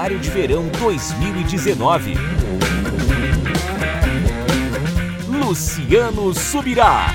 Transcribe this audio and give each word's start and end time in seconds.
Seminário 0.00 0.18
de 0.18 0.30
Verão 0.30 0.66
2019. 0.78 2.14
Luciano 5.28 6.32
Subirá. 6.32 7.08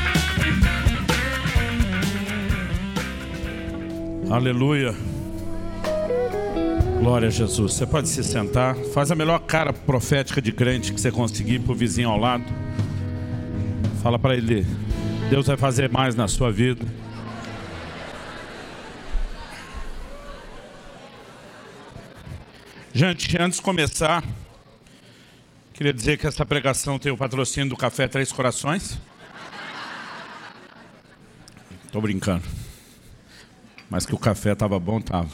Aleluia. 4.29 4.93
Glória 6.99 7.29
a 7.29 7.31
Jesus. 7.31 7.73
Você 7.73 7.87
pode 7.87 8.07
se 8.07 8.23
sentar. 8.23 8.75
Faz 8.93 9.09
a 9.09 9.15
melhor 9.15 9.39
cara 9.39 9.73
profética 9.73 10.39
de 10.39 10.51
crente 10.51 10.93
que 10.93 11.01
você 11.01 11.11
conseguir 11.11 11.61
para 11.61 11.71
o 11.71 11.75
vizinho 11.75 12.09
ao 12.09 12.19
lado. 12.19 12.45
Fala 14.03 14.19
para 14.19 14.35
ele: 14.35 14.63
Deus 15.27 15.47
vai 15.47 15.57
fazer 15.57 15.89
mais 15.89 16.13
na 16.13 16.27
sua 16.27 16.51
vida. 16.51 16.85
Gente, 22.97 23.35
antes 23.37 23.57
de 23.57 23.61
começar, 23.61 24.23
queria 25.73 25.91
dizer 25.91 26.17
que 26.17 26.25
essa 26.25 26.45
pregação 26.45 26.97
tem 26.97 27.11
o 27.11 27.17
patrocínio 27.17 27.67
do 27.67 27.75
Café 27.75 28.07
Três 28.07 28.31
Corações. 28.31 28.97
Estou 31.85 32.01
brincando. 32.01 32.45
Mas 33.89 34.05
que 34.05 34.15
o 34.15 34.17
café 34.17 34.53
estava 34.53 34.79
bom, 34.79 34.99
estava. 34.99 35.27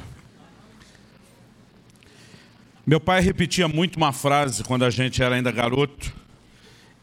Meu 2.84 3.00
pai 3.00 3.22
repetia 3.22 3.68
muito 3.68 3.96
uma 3.96 4.12
frase 4.12 4.64
quando 4.64 4.84
a 4.84 4.90
gente 4.90 5.22
era 5.22 5.36
ainda 5.36 5.52
garoto 5.52 6.12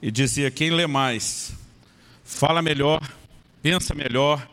e 0.02 0.10
dizia: 0.10 0.50
quem 0.50 0.70
lê 0.70 0.88
mais, 0.88 1.52
fala 2.24 2.60
melhor, 2.60 3.00
pensa 3.62 3.94
melhor, 3.94 4.44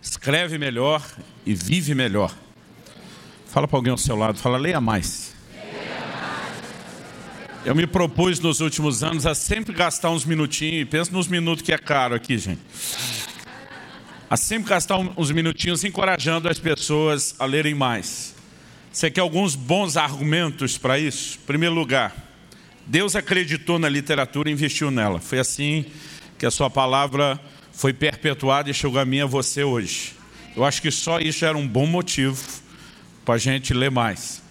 escreve 0.00 0.56
melhor 0.56 1.06
e 1.44 1.54
vive 1.54 1.94
melhor. 1.94 2.34
Fala 3.44 3.68
para 3.68 3.76
alguém 3.76 3.90
ao 3.90 3.98
seu 3.98 4.16
lado, 4.16 4.38
fala, 4.38 4.56
leia 4.56 4.80
mais. 4.80 5.38
Eu 7.62 7.74
me 7.74 7.86
propus 7.86 8.40
nos 8.40 8.60
últimos 8.60 9.04
anos 9.04 9.26
a 9.26 9.34
sempre 9.34 9.74
gastar 9.74 10.08
uns 10.08 10.24
minutinhos, 10.24 10.88
pensa 10.88 11.12
nos 11.12 11.28
minutos 11.28 11.62
que 11.62 11.70
é 11.70 11.76
caro 11.76 12.14
aqui, 12.14 12.38
gente. 12.38 12.60
A 14.30 14.36
sempre 14.36 14.70
gastar 14.70 14.96
uns 14.96 15.30
minutinhos 15.30 15.84
encorajando 15.84 16.48
as 16.48 16.58
pessoas 16.58 17.34
a 17.38 17.44
lerem 17.44 17.74
mais. 17.74 18.34
Você 18.90 19.10
quer 19.10 19.20
alguns 19.20 19.54
bons 19.54 19.98
argumentos 19.98 20.78
para 20.78 20.98
isso? 20.98 21.38
Em 21.42 21.46
primeiro 21.46 21.74
lugar, 21.74 22.16
Deus 22.86 23.14
acreditou 23.14 23.78
na 23.78 23.90
literatura 23.90 24.48
e 24.48 24.52
investiu 24.52 24.90
nela. 24.90 25.20
Foi 25.20 25.38
assim 25.38 25.84
que 26.38 26.46
a 26.46 26.50
sua 26.50 26.70
palavra 26.70 27.38
foi 27.72 27.92
perpetuada 27.92 28.70
e 28.70 28.74
chegou 28.74 28.98
a 28.98 29.04
mim 29.04 29.20
a 29.20 29.26
você 29.26 29.62
hoje. 29.62 30.14
Eu 30.56 30.64
acho 30.64 30.80
que 30.80 30.90
só 30.90 31.20
isso 31.20 31.44
era 31.44 31.58
um 31.58 31.68
bom 31.68 31.84
motivo 31.84 32.42
para 33.22 33.34
a 33.34 33.38
gente 33.38 33.74
ler 33.74 33.90
mais. 33.90 34.42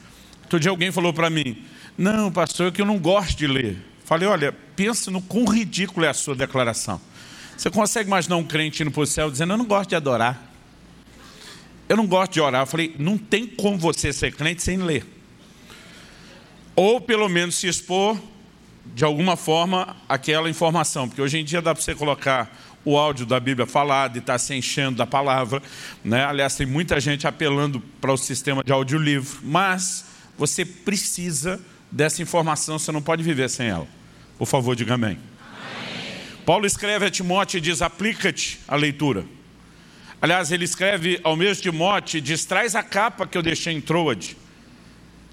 Outro 0.43 0.59
dia 0.59 0.69
alguém 0.69 0.91
falou 0.91 1.11
para 1.11 1.29
mim, 1.29 1.68
não, 1.99 2.31
pastor, 2.31 2.71
que 2.71 2.81
eu 2.81 2.85
não 2.85 2.97
gosto 2.97 3.37
de 3.37 3.45
ler. 3.45 3.77
Falei, 4.05 4.25
olha, 4.25 4.53
pensa 4.75 5.11
no 5.11 5.21
quão 5.21 5.43
ridículo 5.43 6.05
é 6.05 6.09
a 6.09 6.13
sua 6.13 6.33
declaração. 6.33 6.99
Você 7.57 7.69
consegue 7.69 8.07
imaginar 8.07 8.37
um 8.37 8.43
crente 8.43 8.81
indo 8.81 8.89
para 8.89 9.01
o 9.01 9.05
céu 9.05 9.29
dizendo, 9.29 9.51
eu 9.51 9.57
não 9.57 9.65
gosto 9.65 9.89
de 9.89 9.95
adorar. 9.97 10.49
Eu 11.89 11.97
não 11.97 12.07
gosto 12.07 12.31
de 12.31 12.39
orar. 12.39 12.61
Eu 12.61 12.65
falei, 12.65 12.95
não 12.97 13.17
tem 13.17 13.45
como 13.45 13.77
você 13.77 14.13
ser 14.13 14.33
crente 14.33 14.63
sem 14.63 14.77
ler. 14.77 15.05
Ou 16.73 17.01
pelo 17.01 17.27
menos 17.27 17.55
se 17.55 17.67
expor 17.67 18.17
de 18.95 19.03
alguma 19.03 19.35
forma 19.35 19.97
aquela 20.07 20.49
informação. 20.49 21.09
Porque 21.09 21.21
hoje 21.21 21.37
em 21.37 21.43
dia 21.43 21.61
dá 21.61 21.75
para 21.75 21.83
você 21.83 21.93
colocar 21.93 22.49
o 22.85 22.97
áudio 22.97 23.25
da 23.25 23.41
Bíblia 23.41 23.67
falado 23.67 24.15
e 24.15 24.19
está 24.19 24.39
se 24.39 24.55
enchendo 24.55 24.95
da 24.95 25.05
palavra. 25.05 25.61
Né? 26.01 26.23
Aliás, 26.23 26.55
tem 26.55 26.65
muita 26.65 26.97
gente 27.01 27.27
apelando 27.27 27.81
para 27.99 28.13
o 28.13 28.17
sistema 28.17 28.63
de 28.63 28.71
audiolivro. 28.71 29.39
Mas 29.43 30.05
você 30.37 30.63
precisa 30.63 31.59
dessa 31.91 32.21
informação, 32.21 32.77
você 32.77 32.91
não 32.91 33.01
pode 33.01 33.23
viver 33.23 33.49
sem 33.49 33.67
ela. 33.67 33.87
Por 34.37 34.45
favor, 34.45 34.75
diga 34.75 34.93
amém. 34.93 35.17
amém. 35.17 36.15
Paulo 36.45 36.65
escreve 36.65 37.05
a 37.05 37.09
Timóteo 37.09 37.57
e 37.57 37.61
diz: 37.61 37.81
aplica-te 37.81 38.59
à 38.67 38.75
leitura. 38.75 39.25
Aliás, 40.21 40.51
ele 40.51 40.65
escreve 40.65 41.19
ao 41.23 41.35
mesmo 41.35 41.63
Timóteo 41.63 42.17
e 42.17 42.21
diz: 42.21 42.45
traz 42.45 42.75
a 42.75 42.83
capa 42.83 43.25
que 43.25 43.37
eu 43.37 43.41
deixei 43.41 43.73
em 43.73 43.81
Troade. 43.81 44.37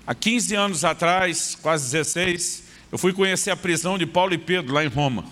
Há 0.06 0.14
15 0.14 0.54
anos 0.54 0.84
atrás, 0.84 1.58
quase 1.60 1.90
16, 1.90 2.64
eu 2.92 2.98
fui 2.98 3.12
conhecer 3.12 3.50
a 3.50 3.56
prisão 3.56 3.98
de 3.98 4.06
Paulo 4.06 4.32
e 4.32 4.38
Pedro 4.38 4.72
lá 4.72 4.84
em 4.84 4.88
Roma. 4.88 5.24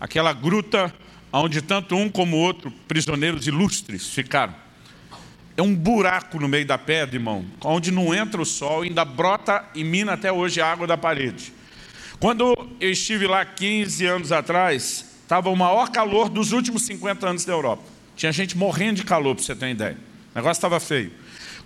Aquela 0.00 0.32
gruta 0.32 0.94
onde 1.32 1.62
tanto 1.62 1.96
um 1.96 2.08
como 2.08 2.36
o 2.36 2.40
outro, 2.40 2.70
prisioneiros 2.86 3.46
ilustres, 3.46 4.08
ficaram. 4.08 4.54
É 5.56 5.62
um 5.62 5.74
buraco 5.74 6.40
no 6.40 6.48
meio 6.48 6.64
da 6.64 6.78
pedra, 6.78 7.16
irmão, 7.16 7.44
onde 7.62 7.90
não 7.90 8.14
entra 8.14 8.40
o 8.40 8.46
sol, 8.46 8.82
ainda 8.82 9.04
brota 9.04 9.64
e 9.74 9.84
mina 9.84 10.14
até 10.14 10.32
hoje 10.32 10.60
a 10.60 10.70
água 10.70 10.86
da 10.86 10.96
parede. 10.96 11.52
Quando 12.18 12.54
eu 12.80 12.90
estive 12.90 13.26
lá 13.26 13.44
15 13.44 14.06
anos 14.06 14.32
atrás, 14.32 15.04
estava 15.22 15.50
o 15.50 15.56
maior 15.56 15.90
calor 15.90 16.28
dos 16.28 16.52
últimos 16.52 16.82
50 16.82 17.28
anos 17.28 17.44
da 17.44 17.52
Europa. 17.52 17.82
Tinha 18.16 18.32
gente 18.32 18.56
morrendo 18.56 18.96
de 18.96 19.04
calor, 19.04 19.34
para 19.34 19.44
você 19.44 19.54
ter 19.54 19.66
uma 19.66 19.70
ideia. 19.70 19.98
O 20.32 20.38
negócio 20.38 20.58
estava 20.58 20.78
feio. 20.80 21.12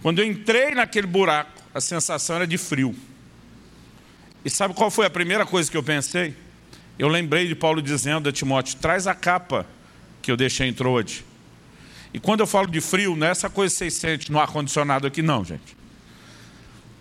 Quando 0.02 0.20
eu 0.20 0.24
entrei 0.24 0.74
naquele 0.74 1.06
buraco, 1.06 1.62
a 1.74 1.80
sensação 1.80 2.36
era 2.36 2.46
de 2.46 2.56
frio. 2.56 2.94
E 4.44 4.50
sabe 4.50 4.74
qual 4.74 4.90
foi 4.90 5.06
a 5.06 5.10
primeira 5.10 5.44
coisa 5.44 5.70
que 5.70 5.76
eu 5.76 5.82
pensei? 5.82 6.34
Eu 6.98 7.08
lembrei 7.08 7.46
de 7.46 7.54
Paulo 7.54 7.82
dizendo 7.82 8.28
a 8.28 8.32
Timóteo, 8.32 8.76
traz 8.76 9.06
a 9.06 9.14
capa 9.14 9.66
que 10.22 10.30
eu 10.30 10.36
deixei 10.36 10.68
em 10.68 10.72
Troade. 10.72 11.24
E 12.16 12.18
quando 12.18 12.40
eu 12.40 12.46
falo 12.46 12.66
de 12.66 12.80
frio, 12.80 13.14
não 13.14 13.26
é 13.26 13.30
essa 13.30 13.50
coisa 13.50 13.70
que 13.74 13.76
vocês 13.76 13.92
sentem 13.92 14.32
no 14.32 14.40
ar-condicionado 14.40 15.06
aqui, 15.06 15.20
não, 15.20 15.44
gente. 15.44 15.76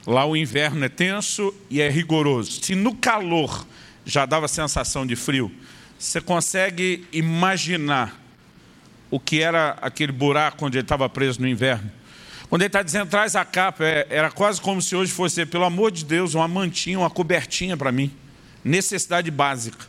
Lá 0.05 0.25
o 0.25 0.35
inverno 0.35 0.83
é 0.83 0.89
tenso 0.89 1.55
e 1.69 1.79
é 1.79 1.89
rigoroso. 1.89 2.61
Se 2.61 2.75
no 2.75 2.93
calor 2.93 3.65
já 4.05 4.25
dava 4.25 4.45
sensação 4.49 5.07
de 5.07 5.15
frio, 5.15 5.49
você 5.97 6.19
consegue 6.19 7.07
imaginar 7.13 8.21
o 9.09 9.17
que 9.17 9.41
era 9.41 9.77
aquele 9.81 10.11
buraco 10.11 10.65
onde 10.65 10.79
ele 10.79 10.83
estava 10.83 11.07
preso 11.07 11.39
no 11.39 11.47
inverno? 11.47 11.89
Quando 12.49 12.63
ele 12.63 12.67
está 12.67 12.83
dizendo, 12.83 13.09
traz 13.09 13.37
a 13.37 13.45
capa, 13.45 13.85
é, 13.85 14.05
era 14.09 14.29
quase 14.29 14.59
como 14.59 14.81
se 14.81 14.97
hoje 14.97 15.13
fosse, 15.13 15.45
pelo 15.45 15.63
amor 15.63 15.91
de 15.91 16.03
Deus, 16.03 16.33
uma 16.33 16.45
mantinha, 16.45 16.99
uma 16.99 17.09
cobertinha 17.09 17.77
para 17.77 17.89
mim. 17.89 18.11
Necessidade 18.65 19.31
básica. 19.31 19.85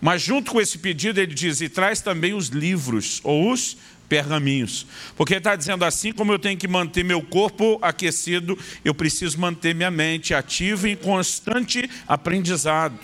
Mas 0.00 0.22
junto 0.22 0.52
com 0.52 0.60
esse 0.60 0.78
pedido, 0.78 1.18
ele 1.18 1.34
diz, 1.34 1.60
e 1.60 1.68
traz 1.68 2.00
também 2.00 2.32
os 2.32 2.46
livros, 2.46 3.20
ou 3.24 3.50
os 3.50 3.76
pergaminhos. 4.08 4.86
Porque 5.16 5.34
está 5.34 5.54
dizendo 5.54 5.84
assim 5.84 6.12
como 6.12 6.32
eu 6.32 6.38
tenho 6.38 6.56
que 6.56 6.66
manter 6.66 7.04
meu 7.04 7.20
corpo 7.20 7.78
aquecido, 7.82 8.58
eu 8.84 8.94
preciso 8.94 9.38
manter 9.38 9.74
minha 9.74 9.90
mente 9.90 10.34
ativa 10.34 10.88
e 10.88 10.92
em 10.92 10.96
constante 10.96 11.88
aprendizado. 12.06 12.98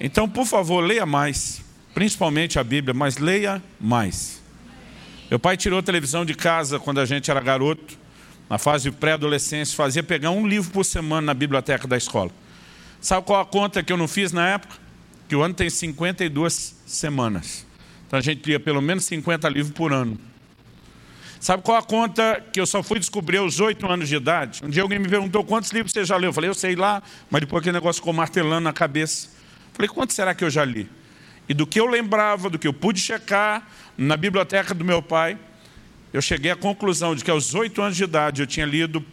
Então, 0.00 0.28
por 0.28 0.46
favor, 0.46 0.80
leia 0.80 1.06
mais, 1.06 1.62
principalmente 1.94 2.58
a 2.58 2.64
Bíblia, 2.64 2.94
mas 2.94 3.16
leia 3.16 3.62
mais. 3.80 4.42
Meu 5.30 5.38
pai 5.38 5.56
tirou 5.56 5.82
televisão 5.82 6.24
de 6.24 6.34
casa 6.34 6.78
quando 6.78 7.00
a 7.00 7.04
gente 7.04 7.30
era 7.30 7.40
garoto, 7.40 7.98
na 8.48 8.56
fase 8.56 8.90
pré-adolescência, 8.90 9.76
fazia 9.76 10.02
pegar 10.02 10.30
um 10.30 10.46
livro 10.46 10.70
por 10.70 10.84
semana 10.84 11.26
na 11.26 11.34
biblioteca 11.34 11.86
da 11.86 11.96
escola. 11.96 12.30
Sabe 13.00 13.26
qual 13.26 13.40
a 13.40 13.44
conta 13.44 13.82
que 13.82 13.92
eu 13.92 13.96
não 13.96 14.08
fiz 14.08 14.32
na 14.32 14.48
época? 14.48 14.76
Que 15.28 15.36
o 15.36 15.42
ano 15.42 15.52
tem 15.52 15.68
52 15.68 16.76
semanas. 16.86 17.67
Então 18.08 18.18
a 18.18 18.22
gente 18.22 18.44
lia 18.44 18.58
pelo 18.58 18.80
menos 18.80 19.04
50 19.04 19.48
livros 19.50 19.72
por 19.72 19.92
ano. 19.92 20.18
Sabe 21.38 21.62
qual 21.62 21.76
a 21.76 21.82
conta 21.82 22.42
que 22.52 22.58
eu 22.58 22.66
só 22.66 22.82
fui 22.82 22.98
descobrir 22.98 23.36
aos 23.36 23.60
oito 23.60 23.86
anos 23.86 24.08
de 24.08 24.16
idade? 24.16 24.64
Um 24.64 24.70
dia 24.70 24.82
alguém 24.82 24.98
me 24.98 25.08
perguntou 25.08 25.44
quantos 25.44 25.70
livros 25.70 25.92
você 25.92 26.04
já 26.04 26.16
leu. 26.16 26.30
Eu 26.30 26.32
falei, 26.32 26.50
eu 26.50 26.54
sei 26.54 26.74
lá, 26.74 27.02
mas 27.30 27.42
depois 27.42 27.60
aquele 27.60 27.74
negócio 27.74 28.00
ficou 28.00 28.12
martelando 28.12 28.62
na 28.62 28.72
cabeça. 28.72 29.28
Eu 29.28 29.74
falei, 29.74 29.88
quantos 29.88 30.16
será 30.16 30.34
que 30.34 30.42
eu 30.42 30.50
já 30.50 30.64
li? 30.64 30.88
E 31.48 31.54
do 31.54 31.66
que 31.66 31.78
eu 31.78 31.86
lembrava, 31.86 32.50
do 32.50 32.58
que 32.58 32.66
eu 32.66 32.72
pude 32.72 33.00
checar 33.00 33.68
na 33.96 34.16
biblioteca 34.16 34.74
do 34.74 34.84
meu 34.84 35.00
pai, 35.00 35.38
eu 36.12 36.22
cheguei 36.22 36.50
à 36.50 36.56
conclusão 36.56 37.14
de 37.14 37.22
que 37.22 37.30
aos 37.30 37.54
oito 37.54 37.82
anos 37.82 37.96
de 37.96 38.04
idade 38.04 38.40
eu 38.42 38.46
tinha 38.46 38.66
lido 38.66 39.04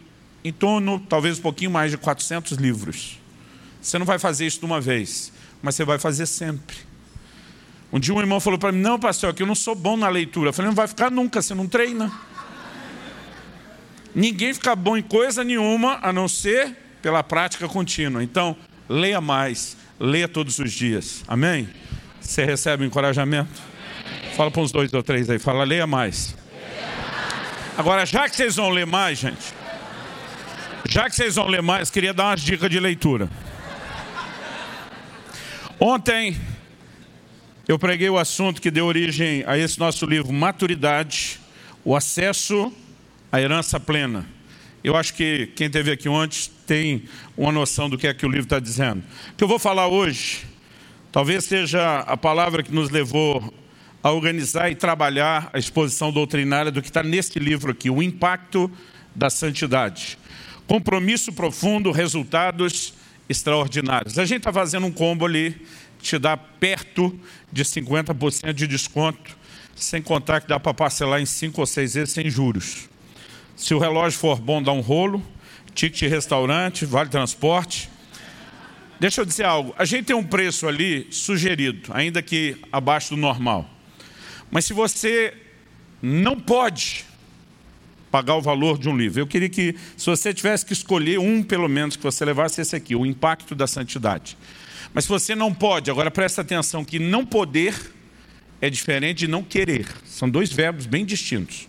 em 0.42 0.52
torno, 0.52 0.98
talvez 0.98 1.38
um 1.38 1.42
pouquinho 1.42 1.70
mais 1.70 1.90
de 1.90 1.98
400 1.98 2.52
livros. 2.58 3.20
Você 3.80 3.98
não 3.98 4.06
vai 4.06 4.18
fazer 4.18 4.46
isso 4.46 4.58
de 4.58 4.64
uma 4.64 4.80
vez, 4.80 5.32
mas 5.62 5.74
você 5.74 5.84
vai 5.84 5.98
fazer 5.98 6.26
sempre. 6.26 6.76
Um 7.92 7.98
dia 7.98 8.12
um 8.12 8.20
irmão 8.20 8.40
falou 8.40 8.58
para 8.58 8.72
mim, 8.72 8.80
não 8.80 8.98
pastor, 8.98 9.32
que 9.32 9.42
eu 9.42 9.46
não 9.46 9.54
sou 9.54 9.74
bom 9.74 9.96
na 9.96 10.08
leitura. 10.08 10.50
Eu 10.50 10.52
falei, 10.52 10.68
não 10.68 10.74
vai 10.74 10.88
ficar 10.88 11.10
nunca, 11.10 11.40
você 11.40 11.54
não 11.54 11.66
treina. 11.66 12.12
Ninguém 14.14 14.52
fica 14.54 14.74
bom 14.74 14.96
em 14.96 15.02
coisa 15.02 15.44
nenhuma, 15.44 15.98
a 16.02 16.12
não 16.12 16.26
ser 16.26 16.74
pela 17.02 17.22
prática 17.22 17.68
contínua. 17.68 18.24
Então, 18.24 18.56
leia 18.88 19.20
mais, 19.20 19.76
leia 20.00 20.26
todos 20.26 20.58
os 20.58 20.72
dias. 20.72 21.22
Amém? 21.28 21.68
Você 22.20 22.44
recebe 22.44 22.82
um 22.82 22.86
encorajamento? 22.86 23.62
Fala 24.36 24.50
para 24.50 24.62
uns 24.62 24.72
dois 24.72 24.92
ou 24.92 25.02
três 25.02 25.30
aí, 25.30 25.38
fala, 25.38 25.64
leia 25.64 25.86
mais. 25.86 26.34
Agora, 27.76 28.04
já 28.06 28.28
que 28.28 28.34
vocês 28.34 28.56
vão 28.56 28.70
ler 28.70 28.86
mais, 28.86 29.18
gente, 29.18 29.54
já 30.88 31.08
que 31.08 31.14
vocês 31.14 31.34
vão 31.34 31.46
ler 31.46 31.62
mais, 31.62 31.90
queria 31.90 32.14
dar 32.14 32.28
umas 32.28 32.40
dicas 32.40 32.70
de 32.70 32.80
leitura. 32.80 33.28
Ontem, 35.78 36.40
eu 37.68 37.78
preguei 37.78 38.08
o 38.08 38.16
assunto 38.16 38.62
que 38.62 38.70
deu 38.70 38.86
origem 38.86 39.42
a 39.44 39.58
esse 39.58 39.78
nosso 39.78 40.06
livro, 40.06 40.32
Maturidade, 40.32 41.40
o 41.84 41.96
acesso 41.96 42.72
à 43.32 43.40
herança 43.40 43.80
plena. 43.80 44.24
Eu 44.84 44.96
acho 44.96 45.12
que 45.14 45.48
quem 45.56 45.66
esteve 45.66 45.90
aqui 45.90 46.08
antes 46.08 46.48
tem 46.64 47.02
uma 47.36 47.50
noção 47.50 47.90
do 47.90 47.98
que 47.98 48.06
é 48.06 48.14
que 48.14 48.24
o 48.24 48.28
livro 48.28 48.44
está 48.44 48.60
dizendo. 48.60 49.02
O 49.32 49.36
que 49.36 49.42
eu 49.42 49.48
vou 49.48 49.58
falar 49.58 49.88
hoje, 49.88 50.44
talvez 51.10 51.44
seja 51.44 52.00
a 52.00 52.16
palavra 52.16 52.62
que 52.62 52.72
nos 52.72 52.88
levou 52.90 53.52
a 54.00 54.12
organizar 54.12 54.70
e 54.70 54.76
trabalhar 54.76 55.50
a 55.52 55.58
exposição 55.58 56.12
doutrinária 56.12 56.70
do 56.70 56.80
que 56.80 56.86
está 56.86 57.02
neste 57.02 57.40
livro 57.40 57.72
aqui, 57.72 57.90
o 57.90 58.00
impacto 58.00 58.70
da 59.12 59.28
santidade. 59.28 60.16
Compromisso 60.68 61.32
profundo, 61.32 61.90
resultados 61.90 62.94
extraordinários. 63.28 64.20
A 64.20 64.24
gente 64.24 64.38
está 64.38 64.52
fazendo 64.52 64.86
um 64.86 64.92
combo 64.92 65.26
ali, 65.26 65.66
te 66.06 66.18
dá 66.18 66.36
perto 66.36 67.18
de 67.52 67.64
50% 67.64 68.52
de 68.52 68.66
desconto, 68.66 69.36
sem 69.74 70.00
contar 70.00 70.40
que 70.40 70.48
dá 70.48 70.58
para 70.58 70.72
parcelar 70.72 71.20
em 71.20 71.26
5 71.26 71.60
ou 71.60 71.66
6 71.66 71.94
vezes 71.94 72.14
sem 72.14 72.30
juros. 72.30 72.88
Se 73.56 73.74
o 73.74 73.78
relógio 73.78 74.18
for 74.18 74.40
bom, 74.40 74.62
dá 74.62 74.72
um 74.72 74.80
rolo, 74.80 75.22
ticket 75.74 76.00
de 76.00 76.08
restaurante, 76.08 76.84
vale 76.84 77.10
transporte. 77.10 77.90
Deixa 78.98 79.20
eu 79.20 79.24
dizer 79.26 79.44
algo, 79.44 79.74
a 79.76 79.84
gente 79.84 80.06
tem 80.06 80.16
um 80.16 80.24
preço 80.24 80.66
ali 80.66 81.06
sugerido, 81.10 81.90
ainda 81.92 82.22
que 82.22 82.56
abaixo 82.72 83.10
do 83.10 83.16
normal. 83.16 83.68
Mas 84.50 84.64
se 84.64 84.72
você 84.72 85.34
não 86.00 86.38
pode 86.38 87.04
pagar 88.10 88.36
o 88.36 88.40
valor 88.40 88.78
de 88.78 88.88
um 88.88 88.96
livro. 88.96 89.20
Eu 89.20 89.26
queria 89.26 89.48
que, 89.48 89.76
se 89.96 90.06
você 90.06 90.32
tivesse 90.32 90.64
que 90.64 90.72
escolher 90.72 91.18
um, 91.18 91.42
pelo 91.42 91.68
menos, 91.68 91.96
que 91.96 92.02
você 92.02 92.24
levasse 92.24 92.60
esse 92.60 92.74
aqui, 92.74 92.94
o 92.94 93.04
impacto 93.04 93.54
da 93.54 93.66
santidade. 93.66 94.38
Mas 94.96 95.04
se 95.04 95.10
você 95.10 95.34
não 95.34 95.52
pode, 95.52 95.90
agora 95.90 96.10
presta 96.10 96.40
atenção 96.40 96.82
que 96.82 96.98
não 96.98 97.26
poder 97.26 97.74
é 98.62 98.70
diferente 98.70 99.18
de 99.18 99.28
não 99.28 99.42
querer. 99.42 99.86
São 100.06 100.26
dois 100.26 100.50
verbos 100.50 100.86
bem 100.86 101.04
distintos. 101.04 101.68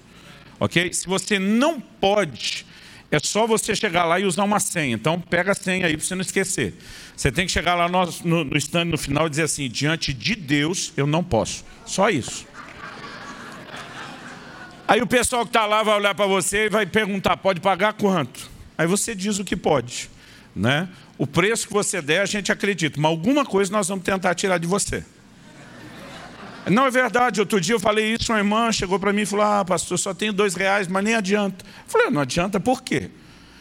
Ok? 0.58 0.94
Se 0.94 1.06
você 1.06 1.38
não 1.38 1.78
pode, 1.82 2.66
é 3.12 3.20
só 3.20 3.46
você 3.46 3.76
chegar 3.76 4.06
lá 4.06 4.18
e 4.18 4.24
usar 4.24 4.46
uma 4.46 4.62
senha. 4.62 4.96
Então, 4.96 5.20
pega 5.20 5.52
a 5.52 5.56
senha 5.56 5.88
aí 5.88 5.98
para 5.98 6.06
você 6.06 6.16
não 6.16 6.22
esquecer. 6.22 6.74
Você 7.18 7.30
tem 7.30 7.46
que 7.46 7.52
chegar 7.52 7.76
lá 7.76 7.90
no, 7.90 8.06
no, 8.24 8.44
no 8.46 8.58
stand 8.58 8.86
no 8.86 8.98
final 8.98 9.28
e 9.28 9.30
dizer 9.30 9.44
assim, 9.44 9.70
diante 9.70 10.14
de 10.14 10.34
Deus, 10.34 10.94
eu 10.96 11.06
não 11.06 11.22
posso. 11.22 11.66
Só 11.86 12.10
isso. 12.10 12.48
Aí 14.88 15.02
o 15.02 15.08
pessoal 15.08 15.44
que 15.44 15.50
está 15.50 15.66
lá 15.66 15.84
vai 15.84 15.98
olhar 15.98 16.16
para 16.16 16.28
você 16.28 16.68
e 16.68 16.70
vai 16.70 16.86
perguntar, 16.86 17.36
pode 17.36 17.60
pagar 17.60 17.92
quanto? 17.92 18.50
Aí 18.78 18.88
você 18.88 19.14
diz 19.14 19.38
o 19.38 19.44
que 19.44 19.58
pode. 19.58 20.10
Né? 20.58 20.90
O 21.18 21.28
preço 21.28 21.68
que 21.68 21.74
você 21.74 22.02
der, 22.02 22.22
a 22.22 22.26
gente 22.26 22.52
acredita, 22.52 23.00
mas 23.00 23.10
alguma 23.10 23.46
coisa 23.46 23.72
nós 23.72 23.88
vamos 23.88 24.04
tentar 24.04 24.34
tirar 24.34 24.58
de 24.58 24.66
você. 24.66 25.06
Não, 26.70 26.86
é 26.86 26.92
verdade, 26.92 27.40
outro 27.40 27.62
dia 27.62 27.76
eu 27.76 27.80
falei 27.80 28.16
isso, 28.16 28.32
uma 28.32 28.40
irmã 28.40 28.72
chegou 28.72 29.00
para 29.00 29.14
mim 29.14 29.22
e 29.22 29.26
falou, 29.26 29.46
ah, 29.46 29.64
pastor, 29.64 29.98
só 29.98 30.14
tenho 30.14 30.34
dois 30.34 30.54
reais, 30.56 30.88
mas 30.88 31.04
nem 31.04 31.16
adianta. 31.16 31.64
Eu 31.64 31.90
falei, 31.90 32.10
não 32.10 32.22
adianta 32.22 32.60
por 32.60 32.82
quê? 32.82 33.10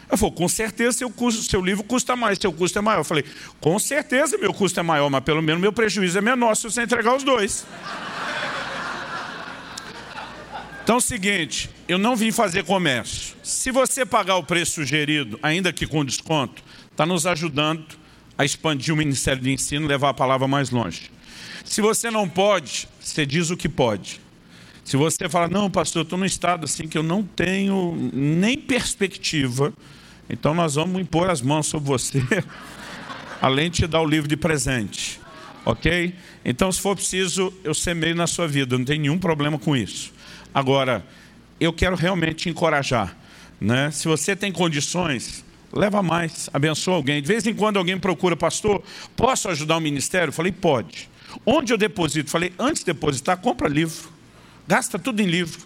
Ela 0.09 0.17
falou, 0.17 0.33
com 0.33 0.49
certeza 0.49 0.99
seu, 0.99 1.11
custo, 1.11 1.43
seu 1.43 1.61
livro 1.61 1.85
custa 1.85 2.17
mais, 2.17 2.39
seu 2.39 2.53
custo 2.53 2.79
é 2.79 2.83
maior. 2.83 3.01
Eu 3.01 3.05
falei, 3.05 3.25
com 3.61 3.79
certeza 3.79 4.39
meu 4.39 4.53
custo 4.53 4.81
é 4.81 4.83
maior, 4.83 5.11
mas 5.11 5.23
pelo 5.23 5.43
menos 5.43 5.61
meu 5.61 5.73
prejuízo 5.73 6.19
é 6.19 6.21
menor 6.21 6.57
se 6.57 6.65
você 6.65 6.83
entregar 6.83 7.15
os 7.15 7.23
dois. 7.23 7.67
Então 10.83 10.97
é 10.97 10.99
o 10.99 11.01
seguinte, 11.01 11.69
eu 11.89 11.99
não 11.99 12.17
vim 12.17 12.31
fazer 12.31 12.65
comércio. 12.65 13.37
Se 13.43 13.73
você 13.73 14.07
pagar 14.07 14.37
o 14.37 14.45
preço 14.45 14.75
sugerido, 14.75 15.39
ainda 15.43 15.73
que 15.73 15.87
com 15.87 16.05
desconto, 16.05 16.63
está 16.97 17.05
nos 17.05 17.27
ajudando 17.27 17.85
a 18.39 18.45
expandir 18.47 18.95
o 18.95 18.97
Ministério 18.97 19.43
de 19.43 19.53
Ensino 19.53 19.87
levar 19.87 20.09
a 20.09 20.15
palavra 20.15 20.49
mais 20.49 20.71
longe. 20.71 21.11
Se 21.63 21.83
você 21.83 22.11
não 22.11 22.27
pode, 22.27 22.89
você 22.99 23.27
diz 23.27 23.51
o 23.51 23.57
que 23.57 23.69
pode. 23.69 24.19
Se 24.83 24.97
você 24.97 25.29
fala, 25.29 25.47
não, 25.47 25.71
pastor, 25.71 26.01
eu 26.01 26.05
estou 26.05 26.19
num 26.19 26.25
estado 26.25 26.65
assim 26.65 26.89
que 26.89 26.97
eu 26.97 27.03
não 27.03 27.23
tenho 27.23 28.11
nem 28.15 28.57
perspectiva, 28.57 29.75
então 30.31 30.55
nós 30.55 30.77
vamos 30.77 30.99
impor 30.99 31.29
as 31.29 31.43
mãos 31.43 31.67
sobre 31.67 31.87
você, 31.87 32.23
além 33.43 33.71
de 33.71 33.79
te 33.83 33.87
dar 33.87 34.01
o 34.01 34.07
livro 34.07 34.27
de 34.27 34.37
presente. 34.37 35.21
Ok? 35.67 36.15
Então, 36.45 36.73
se 36.73 36.81
for 36.81 36.97
preciso, 36.97 37.53
eu 37.63 37.75
semeio 37.75 38.15
na 38.15 38.27
sua 38.27 38.49
vida, 38.49 38.79
não 38.79 38.85
tem 38.87 38.99
nenhum 38.99 39.19
problema 39.19 39.59
com 39.59 39.77
isso. 39.77 40.15
Agora, 40.55 41.05
eu 41.61 41.75
quero 41.75 41.95
realmente 41.95 42.37
te 42.37 42.49
encorajar. 42.49 43.15
Né? 43.61 43.91
Se 43.91 44.09
você 44.09 44.35
tem 44.35 44.51
condições, 44.51 45.45
leva 45.77 46.03
mais, 46.03 46.49
abençoa 46.53 46.95
alguém. 46.95 47.21
De 47.21 47.29
vez 47.29 47.47
em 47.47 47.55
quando 47.55 47.77
alguém 47.77 47.99
procura, 47.99 48.37
pastor, 48.37 48.83
posso 49.15 49.49
ajudar 49.49 49.77
o 49.77 49.81
ministério? 49.81 50.33
Falei, 50.33 50.53
pode. 50.53 51.09
Onde 51.45 51.73
eu 51.73 51.79
deposito? 51.79 52.31
Falei, 52.31 52.53
antes 52.59 52.83
de 52.83 52.93
depositar, 52.93 53.37
compra 53.37 53.69
livro. 53.69 54.11
Gasta 54.67 54.99
tudo 54.99 55.21
em 55.21 55.27
livro. 55.27 55.65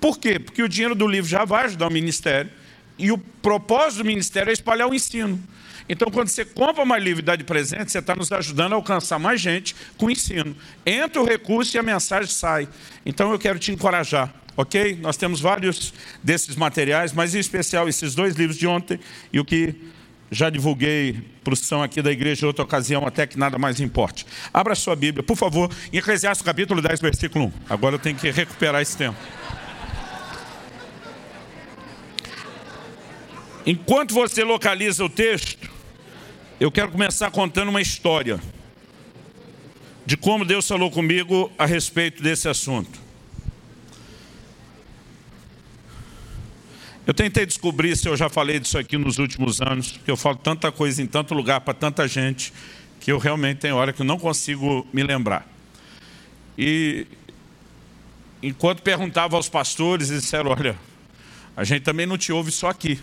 Por 0.00 0.18
quê? 0.18 0.38
Porque 0.38 0.62
o 0.62 0.68
dinheiro 0.68 0.94
do 0.94 1.06
livro 1.06 1.28
já 1.28 1.44
vai 1.44 1.64
ajudar 1.64 1.88
o 1.88 1.90
ministério. 1.90 2.50
E 2.98 3.10
o 3.10 3.18
propósito 3.18 3.98
do 3.98 4.04
ministério 4.04 4.50
é 4.50 4.52
espalhar 4.52 4.88
o 4.88 4.94
ensino. 4.94 5.40
Então, 5.88 6.10
quando 6.10 6.28
você 6.28 6.44
compra 6.44 6.82
uma 6.82 6.98
livro 6.98 7.20
e 7.20 7.24
dá 7.24 7.36
de 7.36 7.44
presente, 7.44 7.90
você 7.90 7.98
está 7.98 8.14
nos 8.14 8.30
ajudando 8.30 8.72
a 8.72 8.76
alcançar 8.76 9.18
mais 9.18 9.40
gente 9.40 9.74
com 9.96 10.06
o 10.06 10.10
ensino. 10.10 10.56
Entra 10.86 11.20
o 11.20 11.24
recurso 11.24 11.76
e 11.76 11.78
a 11.78 11.82
mensagem 11.82 12.30
sai. 12.30 12.68
Então, 13.04 13.32
eu 13.32 13.38
quero 13.38 13.58
te 13.58 13.72
encorajar, 13.72 14.32
ok? 14.56 14.98
Nós 15.00 15.16
temos 15.16 15.40
vários 15.40 15.92
desses 16.22 16.56
materiais, 16.56 17.12
mas 17.12 17.34
em 17.34 17.38
especial 17.38 17.88
esses 17.88 18.14
dois 18.14 18.34
livros 18.34 18.58
de 18.58 18.66
ontem 18.66 18.98
e 19.32 19.40
o 19.40 19.44
que 19.44 19.74
já 20.32 20.48
divulguei 20.48 21.22
para 21.44 21.52
o 21.52 21.56
são 21.56 21.82
aqui 21.82 22.00
da 22.00 22.10
igreja 22.10 22.46
em 22.46 22.48
outra 22.48 22.64
ocasião, 22.64 23.06
até 23.06 23.26
que 23.26 23.38
nada 23.38 23.58
mais 23.58 23.80
importe. 23.80 24.26
Abra 24.52 24.74
sua 24.74 24.96
Bíblia, 24.96 25.22
por 25.22 25.36
favor, 25.36 25.70
em 25.92 25.98
Eclesiastes 25.98 26.42
capítulo 26.42 26.80
10, 26.80 27.00
versículo 27.00 27.46
1. 27.46 27.52
Agora 27.68 27.96
eu 27.96 27.98
tenho 27.98 28.16
que 28.16 28.30
recuperar 28.30 28.80
esse 28.80 28.96
tempo. 28.96 29.18
Enquanto 33.64 34.12
você 34.12 34.42
localiza 34.42 35.04
o 35.04 35.08
texto, 35.08 35.70
eu 36.58 36.70
quero 36.70 36.90
começar 36.90 37.30
contando 37.30 37.68
uma 37.68 37.80
história 37.80 38.40
de 40.04 40.16
como 40.16 40.44
Deus 40.44 40.66
falou 40.66 40.90
comigo 40.90 41.50
a 41.56 41.64
respeito 41.64 42.20
desse 42.20 42.48
assunto. 42.48 43.00
Eu 47.06 47.14
tentei 47.14 47.46
descobrir 47.46 47.96
se 47.96 48.08
eu 48.08 48.16
já 48.16 48.28
falei 48.28 48.58
disso 48.58 48.76
aqui 48.78 48.96
nos 48.96 49.18
últimos 49.18 49.60
anos, 49.60 49.92
porque 49.92 50.10
eu 50.10 50.16
falo 50.16 50.36
tanta 50.36 50.72
coisa 50.72 51.00
em 51.00 51.06
tanto 51.06 51.32
lugar 51.32 51.60
para 51.60 51.74
tanta 51.74 52.06
gente, 52.08 52.52
que 53.00 53.12
eu 53.12 53.18
realmente 53.18 53.58
tenho 53.58 53.76
hora 53.76 53.92
que 53.92 54.02
eu 54.02 54.06
não 54.06 54.18
consigo 54.18 54.86
me 54.92 55.04
lembrar. 55.04 55.46
E 56.58 57.06
enquanto 58.42 58.82
perguntava 58.82 59.36
aos 59.36 59.48
pastores, 59.48 60.10
eles 60.10 60.22
disseram, 60.22 60.50
olha, 60.50 60.76
a 61.56 61.62
gente 61.62 61.82
também 61.82 62.06
não 62.06 62.18
te 62.18 62.32
ouve 62.32 62.50
só 62.50 62.68
aqui. 62.68 63.00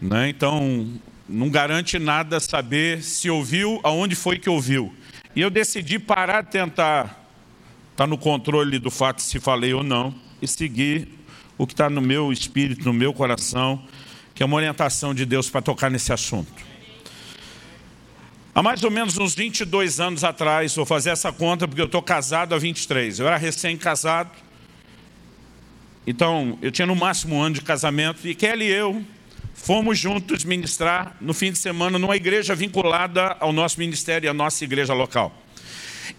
Né? 0.00 0.28
Então, 0.28 0.88
não 1.28 1.48
garante 1.48 1.98
nada 1.98 2.38
saber 2.40 3.02
se 3.02 3.30
ouviu, 3.30 3.80
aonde 3.82 4.14
foi 4.14 4.38
que 4.38 4.48
ouviu. 4.48 4.94
E 5.34 5.40
eu 5.40 5.50
decidi 5.50 5.98
parar 5.98 6.42
de 6.42 6.50
tentar 6.50 7.04
estar 7.04 7.16
tá 7.96 8.06
no 8.06 8.18
controle 8.18 8.78
do 8.78 8.90
fato 8.90 9.22
se 9.22 9.40
falei 9.40 9.72
ou 9.72 9.82
não 9.82 10.14
e 10.40 10.46
seguir 10.46 11.08
o 11.56 11.66
que 11.66 11.72
está 11.72 11.88
no 11.88 12.00
meu 12.00 12.32
espírito, 12.32 12.84
no 12.84 12.92
meu 12.92 13.12
coração, 13.12 13.82
que 14.34 14.42
é 14.42 14.46
uma 14.46 14.56
orientação 14.56 15.14
de 15.14 15.24
Deus 15.24 15.48
para 15.48 15.62
tocar 15.62 15.90
nesse 15.90 16.12
assunto. 16.12 16.52
Há 18.54 18.62
mais 18.62 18.84
ou 18.84 18.90
menos 18.90 19.18
uns 19.18 19.34
22 19.34 19.98
anos 19.98 20.22
atrás, 20.22 20.76
vou 20.76 20.86
fazer 20.86 21.10
essa 21.10 21.32
conta 21.32 21.66
porque 21.66 21.80
eu 21.80 21.86
estou 21.86 22.02
casado 22.02 22.54
há 22.54 22.58
23. 22.58 23.18
Eu 23.18 23.26
era 23.26 23.36
recém-casado, 23.36 24.30
então 26.06 26.58
eu 26.62 26.70
tinha 26.70 26.86
no 26.86 26.94
máximo 26.94 27.36
um 27.36 27.42
ano 27.42 27.56
de 27.56 27.62
casamento, 27.62 28.26
e 28.28 28.34
Kelly 28.34 28.66
e 28.66 28.70
eu 28.70 29.04
fomos 29.54 29.98
juntos 29.98 30.44
ministrar 30.44 31.16
no 31.20 31.32
fim 31.32 31.52
de 31.52 31.58
semana 31.58 31.98
numa 31.98 32.16
igreja 32.16 32.54
vinculada 32.54 33.36
ao 33.40 33.52
nosso 33.52 33.78
ministério 33.78 34.26
e 34.26 34.28
à 34.28 34.34
nossa 34.34 34.64
igreja 34.64 34.92
local. 34.92 35.32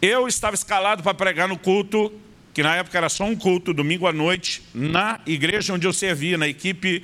Eu 0.02 0.28
estava 0.28 0.56
escalado 0.56 1.04
para 1.04 1.14
pregar 1.14 1.48
no 1.48 1.58
culto, 1.58 2.12
que 2.54 2.64
na 2.64 2.78
época 2.78 2.98
era 2.98 3.10
só 3.10 3.26
um 3.26 3.36
culto, 3.36 3.74
domingo 3.74 4.08
à 4.08 4.14
noite, 4.14 4.64
na 4.74 5.20
igreja 5.28 5.74
onde 5.74 5.86
eu 5.86 5.94
servia, 5.94 6.38
na 6.38 6.48
equipe 6.48 7.04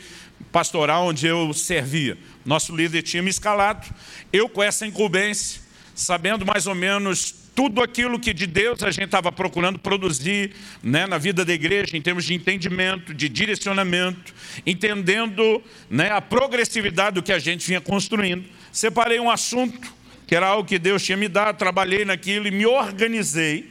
pastoral 0.52 1.08
onde 1.08 1.28
eu 1.28 1.54
servia. 1.54 2.18
Nosso 2.46 2.76
líder 2.76 3.02
tinha 3.04 3.22
me 3.22 3.30
escalado, 3.30 3.88
eu 4.32 4.50
com 4.50 4.64
essa 4.64 4.88
incumbência, 4.88 5.62
sabendo 5.94 6.46
mais 6.46 6.66
ou 6.66 6.74
menos 6.74 7.36
tudo 7.54 7.82
aquilo 7.82 8.20
que 8.20 8.34
de 8.34 8.48
Deus 8.48 8.82
a 8.82 8.92
gente 8.92 9.06
estava 9.06 9.32
procurando 9.32 9.78
produzir 9.78 10.52
né, 10.82 11.06
na 11.06 11.18
vida 11.18 11.44
da 11.44 11.54
igreja, 11.54 11.98
em 11.98 12.02
termos 12.02 12.26
de 12.26 12.34
entendimento, 12.34 13.14
de 13.14 13.28
direcionamento, 13.28 14.34
entendendo 14.66 15.62
né, 15.90 16.10
a 16.12 16.22
progressividade 16.22 17.16
do 17.16 17.24
que 17.24 17.34
a 17.34 17.40
gente 17.40 17.68
vinha 17.68 17.82
construindo. 17.82 18.46
Separei 18.72 19.20
um 19.20 19.30
assunto, 19.30 19.94
que 20.26 20.36
era 20.36 20.48
algo 20.48 20.68
que 20.68 20.80
Deus 20.80 21.04
tinha 21.04 21.18
me 21.18 21.28
dado, 21.28 21.58
trabalhei 21.58 22.06
naquilo 22.06 22.48
e 22.48 22.52
me 22.52 22.66
organizei 22.66 23.70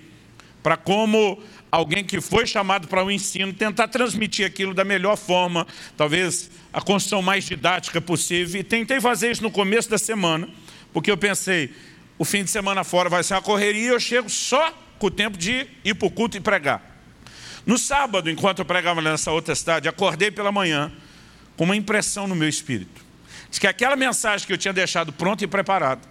para 0.62 0.76
como 0.76 1.42
alguém 1.72 2.04
que 2.04 2.20
foi 2.20 2.46
chamado 2.46 2.88
para 2.88 3.04
o 3.04 3.10
ensino, 3.10 3.52
tentar 3.52 3.88
transmitir 3.88 4.44
aquilo 4.44 4.74
da 4.74 4.84
melhor 4.84 5.16
forma, 5.16 5.66
talvez 5.96 6.50
a 6.72 6.80
construção 6.80 7.22
mais 7.22 7.44
didática 7.44 8.00
possível. 8.00 8.60
E 8.60 8.64
tentei 8.64 9.00
fazer 9.00 9.30
isso 9.30 9.42
no 9.42 9.50
começo 9.50 9.88
da 9.88 9.96
semana, 9.96 10.48
porque 10.92 11.10
eu 11.10 11.16
pensei, 11.16 11.70
o 12.20 12.24
fim 12.26 12.44
de 12.44 12.50
semana 12.50 12.84
fora 12.84 13.08
vai 13.08 13.24
ser 13.24 13.32
uma 13.32 13.40
correria, 13.40 13.92
eu 13.92 13.98
chego 13.98 14.28
só 14.28 14.74
com 14.98 15.06
o 15.06 15.10
tempo 15.10 15.38
de 15.38 15.66
ir 15.82 15.94
para 15.94 16.06
o 16.06 16.10
culto 16.10 16.36
e 16.36 16.40
pregar. 16.40 16.82
No 17.64 17.78
sábado, 17.78 18.28
enquanto 18.28 18.58
eu 18.58 18.64
pregava 18.66 19.00
nessa 19.00 19.32
outra 19.32 19.54
cidade, 19.54 19.88
acordei 19.88 20.30
pela 20.30 20.52
manhã, 20.52 20.92
com 21.56 21.64
uma 21.64 21.74
impressão 21.74 22.28
no 22.28 22.34
meu 22.34 22.46
espírito. 22.46 23.02
Diz 23.48 23.58
que 23.58 23.66
aquela 23.66 23.96
mensagem 23.96 24.46
que 24.46 24.52
eu 24.52 24.58
tinha 24.58 24.74
deixado 24.74 25.14
pronta 25.14 25.44
e 25.44 25.46
preparada 25.46 26.02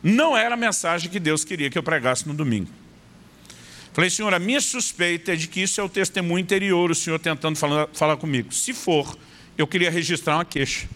não 0.00 0.36
era 0.36 0.54
a 0.54 0.56
mensagem 0.56 1.10
que 1.10 1.18
Deus 1.18 1.44
queria 1.44 1.68
que 1.68 1.76
eu 1.76 1.82
pregasse 1.82 2.28
no 2.28 2.34
domingo. 2.34 2.70
Falei, 3.92 4.10
Senhor, 4.10 4.32
a 4.32 4.38
minha 4.38 4.60
suspeita 4.60 5.32
é 5.32 5.36
de 5.36 5.48
que 5.48 5.60
isso 5.60 5.80
é 5.80 5.82
o 5.82 5.88
testemunho 5.88 6.38
interior, 6.38 6.88
o 6.88 6.94
Senhor 6.94 7.18
tentando 7.18 7.58
falar, 7.58 7.88
falar 7.92 8.16
comigo. 8.16 8.54
Se 8.54 8.72
for, 8.72 9.18
eu 9.56 9.66
queria 9.66 9.90
registrar 9.90 10.36
uma 10.36 10.44
queixa. 10.44 10.86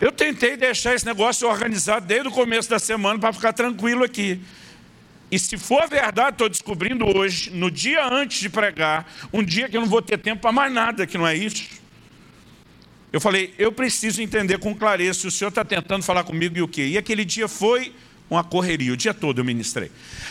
Eu 0.00 0.10
tentei 0.10 0.56
deixar 0.56 0.94
esse 0.94 1.04
negócio 1.04 1.46
organizado 1.46 2.06
desde 2.06 2.28
o 2.28 2.30
começo 2.30 2.70
da 2.70 2.78
semana 2.78 3.18
para 3.18 3.32
ficar 3.32 3.52
tranquilo 3.52 4.02
aqui. 4.02 4.40
E 5.30 5.38
se 5.38 5.58
for 5.58 5.86
verdade, 5.88 6.30
estou 6.30 6.48
descobrindo 6.48 7.06
hoje, 7.06 7.50
no 7.50 7.70
dia 7.70 8.06
antes 8.06 8.40
de 8.40 8.48
pregar, 8.48 9.12
um 9.32 9.44
dia 9.44 9.68
que 9.68 9.76
eu 9.76 9.80
não 9.82 9.88
vou 9.88 10.00
ter 10.00 10.18
tempo 10.18 10.40
para 10.40 10.50
mais 10.50 10.72
nada, 10.72 11.06
que 11.06 11.18
não 11.18 11.26
é 11.26 11.36
isso. 11.36 11.68
Eu 13.12 13.20
falei, 13.20 13.54
eu 13.58 13.70
preciso 13.70 14.22
entender 14.22 14.58
com 14.58 14.74
clareza 14.74 15.20
se 15.20 15.26
o 15.26 15.30
senhor 15.30 15.50
está 15.50 15.64
tentando 15.64 16.02
falar 16.02 16.24
comigo 16.24 16.56
e 16.56 16.62
o 16.62 16.68
quê. 16.68 16.86
E 16.86 16.98
aquele 16.98 17.24
dia 17.24 17.46
foi 17.46 17.92
uma 18.30 18.44
correria, 18.44 18.92
o 18.92 18.96
dia 18.96 19.12
todo 19.12 19.40
eu 19.40 19.44
ministrei. 19.44 19.90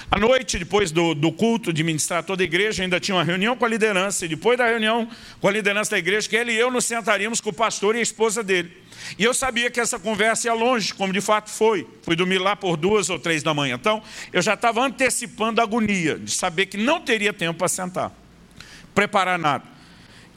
À 0.09 0.17
noite, 0.17 0.57
depois 0.57 0.89
do, 0.89 1.13
do, 1.13 1.31
culto, 1.31 1.73
de 1.73 1.83
ministrar 1.83 2.23
toda 2.23 2.41
a 2.41 2.45
igreja, 2.45 2.81
ainda 2.81 2.99
tinha 2.99 3.15
uma 3.15 3.23
reunião 3.23 3.57
com 3.57 3.65
a 3.65 3.67
liderança, 3.67 4.25
e 4.25 4.29
depois 4.29 4.57
da 4.57 4.65
reunião 4.65 5.09
com 5.41 5.47
a 5.47 5.51
liderança 5.51 5.91
da 5.91 5.99
igreja, 5.99 6.27
que 6.27 6.35
ele 6.35 6.53
e 6.53 6.57
eu 6.57 6.71
nos 6.71 6.85
sentaríamos 6.85 7.41
com 7.41 7.49
o 7.49 7.53
pastor 7.53 7.95
e 7.95 7.99
a 7.99 8.01
esposa 8.01 8.41
dele. 8.41 8.71
E 9.17 9.23
eu 9.23 9.33
sabia 9.33 9.69
que 9.69 9.79
essa 9.79 9.99
conversa 9.99 10.47
ia 10.47 10.53
longe, 10.53 10.93
como 10.93 11.11
de 11.11 11.21
fato 11.21 11.49
foi. 11.49 11.85
Fui 12.01 12.15
dormir 12.15 12.37
lá 12.37 12.55
por 12.55 12.77
duas 12.77 13.09
ou 13.09 13.19
três 13.19 13.43
da 13.43 13.53
manhã. 13.53 13.75
Então, 13.75 14.01
eu 14.31 14.41
já 14.41 14.53
estava 14.53 14.81
antecipando 14.81 15.59
a 15.59 15.63
agonia 15.63 16.17
de 16.17 16.31
saber 16.31 16.67
que 16.67 16.77
não 16.77 17.01
teria 17.01 17.33
tempo 17.33 17.59
para 17.59 17.67
sentar, 17.67 18.11
preparar 18.95 19.37
nada. 19.37 19.65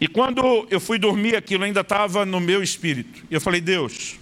E 0.00 0.08
quando 0.08 0.66
eu 0.68 0.80
fui 0.80 0.98
dormir, 0.98 1.36
aquilo 1.36 1.62
ainda 1.62 1.82
estava 1.82 2.26
no 2.26 2.40
meu 2.40 2.60
espírito. 2.60 3.24
E 3.30 3.34
eu 3.34 3.40
falei, 3.40 3.60
Deus, 3.60 4.16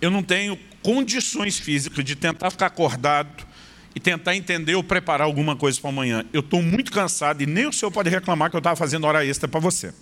eu 0.00 0.10
não 0.10 0.22
tenho 0.22 0.58
condições 0.86 1.58
físicas 1.58 2.04
de 2.04 2.14
tentar 2.14 2.48
ficar 2.48 2.66
acordado 2.66 3.44
e 3.92 3.98
tentar 3.98 4.36
entender 4.36 4.76
ou 4.76 4.84
preparar 4.84 5.26
alguma 5.26 5.56
coisa 5.56 5.80
para 5.80 5.90
amanhã. 5.90 6.24
Eu 6.32 6.38
estou 6.38 6.62
muito 6.62 6.92
cansado 6.92 7.42
e 7.42 7.46
nem 7.46 7.66
o 7.66 7.72
senhor 7.72 7.90
pode 7.90 8.08
reclamar 8.08 8.50
que 8.50 8.54
eu 8.54 8.58
estava 8.58 8.76
fazendo 8.76 9.04
hora 9.04 9.26
extra 9.26 9.48
para 9.48 9.58
você. 9.58 9.92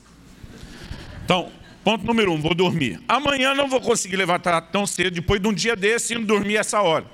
Então, 1.24 1.50
ponto 1.82 2.04
número 2.04 2.30
um, 2.30 2.38
vou 2.38 2.54
dormir. 2.54 3.00
Amanhã 3.08 3.54
não 3.54 3.66
vou 3.66 3.80
conseguir 3.80 4.16
levantar 4.16 4.60
tão 4.60 4.86
cedo, 4.86 5.14
depois 5.14 5.40
de 5.40 5.48
um 5.48 5.54
dia 5.54 5.74
desse, 5.74 6.12
indo 6.12 6.26
dormir 6.26 6.56
essa 6.56 6.82
hora. 6.82 7.06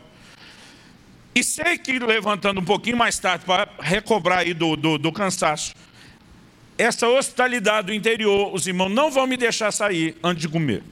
E 1.32 1.44
sei 1.44 1.78
que 1.78 1.96
levantando 2.00 2.60
um 2.60 2.64
pouquinho 2.64 2.96
mais 2.96 3.20
tarde 3.20 3.44
para 3.44 3.68
recobrar 3.78 4.38
aí 4.38 4.52
do, 4.52 4.74
do, 4.74 4.98
do 4.98 5.12
cansaço, 5.12 5.76
essa 6.76 7.06
hospitalidade 7.06 7.86
do 7.86 7.94
interior, 7.94 8.52
os 8.52 8.66
irmãos 8.66 8.88
não 8.88 9.12
vão 9.12 9.28
me 9.28 9.36
deixar 9.36 9.70
sair 9.70 10.16
antes 10.24 10.42
de 10.42 10.48
comer. 10.48 10.82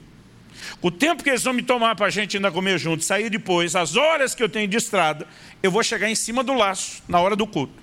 O 0.81 0.89
tempo 0.91 1.23
que 1.23 1.29
eles 1.29 1.43
vão 1.43 1.53
me 1.53 1.61
tomar 1.61 1.95
para 1.95 2.07
a 2.07 2.09
gente 2.09 2.37
ainda 2.37 2.51
comer 2.51 2.77
junto, 2.77 3.03
sair 3.03 3.29
depois, 3.29 3.75
as 3.75 3.95
horas 3.95 4.33
que 4.33 4.43
eu 4.43 4.49
tenho 4.49 4.67
de 4.67 4.77
estrada, 4.77 5.27
eu 5.61 5.71
vou 5.71 5.83
chegar 5.83 6.09
em 6.09 6.15
cima 6.15 6.43
do 6.43 6.53
laço, 6.53 7.01
na 7.07 7.19
hora 7.19 7.35
do 7.35 7.45
culto. 7.45 7.73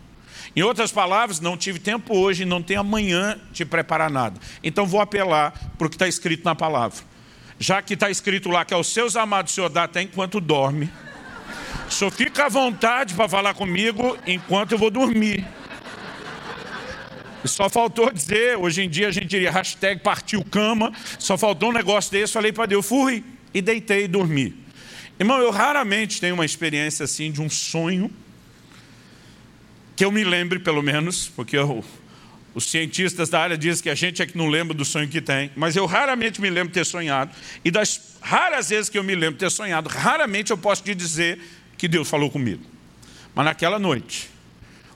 Em 0.55 0.63
outras 0.63 0.91
palavras, 0.91 1.39
não 1.39 1.57
tive 1.57 1.79
tempo 1.79 2.17
hoje, 2.17 2.45
não 2.45 2.63
tenho 2.63 2.81
amanhã 2.81 3.39
de 3.53 3.65
preparar 3.65 4.11
nada. 4.11 4.41
Então 4.63 4.87
vou 4.87 5.01
apelar 5.01 5.53
para 5.77 5.87
o 5.87 5.91
que 5.91 5.97
está 5.97 6.09
escrito 6.09 6.45
na 6.45 6.55
palavra. 6.55 6.99
Já 7.59 7.83
que 7.83 7.95
está 7.95 8.11
escrito 8.11 8.49
lá 8.49 8.65
que 8.65 8.73
aos 8.73 8.87
seus 8.87 9.17
amados 9.17 9.53
Senhor 9.53 9.69
dá 9.69 9.85
até 9.85 10.03
enquanto 10.03 10.41
dorme. 10.41 10.91
Só 11.89 12.11
fica 12.11 12.47
à 12.47 12.49
vontade 12.49 13.15
para 13.15 13.29
falar 13.29 13.55
comigo 13.55 14.17
enquanto 14.27 14.73
eu 14.73 14.79
vou 14.79 14.91
dormir. 14.91 15.47
Só 17.47 17.69
faltou 17.69 18.13
dizer, 18.13 18.57
hoje 18.57 18.83
em 18.83 18.89
dia 18.89 19.09
a 19.09 19.11
gente 19.11 19.27
diria 19.27 19.51
hashtag 19.51 20.01
partiu 20.01 20.45
cama, 20.45 20.93
só 21.19 21.37
faltou 21.37 21.71
um 21.71 21.73
negócio 21.73 22.11
desse, 22.11 22.33
falei 22.33 22.53
para 22.53 22.67
Deus, 22.67 22.87
fui 22.87 23.25
e 23.53 23.63
deitei 23.63 24.05
e 24.05 24.09
dormi. 24.09 24.55
Irmão, 25.19 25.39
eu 25.39 25.51
raramente 25.51 26.21
tenho 26.21 26.35
uma 26.35 26.45
experiência 26.45 27.05
assim 27.05 27.33
de 27.33 27.41
um 27.41 27.49
sonho, 27.49 28.11
que 29.95 30.05
eu 30.05 30.13
me 30.13 30.23
lembre 30.23 30.59
pelo 30.59 30.83
menos, 30.83 31.27
porque 31.29 31.57
eu, 31.57 31.83
os 32.55 32.65
cientistas 32.65 33.31
da 33.31 33.41
área 33.41 33.57
dizem 33.57 33.83
que 33.83 33.91
a 33.91 33.95
gente 33.95 34.21
é 34.21 34.27
que 34.27 34.37
não 34.37 34.49
lembra 34.49 34.75
do 34.75 34.85
sonho 34.85 35.09
que 35.09 35.23
tem, 35.23 35.51
mas 35.57 35.75
eu 35.75 35.87
raramente 35.87 36.41
me 36.41 36.51
lembro 36.51 36.73
ter 36.73 36.85
sonhado, 36.85 37.35
e 37.65 37.71
das 37.71 38.19
raras 38.21 38.69
vezes 38.69 38.91
que 38.91 38.99
eu 38.99 39.05
me 39.05 39.15
lembro 39.15 39.39
ter 39.39 39.51
sonhado, 39.51 39.89
raramente 39.89 40.51
eu 40.51 40.59
posso 40.59 40.83
te 40.83 40.95
dizer 40.95 41.39
que 41.79 41.89
Deus 41.89 42.09
falou 42.09 42.31
comigo. 42.31 42.63
Mas 43.35 43.45
naquela 43.47 43.79
noite, 43.79 44.29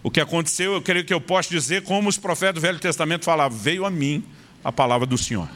o 0.03 0.11
que 0.11 0.21
aconteceu, 0.21 0.73
eu 0.73 0.83
creio 0.83 1.05
que 1.05 1.13
eu 1.13 1.21
posso 1.21 1.51
dizer, 1.51 1.83
como 1.83 2.09
os 2.09 2.17
profetas 2.17 2.55
do 2.55 2.61
Velho 2.61 2.79
Testamento 2.79 3.25
falavam: 3.25 3.57
veio 3.57 3.85
a 3.85 3.91
mim 3.91 4.25
a 4.65 4.73
palavra 4.73 5.07
do 5.07 5.19
Senhor. 5.19 5.49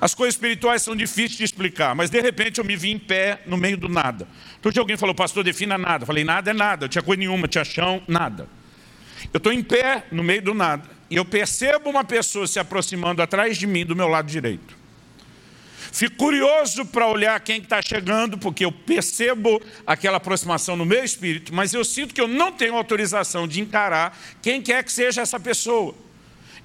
As 0.00 0.14
coisas 0.14 0.34
espirituais 0.34 0.80
são 0.80 0.96
difíceis 0.96 1.36
de 1.36 1.44
explicar, 1.44 1.94
mas 1.94 2.08
de 2.08 2.20
repente 2.20 2.58
eu 2.58 2.64
me 2.64 2.74
vi 2.74 2.90
em 2.90 2.98
pé 2.98 3.42
no 3.46 3.58
meio 3.58 3.76
do 3.76 3.86
nada. 3.86 4.26
Dia 4.62 4.80
alguém 4.80 4.96
falou, 4.96 5.14
pastor, 5.14 5.44
defina 5.44 5.76
nada. 5.76 6.04
Eu 6.04 6.06
falei, 6.06 6.24
nada 6.24 6.50
é 6.50 6.54
nada, 6.54 6.86
não 6.86 6.88
tinha 6.88 7.02
coisa 7.02 7.20
nenhuma, 7.20 7.46
tinha 7.46 7.64
chão, 7.64 8.02
nada. 8.08 8.48
Eu 9.32 9.36
estou 9.36 9.52
em 9.52 9.62
pé 9.62 10.04
no 10.10 10.22
meio 10.22 10.40
do 10.40 10.54
nada 10.54 10.88
e 11.10 11.16
eu 11.16 11.24
percebo 11.24 11.90
uma 11.90 12.02
pessoa 12.02 12.46
se 12.46 12.58
aproximando 12.58 13.20
atrás 13.20 13.58
de 13.58 13.66
mim 13.66 13.84
do 13.84 13.94
meu 13.94 14.08
lado 14.08 14.26
direito. 14.26 14.79
Fico 15.92 16.16
curioso 16.16 16.84
para 16.86 17.06
olhar 17.06 17.38
quem 17.40 17.60
está 17.60 17.82
chegando, 17.82 18.38
porque 18.38 18.64
eu 18.64 18.70
percebo 18.70 19.60
aquela 19.86 20.18
aproximação 20.18 20.76
no 20.76 20.84
meu 20.84 21.04
espírito, 21.04 21.54
mas 21.54 21.74
eu 21.74 21.84
sinto 21.84 22.14
que 22.14 22.20
eu 22.20 22.28
não 22.28 22.52
tenho 22.52 22.76
autorização 22.76 23.46
de 23.46 23.60
encarar 23.60 24.16
quem 24.40 24.62
quer 24.62 24.84
que 24.84 24.92
seja 24.92 25.20
essa 25.20 25.38
pessoa. 25.40 25.94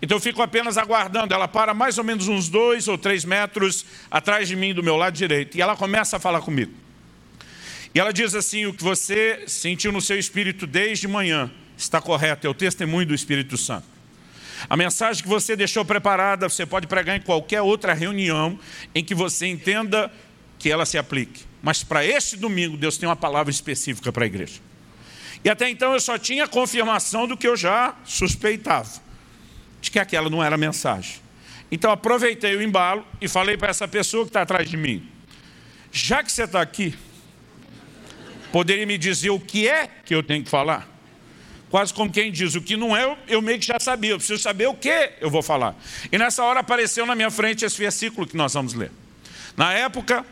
Então 0.01 0.17
eu 0.17 0.21
fico 0.21 0.41
apenas 0.41 0.77
aguardando. 0.77 1.33
Ela 1.33 1.47
para 1.47 1.73
mais 1.73 1.97
ou 1.97 2.03
menos 2.03 2.27
uns 2.27 2.49
dois 2.49 2.87
ou 2.87 2.97
três 2.97 3.25
metros 3.25 3.85
atrás 4.11 4.47
de 4.47 4.55
mim, 4.55 4.73
do 4.73 4.83
meu 4.83 4.95
lado 4.95 5.15
direito, 5.15 5.57
e 5.57 5.61
ela 5.61 5.75
começa 5.75 6.17
a 6.17 6.19
falar 6.19 6.41
comigo. 6.41 6.71
E 7.93 7.99
ela 7.99 8.11
diz 8.11 8.35
assim: 8.35 8.65
o 8.65 8.73
que 8.73 8.83
você 8.83 9.43
sentiu 9.47 9.91
no 9.91 10.01
seu 10.01 10.19
espírito 10.19 10.67
desde 10.67 11.07
manhã 11.07 11.51
está 11.77 11.99
correto, 12.01 12.45
é 12.45 12.49
o 12.49 12.53
testemunho 12.53 13.07
do 13.07 13.15
Espírito 13.15 13.57
Santo. 13.57 13.94
A 14.69 14.75
mensagem 14.75 15.21
que 15.21 15.29
você 15.29 15.55
deixou 15.55 15.85
preparada, 15.85 16.49
você 16.49 16.65
pode 16.65 16.87
pregar 16.87 17.15
em 17.15 17.21
qualquer 17.21 17.61
outra 17.61 17.93
reunião 17.93 18.59
em 18.93 19.03
que 19.03 19.13
você 19.13 19.45
entenda 19.45 20.11
que 20.57 20.71
ela 20.71 20.85
se 20.85 20.97
aplique. 20.97 21.43
Mas 21.61 21.83
para 21.83 22.05
este 22.05 22.37
domingo, 22.37 22.77
Deus 22.77 22.97
tem 22.97 23.07
uma 23.07 23.15
palavra 23.15 23.51
específica 23.51 24.11
para 24.11 24.23
a 24.23 24.27
igreja. 24.27 24.59
E 25.43 25.49
até 25.49 25.69
então 25.69 25.93
eu 25.93 25.99
só 25.99 26.17
tinha 26.17 26.47
confirmação 26.47 27.27
do 27.27 27.37
que 27.37 27.47
eu 27.47 27.55
já 27.55 27.95
suspeitava, 28.03 28.89
de 29.79 29.91
que 29.91 29.99
aquela 29.99 30.29
não 30.29 30.43
era 30.43 30.55
a 30.55 30.57
mensagem. 30.57 31.17
Então 31.71 31.91
aproveitei 31.91 32.55
o 32.55 32.61
embalo 32.61 33.05
e 33.21 33.27
falei 33.27 33.57
para 33.57 33.69
essa 33.69 33.87
pessoa 33.87 34.23
que 34.23 34.29
está 34.29 34.41
atrás 34.41 34.69
de 34.69 34.77
mim: 34.77 35.07
já 35.91 36.23
que 36.23 36.31
você 36.31 36.43
está 36.43 36.61
aqui, 36.61 36.95
poderia 38.51 38.85
me 38.85 38.97
dizer 38.97 39.29
o 39.29 39.39
que 39.39 39.67
é 39.67 39.87
que 39.87 40.15
eu 40.15 40.23
tenho 40.23 40.43
que 40.43 40.49
falar? 40.49 40.94
Quase 41.75 41.93
como 41.93 42.09
quem 42.09 42.31
diz, 42.31 42.55
o 42.55 42.61
que 42.61 42.77
não 42.77 42.95
é, 42.95 43.17
eu 43.27 43.41
meio 43.41 43.59
que 43.59 43.65
já 43.65 43.77
sabia, 43.77 44.11
eu 44.11 44.17
preciso 44.17 44.41
saber 44.41 44.65
o 44.65 44.73
que 44.73 45.11
eu 45.19 45.29
vou 45.29 45.43
falar. 45.43 45.75
E 46.09 46.17
nessa 46.17 46.41
hora 46.41 46.61
apareceu 46.61 47.05
na 47.05 47.13
minha 47.15 47.29
frente 47.29 47.65
esse 47.65 47.77
versículo 47.77 48.25
que 48.25 48.37
nós 48.37 48.53
vamos 48.53 48.73
ler. 48.73 48.89
Na 49.57 49.73
época, 49.73 50.25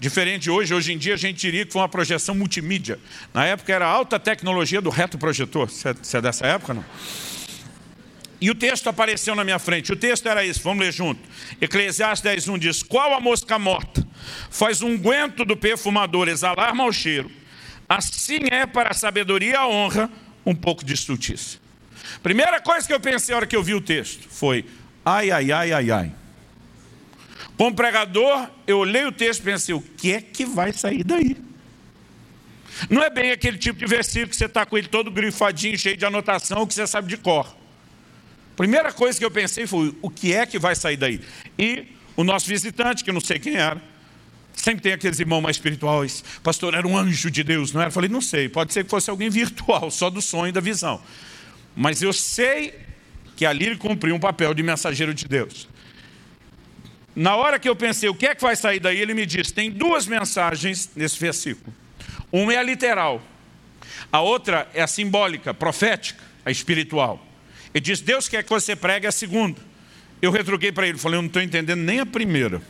diferente 0.00 0.42
de 0.42 0.50
hoje, 0.50 0.74
hoje 0.74 0.92
em 0.92 0.98
dia 0.98 1.14
a 1.14 1.16
gente 1.16 1.38
diria 1.38 1.64
que 1.64 1.72
foi 1.72 1.80
uma 1.80 1.88
projeção 1.88 2.34
multimídia. 2.34 2.98
Na 3.32 3.46
época 3.46 3.72
era 3.72 3.86
alta 3.86 4.18
tecnologia 4.18 4.80
do 4.80 4.90
reto 4.90 5.16
projetor. 5.16 5.70
É, 5.84 5.92
você 5.94 6.16
é 6.16 6.20
dessa 6.20 6.44
época, 6.44 6.74
não? 6.74 6.84
E 8.40 8.50
o 8.50 8.54
texto 8.56 8.88
apareceu 8.88 9.36
na 9.36 9.44
minha 9.44 9.60
frente. 9.60 9.92
O 9.92 9.96
texto 9.96 10.26
era 10.26 10.44
isso, 10.44 10.60
vamos 10.60 10.84
ler 10.84 10.92
junto. 10.92 11.20
Eclesiastes 11.60 12.28
10.1 12.28 12.58
diz, 12.58 12.82
qual 12.82 13.14
a 13.14 13.20
mosca 13.20 13.60
morta 13.60 14.04
faz 14.50 14.82
um 14.82 14.98
guento 14.98 15.44
do 15.44 15.56
perfumador 15.56 16.26
exalar 16.26 16.74
mau 16.74 16.92
cheiro, 16.92 17.30
assim 17.88 18.40
é 18.50 18.66
para 18.66 18.90
a 18.90 18.94
sabedoria 18.94 19.60
a 19.60 19.68
honra 19.68 20.10
um 20.44 20.54
pouco 20.54 20.84
de 20.84 20.94
estultice. 20.94 21.58
Primeira 22.22 22.60
coisa 22.60 22.86
que 22.86 22.92
eu 22.92 23.00
pensei 23.00 23.32
na 23.32 23.38
hora 23.38 23.46
que 23.46 23.56
eu 23.56 23.62
vi 23.62 23.74
o 23.74 23.80
texto 23.80 24.28
foi: 24.28 24.64
ai, 25.04 25.30
ai, 25.30 25.52
ai, 25.52 25.72
ai, 25.72 25.90
ai. 25.90 26.12
Como 27.56 27.74
pregador, 27.74 28.48
eu 28.66 28.78
olhei 28.78 29.04
o 29.04 29.12
texto 29.12 29.40
e 29.40 29.44
pensei: 29.44 29.74
o 29.74 29.80
que 29.80 30.12
é 30.12 30.20
que 30.20 30.44
vai 30.44 30.72
sair 30.72 31.04
daí? 31.04 31.36
Não 32.88 33.02
é 33.02 33.10
bem 33.10 33.30
aquele 33.30 33.58
tipo 33.58 33.78
de 33.78 33.86
versículo 33.86 34.30
que 34.30 34.36
você 34.36 34.46
está 34.46 34.64
com 34.64 34.78
ele 34.78 34.88
todo 34.88 35.10
grifadinho, 35.10 35.78
cheio 35.78 35.96
de 35.96 36.04
anotação, 36.04 36.66
que 36.66 36.72
você 36.72 36.86
sabe 36.86 37.08
de 37.08 37.16
cor. 37.16 37.54
Primeira 38.56 38.92
coisa 38.92 39.18
que 39.18 39.24
eu 39.24 39.30
pensei 39.30 39.66
foi: 39.66 39.94
o 40.00 40.08
que 40.08 40.32
é 40.32 40.46
que 40.46 40.58
vai 40.58 40.74
sair 40.74 40.96
daí? 40.96 41.20
E 41.58 41.86
o 42.16 42.24
nosso 42.24 42.46
visitante, 42.46 43.04
que 43.04 43.12
não 43.12 43.20
sei 43.20 43.38
quem 43.38 43.56
era, 43.56 43.80
Sempre 44.60 44.82
tem 44.82 44.92
aqueles 44.92 45.18
irmãos 45.18 45.40
mais 45.40 45.56
espirituais. 45.56 46.22
Pastor, 46.42 46.74
era 46.74 46.86
um 46.86 46.94
anjo 46.94 47.30
de 47.30 47.42
Deus, 47.42 47.72
não 47.72 47.80
era? 47.80 47.88
Eu 47.88 47.92
falei, 47.92 48.10
não 48.10 48.20
sei, 48.20 48.46
pode 48.46 48.74
ser 48.74 48.84
que 48.84 48.90
fosse 48.90 49.08
alguém 49.08 49.30
virtual, 49.30 49.90
só 49.90 50.10
do 50.10 50.20
sonho 50.20 50.50
e 50.50 50.52
da 50.52 50.60
visão. 50.60 51.00
Mas 51.74 52.02
eu 52.02 52.12
sei 52.12 52.74
que 53.36 53.46
ali 53.46 53.64
ele 53.64 53.76
cumpriu 53.76 54.14
um 54.14 54.20
papel 54.20 54.52
de 54.52 54.62
mensageiro 54.62 55.14
de 55.14 55.26
Deus. 55.26 55.66
Na 57.16 57.36
hora 57.36 57.58
que 57.58 57.66
eu 57.66 57.74
pensei, 57.74 58.10
o 58.10 58.14
que 58.14 58.26
é 58.26 58.34
que 58.34 58.42
vai 58.42 58.54
sair 58.54 58.78
daí? 58.78 59.00
Ele 59.00 59.14
me 59.14 59.24
disse: 59.24 59.50
tem 59.50 59.70
duas 59.70 60.06
mensagens 60.06 60.90
nesse 60.94 61.18
versículo. 61.18 61.74
Uma 62.30 62.52
é 62.52 62.58
a 62.58 62.62
literal, 62.62 63.22
a 64.12 64.20
outra 64.20 64.68
é 64.74 64.82
a 64.82 64.86
simbólica, 64.86 65.54
profética, 65.54 66.22
a 66.44 66.50
espiritual. 66.50 67.26
Ele 67.72 67.80
diz, 67.80 68.02
Deus 68.02 68.28
quer 68.28 68.42
que 68.42 68.50
você 68.50 68.76
pregue 68.76 69.06
a 69.06 69.12
segunda. 69.12 69.58
Eu 70.20 70.30
retruquei 70.30 70.70
para 70.70 70.86
ele, 70.86 70.98
falei, 70.98 71.16
eu 71.16 71.22
não 71.22 71.28
estou 71.28 71.40
entendendo 71.40 71.80
nem 71.80 72.00
a 72.00 72.04
primeira, 72.04 72.60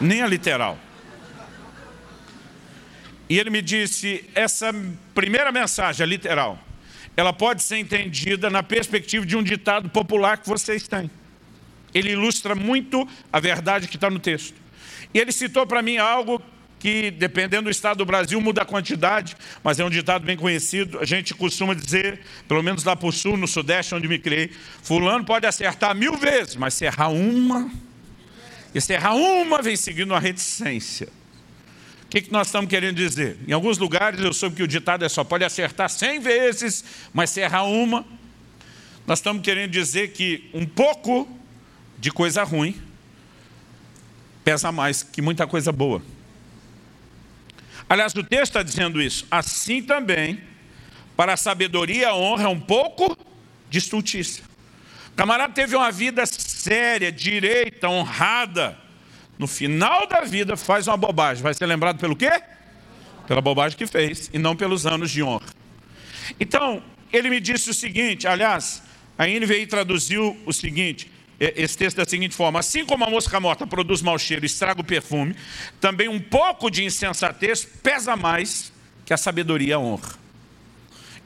nem 0.00 0.22
a 0.22 0.26
literal. 0.26 0.78
E 3.28 3.38
ele 3.38 3.50
me 3.50 3.62
disse, 3.62 4.24
essa 4.34 4.74
primeira 5.14 5.50
mensagem, 5.50 6.04
a 6.04 6.06
literal, 6.06 6.58
ela 7.16 7.32
pode 7.32 7.62
ser 7.62 7.78
entendida 7.78 8.50
na 8.50 8.62
perspectiva 8.62 9.24
de 9.24 9.36
um 9.36 9.42
ditado 9.42 9.88
popular 9.88 10.38
que 10.38 10.48
vocês 10.48 10.86
têm. 10.86 11.10
Ele 11.94 12.10
ilustra 12.10 12.54
muito 12.54 13.08
a 13.32 13.38
verdade 13.38 13.88
que 13.88 13.96
está 13.96 14.10
no 14.10 14.18
texto. 14.18 14.54
E 15.12 15.18
ele 15.18 15.30
citou 15.30 15.66
para 15.66 15.80
mim 15.80 15.96
algo 15.96 16.42
que, 16.84 17.10
dependendo 17.12 17.64
do 17.64 17.70
estado 17.70 17.98
do 17.98 18.04
Brasil, 18.04 18.38
muda 18.40 18.60
a 18.62 18.64
quantidade, 18.64 19.36
mas 19.62 19.78
é 19.80 19.84
um 19.84 19.88
ditado 19.88 20.22
bem 20.22 20.36
conhecido. 20.36 20.98
A 20.98 21.04
gente 21.06 21.32
costuma 21.32 21.72
dizer, 21.72 22.20
pelo 22.46 22.62
menos 22.62 22.84
lá 22.84 22.94
para 22.94 23.08
o 23.08 23.12
sul, 23.12 23.36
no 23.36 23.48
sudeste, 23.48 23.94
onde 23.94 24.06
me 24.06 24.18
criei, 24.18 24.50
fulano 24.82 25.24
pode 25.24 25.46
acertar 25.46 25.94
mil 25.94 26.16
vezes, 26.16 26.56
mas 26.56 26.74
se 26.74 26.84
errar 26.84 27.08
uma, 27.08 27.70
e 28.74 28.80
se 28.80 28.92
errar 28.92 29.14
uma, 29.14 29.62
vem 29.62 29.76
seguindo 29.76 30.10
uma 30.10 30.20
reticência. 30.20 31.08
Que, 32.14 32.22
que 32.22 32.32
nós 32.32 32.46
estamos 32.46 32.70
querendo 32.70 32.94
dizer? 32.94 33.36
Em 33.44 33.52
alguns 33.52 33.76
lugares 33.76 34.20
eu 34.20 34.32
soube 34.32 34.54
que 34.54 34.62
o 34.62 34.68
ditado 34.68 35.04
é 35.04 35.08
só 35.08 35.24
pode 35.24 35.42
acertar 35.42 35.90
cem 35.90 36.20
vezes, 36.20 36.84
mas 37.12 37.30
se 37.30 37.40
errar 37.40 37.64
uma, 37.64 38.06
nós 39.04 39.18
estamos 39.18 39.42
querendo 39.42 39.72
dizer 39.72 40.12
que 40.12 40.48
um 40.54 40.64
pouco 40.64 41.28
de 41.98 42.12
coisa 42.12 42.44
ruim 42.44 42.80
pesa 44.44 44.70
mais 44.70 45.02
que 45.02 45.20
muita 45.20 45.44
coisa 45.44 45.72
boa. 45.72 46.00
Aliás, 47.88 48.14
o 48.14 48.22
texto 48.22 48.42
está 48.42 48.62
dizendo 48.62 49.02
isso. 49.02 49.26
Assim 49.28 49.82
também, 49.82 50.40
para 51.16 51.32
a 51.32 51.36
sabedoria 51.36 52.10
a 52.10 52.14
honra, 52.14 52.44
é 52.44 52.48
um 52.48 52.60
pouco 52.60 53.18
de 53.68 53.78
estultícia. 53.78 54.44
O 55.08 55.16
camarada 55.16 55.52
teve 55.52 55.74
uma 55.74 55.90
vida 55.90 56.24
séria, 56.26 57.10
direita, 57.10 57.88
honrada. 57.88 58.78
No 59.38 59.46
final 59.46 60.06
da 60.06 60.20
vida 60.20 60.56
faz 60.56 60.86
uma 60.86 60.96
bobagem. 60.96 61.42
Vai 61.42 61.54
ser 61.54 61.66
lembrado 61.66 61.98
pelo 61.98 62.14
quê? 62.14 62.30
Pela 63.26 63.40
bobagem 63.40 63.76
que 63.76 63.86
fez 63.86 64.30
e 64.32 64.38
não 64.38 64.54
pelos 64.54 64.86
anos 64.86 65.10
de 65.10 65.22
honra. 65.22 65.46
Então, 66.38 66.82
ele 67.12 67.30
me 67.30 67.40
disse 67.40 67.70
o 67.70 67.74
seguinte, 67.74 68.26
aliás, 68.26 68.82
a 69.18 69.26
NVI 69.26 69.66
traduziu 69.66 70.36
o 70.44 70.52
seguinte, 70.52 71.10
esse 71.38 71.76
texto 71.76 71.96
da 71.96 72.04
seguinte 72.04 72.34
forma: 72.34 72.60
Assim 72.60 72.84
como 72.84 73.04
a 73.04 73.10
mosca 73.10 73.38
morta 73.40 73.66
produz 73.66 74.02
mau 74.02 74.18
cheiro 74.18 74.44
e 74.44 74.46
estraga 74.46 74.80
o 74.80 74.84
perfume, 74.84 75.34
também 75.80 76.08
um 76.08 76.20
pouco 76.20 76.70
de 76.70 76.84
insensatez 76.84 77.64
pesa 77.64 78.16
mais 78.16 78.72
que 79.04 79.12
a 79.12 79.16
sabedoria 79.16 79.68
e 79.68 79.72
a 79.72 79.78
honra. 79.78 80.23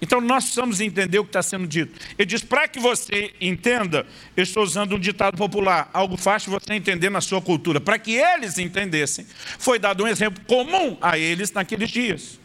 Então 0.01 0.21
nós 0.21 0.45
precisamos 0.45 0.81
entender 0.81 1.19
o 1.19 1.25
que 1.25 1.31
está 1.31 1.43
sendo 1.43 1.67
dito. 1.67 1.99
Ele 2.17 2.27
diz: 2.27 2.43
para 2.43 2.69
que 2.69 2.79
você 2.79 3.35
entenda, 3.41 4.07
eu 4.37 4.43
estou 4.43 4.63
usando 4.63 4.95
um 4.95 4.99
ditado 4.99 5.37
popular, 5.37 5.91
algo 5.93 6.17
fácil 6.17 6.53
você 6.53 6.75
entender 6.75 7.11
na 7.11 7.21
sua 7.21 7.43
cultura. 7.43 7.81
Para 7.81 7.99
que 7.99 8.13
eles 8.13 8.59
entendessem, 8.59 9.27
foi 9.59 9.79
dado 9.79 10.05
um 10.05 10.07
exemplo 10.07 10.43
comum 10.47 10.97
a 11.01 11.19
eles 11.19 11.51
naqueles 11.53 11.91
dias. 11.91 12.39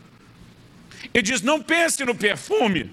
Ele 1.14 1.22
diz: 1.22 1.42
não 1.42 1.62
pense 1.62 2.04
no 2.04 2.16
perfume 2.16 2.92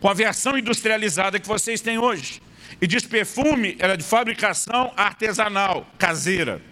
com 0.00 0.08
a 0.08 0.14
versão 0.14 0.56
industrializada 0.56 1.38
que 1.38 1.46
vocês 1.46 1.80
têm 1.80 1.98
hoje. 1.98 2.40
E 2.80 2.86
diz 2.86 3.04
perfume 3.04 3.76
era 3.78 3.96
de 3.96 4.04
fabricação 4.04 4.92
artesanal, 4.96 5.86
caseira. 5.98 6.62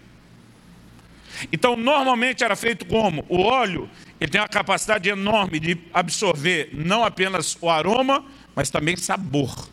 Então, 1.51 1.75
normalmente 1.75 2.43
era 2.43 2.55
feito 2.55 2.85
como? 2.85 3.25
O 3.29 3.41
óleo 3.41 3.89
ele 4.19 4.31
tem 4.31 4.41
uma 4.41 4.47
capacidade 4.47 5.07
enorme 5.09 5.59
de 5.59 5.77
absorver 5.93 6.69
não 6.73 7.03
apenas 7.03 7.57
o 7.61 7.69
aroma, 7.69 8.25
mas 8.55 8.69
também 8.69 8.95
sabor. 8.95 9.69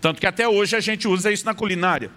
Tanto 0.00 0.20
que 0.20 0.26
até 0.26 0.46
hoje 0.46 0.76
a 0.76 0.80
gente 0.80 1.08
usa 1.08 1.32
isso 1.32 1.44
na 1.44 1.54
culinária. 1.54 2.10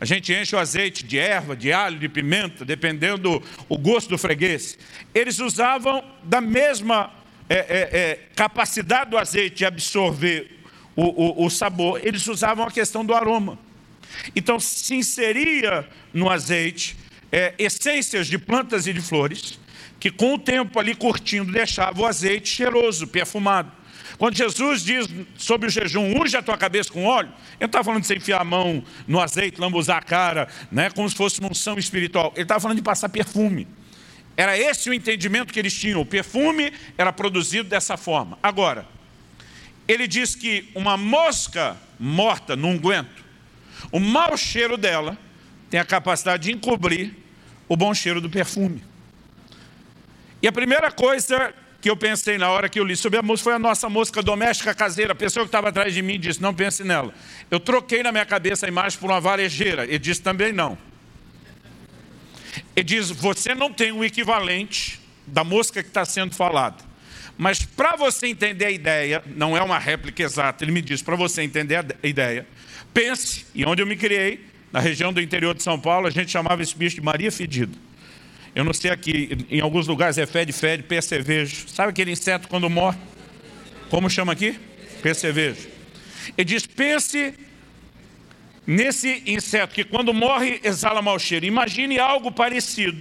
A 0.00 0.04
gente 0.04 0.32
enche 0.32 0.54
o 0.54 0.58
azeite 0.58 1.04
de 1.04 1.18
erva, 1.18 1.56
de 1.56 1.72
alho, 1.72 1.98
de 1.98 2.08
pimenta, 2.08 2.64
dependendo 2.64 3.42
do 3.68 3.78
gosto 3.78 4.10
do 4.10 4.18
freguês. 4.18 4.78
Eles 5.14 5.38
usavam 5.38 6.04
da 6.22 6.40
mesma 6.40 7.10
é, 7.48 7.54
é, 7.54 7.98
é, 7.98 8.20
capacidade 8.34 9.10
do 9.10 9.18
azeite 9.18 9.56
de 9.56 9.64
absorver 9.64 10.56
o, 10.94 11.42
o, 11.42 11.46
o 11.46 11.50
sabor, 11.50 12.00
eles 12.02 12.26
usavam 12.26 12.66
a 12.66 12.70
questão 12.70 13.04
do 13.04 13.14
aroma. 13.14 13.58
Então 14.34 14.58
se 14.58 14.94
inseria 14.94 15.86
no 16.12 16.30
azeite 16.30 16.96
é, 17.30 17.54
essências 17.58 18.26
de 18.26 18.38
plantas 18.38 18.86
e 18.86 18.92
de 18.92 19.00
flores, 19.00 19.58
que 19.98 20.10
com 20.10 20.34
o 20.34 20.38
tempo 20.38 20.78
ali 20.78 20.94
curtindo 20.94 21.52
deixava 21.52 22.00
o 22.00 22.06
azeite 22.06 22.48
cheiroso, 22.48 23.06
perfumado. 23.06 23.72
Quando 24.18 24.34
Jesus 24.34 24.82
diz 24.82 25.08
sobre 25.36 25.68
o 25.68 25.70
jejum, 25.70 26.20
unge 26.20 26.36
a 26.36 26.42
tua 26.42 26.56
cabeça 26.56 26.90
com 26.90 27.04
óleo, 27.04 27.30
ele 27.60 27.66
está 27.66 27.84
falando 27.84 28.00
de 28.00 28.06
você 28.06 28.16
enfiar 28.16 28.40
a 28.40 28.44
mão 28.44 28.82
no 29.06 29.20
azeite, 29.20 29.60
lambuzar 29.60 29.98
a 29.98 30.02
cara, 30.02 30.48
né, 30.70 30.90
como 30.90 31.08
se 31.08 31.14
fosse 31.14 31.40
uma 31.40 31.50
unção 31.50 31.78
espiritual. 31.78 32.32
Ele 32.34 32.42
estava 32.42 32.60
falando 32.60 32.76
de 32.76 32.82
passar 32.82 33.08
perfume. 33.08 33.68
Era 34.36 34.56
esse 34.56 34.88
o 34.88 34.94
entendimento 34.94 35.52
que 35.52 35.58
eles 35.58 35.74
tinham. 35.74 36.00
O 36.00 36.06
perfume 36.06 36.72
era 36.96 37.12
produzido 37.12 37.68
dessa 37.68 37.96
forma. 37.96 38.38
Agora, 38.42 38.86
ele 39.88 40.06
diz 40.06 40.34
que 40.34 40.70
uma 40.74 40.96
mosca 40.96 41.76
morta 41.98 42.56
no 42.56 42.68
unguento, 42.68 43.24
o 43.92 44.00
mau 44.00 44.36
cheiro 44.36 44.76
dela 44.76 45.16
tem 45.70 45.78
a 45.80 45.84
capacidade 45.84 46.44
de 46.44 46.52
encobrir 46.52 47.14
o 47.68 47.76
bom 47.76 47.92
cheiro 47.92 48.20
do 48.20 48.30
perfume. 48.30 48.82
E 50.42 50.48
a 50.48 50.52
primeira 50.52 50.90
coisa 50.90 51.54
que 51.80 51.90
eu 51.90 51.96
pensei 51.96 52.36
na 52.38 52.50
hora 52.50 52.68
que 52.68 52.80
eu 52.80 52.84
li 52.84 52.96
sobre 52.96 53.18
a 53.18 53.22
mosca 53.22 53.44
foi 53.44 53.54
a 53.54 53.58
nossa 53.58 53.88
mosca 53.88 54.22
doméstica 54.22 54.74
caseira. 54.74 55.12
A 55.12 55.14
pessoa 55.14 55.44
que 55.44 55.48
estava 55.48 55.68
atrás 55.68 55.94
de 55.94 56.02
mim 56.02 56.18
disse, 56.18 56.42
não 56.42 56.52
pense 56.52 56.82
nela. 56.84 57.14
Eu 57.50 57.60
troquei 57.60 58.02
na 58.02 58.10
minha 58.10 58.26
cabeça 58.26 58.66
a 58.66 58.68
imagem 58.68 58.98
por 58.98 59.10
uma 59.10 59.20
varejeira. 59.20 59.84
Ele 59.84 59.98
disse 59.98 60.20
também 60.20 60.52
não. 60.52 60.76
Ele 62.74 62.84
diz, 62.84 63.10
você 63.10 63.54
não 63.54 63.72
tem 63.72 63.92
o 63.92 64.04
equivalente 64.04 65.00
da 65.26 65.42
mosca 65.42 65.82
que 65.82 65.88
está 65.88 66.04
sendo 66.04 66.34
falada. 66.34 66.84
Mas 67.38 67.64
para 67.64 67.96
você 67.96 68.28
entender 68.28 68.66
a 68.66 68.70
ideia, 68.70 69.22
não 69.26 69.56
é 69.56 69.62
uma 69.62 69.78
réplica 69.78 70.22
exata, 70.22 70.64
ele 70.64 70.72
me 70.72 70.80
diz, 70.80 71.02
para 71.02 71.16
você 71.16 71.42
entender 71.42 71.76
a 71.76 72.06
ideia, 72.06 72.46
pense, 72.94 73.46
e 73.54 73.64
onde 73.66 73.82
eu 73.82 73.86
me 73.86 73.96
criei, 73.96 74.46
na 74.72 74.80
região 74.80 75.12
do 75.12 75.20
interior 75.20 75.54
de 75.54 75.62
São 75.62 75.78
Paulo, 75.78 76.06
a 76.06 76.10
gente 76.10 76.30
chamava 76.30 76.62
esse 76.62 76.74
bicho 76.74 76.96
de 76.96 77.02
Maria 77.02 77.30
Fedida. 77.30 77.76
Eu 78.56 78.64
não 78.64 78.72
sei 78.72 78.90
aqui, 78.90 79.36
em 79.50 79.60
alguns 79.60 79.86
lugares 79.86 80.16
é 80.16 80.24
fede, 80.24 80.50
fede, 80.50 80.82
percevejo. 80.82 81.68
Sabe 81.68 81.90
aquele 81.90 82.10
inseto 82.10 82.48
quando 82.48 82.70
morre? 82.70 82.96
Como 83.90 84.08
chama 84.08 84.32
aqui? 84.32 84.58
Percevejo. 85.02 85.68
Ele 86.38 86.44
diz, 86.46 86.66
pense 86.66 87.34
nesse 88.66 89.22
inseto 89.26 89.74
que 89.74 89.84
quando 89.84 90.14
morre 90.14 90.58
exala 90.64 91.02
mau 91.02 91.18
cheiro. 91.18 91.44
Imagine 91.44 91.98
algo 91.98 92.32
parecido 92.32 92.98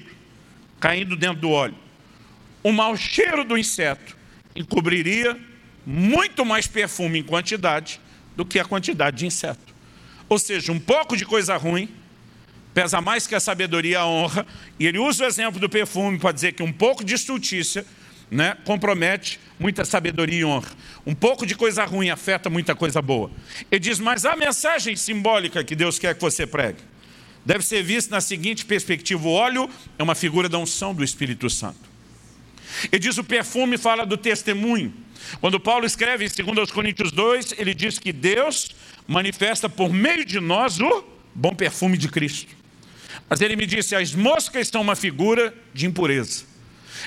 caindo 0.78 1.16
dentro 1.16 1.40
do 1.40 1.52
óleo. 1.52 1.76
O 2.62 2.74
mau 2.74 2.98
cheiro 2.98 3.46
do 3.46 3.58
inseto 3.58 4.18
encobriria 4.58 5.40
muito 5.86 6.44
mais 6.44 6.68
perfume 6.68 7.20
em 7.20 7.24
quantidade 7.24 8.02
do 8.36 8.44
que 8.44 8.60
a 8.60 8.66
quantidade 8.66 9.20
de 9.20 9.26
inseto. 9.26 9.74
Ou 10.28 10.38
seja, 10.38 10.74
um 10.74 10.80
pouco 10.82 11.16
de 11.16 11.26
coisa 11.26 11.56
ruim 11.56 11.88
pesa 12.76 13.00
mais 13.00 13.26
que 13.26 13.34
a 13.34 13.40
sabedoria 13.40 14.02
a 14.02 14.06
honra. 14.06 14.46
E 14.78 14.86
ele 14.86 15.00
usa 15.00 15.24
o 15.24 15.28
exemplo 15.28 15.60
do 15.60 15.70
perfume 15.70 16.20
para 16.20 16.34
dizer 16.34 16.52
que 16.52 16.62
um 16.62 16.74
pouco 16.74 17.06
de 17.06 17.16
estultícia 17.16 17.86
né, 18.30 18.58
compromete 18.66 19.40
muita 19.58 19.86
sabedoria 19.86 20.42
e 20.42 20.46
honra. 20.46 20.72
Um 21.06 21.16
pouco 21.16 21.46
de 21.46 21.56
coisa 21.56 21.86
ruim 21.86 22.10
afeta 22.10 22.50
muita 22.50 22.76
coisa 22.76 23.02
boa. 23.02 23.32
Ele 23.72 23.80
diz, 23.80 23.98
mas 23.98 24.26
a 24.26 24.36
mensagem 24.36 24.94
simbólica 24.98 25.64
que 25.64 25.74
Deus 25.74 25.98
quer 25.98 26.14
que 26.16 26.22
você 26.22 26.46
pregue 26.46 26.80
deve 27.46 27.64
ser 27.64 27.82
vista 27.82 28.14
na 28.14 28.20
seguinte 28.20 28.66
perspectiva. 28.66 29.26
O 29.26 29.32
óleo 29.32 29.70
é 29.98 30.04
uma 30.04 30.16
figura 30.16 30.50
da 30.50 30.58
unção 30.58 30.94
do 30.94 31.04
Espírito 31.04 31.50
Santo. 31.50 31.80
Ele 32.92 33.00
diz 33.00 33.18
o 33.18 33.24
perfume 33.24 33.78
fala 33.78 34.06
do 34.06 34.18
testemunho. 34.18 34.94
Quando 35.40 35.62
Paulo 35.62 35.86
escreve 35.86 36.26
em 36.26 36.54
2 36.54 36.72
Coríntios 36.72 37.14
2, 37.14 37.56
ele 37.58 37.74
diz 37.74 37.98
que 37.98 38.12
Deus 38.12 38.72
manifesta 39.08 39.70
por 39.70 39.94
meio 39.94 40.26
de 40.26 40.42
nós 40.42 40.82
o 40.82 41.06
bom 41.34 41.56
perfume 41.56 41.98
de 41.98 42.10
Cristo. 42.10 42.65
Mas 43.30 43.42
ele 43.42 43.56
me 43.56 43.66
disse, 43.66 43.96
as 43.96 44.14
moscas 44.14 44.68
são 44.68 44.82
uma 44.82 44.96
figura 44.96 45.54
de 45.74 45.86
impureza. 45.86 46.46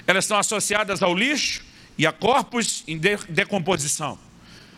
Elas 0.07 0.25
estão 0.25 0.39
associadas 0.39 1.03
ao 1.03 1.15
lixo 1.15 1.63
e 1.97 2.07
a 2.07 2.13
corpos 2.13 2.85
em 2.87 2.99
decomposição. 2.99 4.19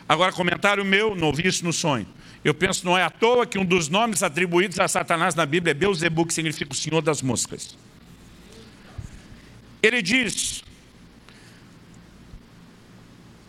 Agora, 0.08 0.32
comentário 0.32 0.84
meu, 0.84 1.14
não 1.14 1.28
ouvi 1.28 1.46
isso 1.46 1.64
no 1.64 1.72
sonho. 1.72 2.06
Eu 2.44 2.54
penso, 2.54 2.84
não 2.84 2.96
é 2.96 3.02
à 3.02 3.10
toa 3.10 3.46
que 3.46 3.58
um 3.58 3.64
dos 3.64 3.88
nomes 3.88 4.22
atribuídos 4.22 4.80
a 4.80 4.88
Satanás 4.88 5.34
na 5.34 5.44
Bíblia 5.44 5.72
é 5.72 5.74
Beuzebu, 5.74 6.24
que 6.26 6.32
significa 6.32 6.72
o 6.72 6.74
Senhor 6.74 7.02
das 7.02 7.20
Moscas. 7.20 7.76
Ele 9.82 10.02
diz, 10.02 10.62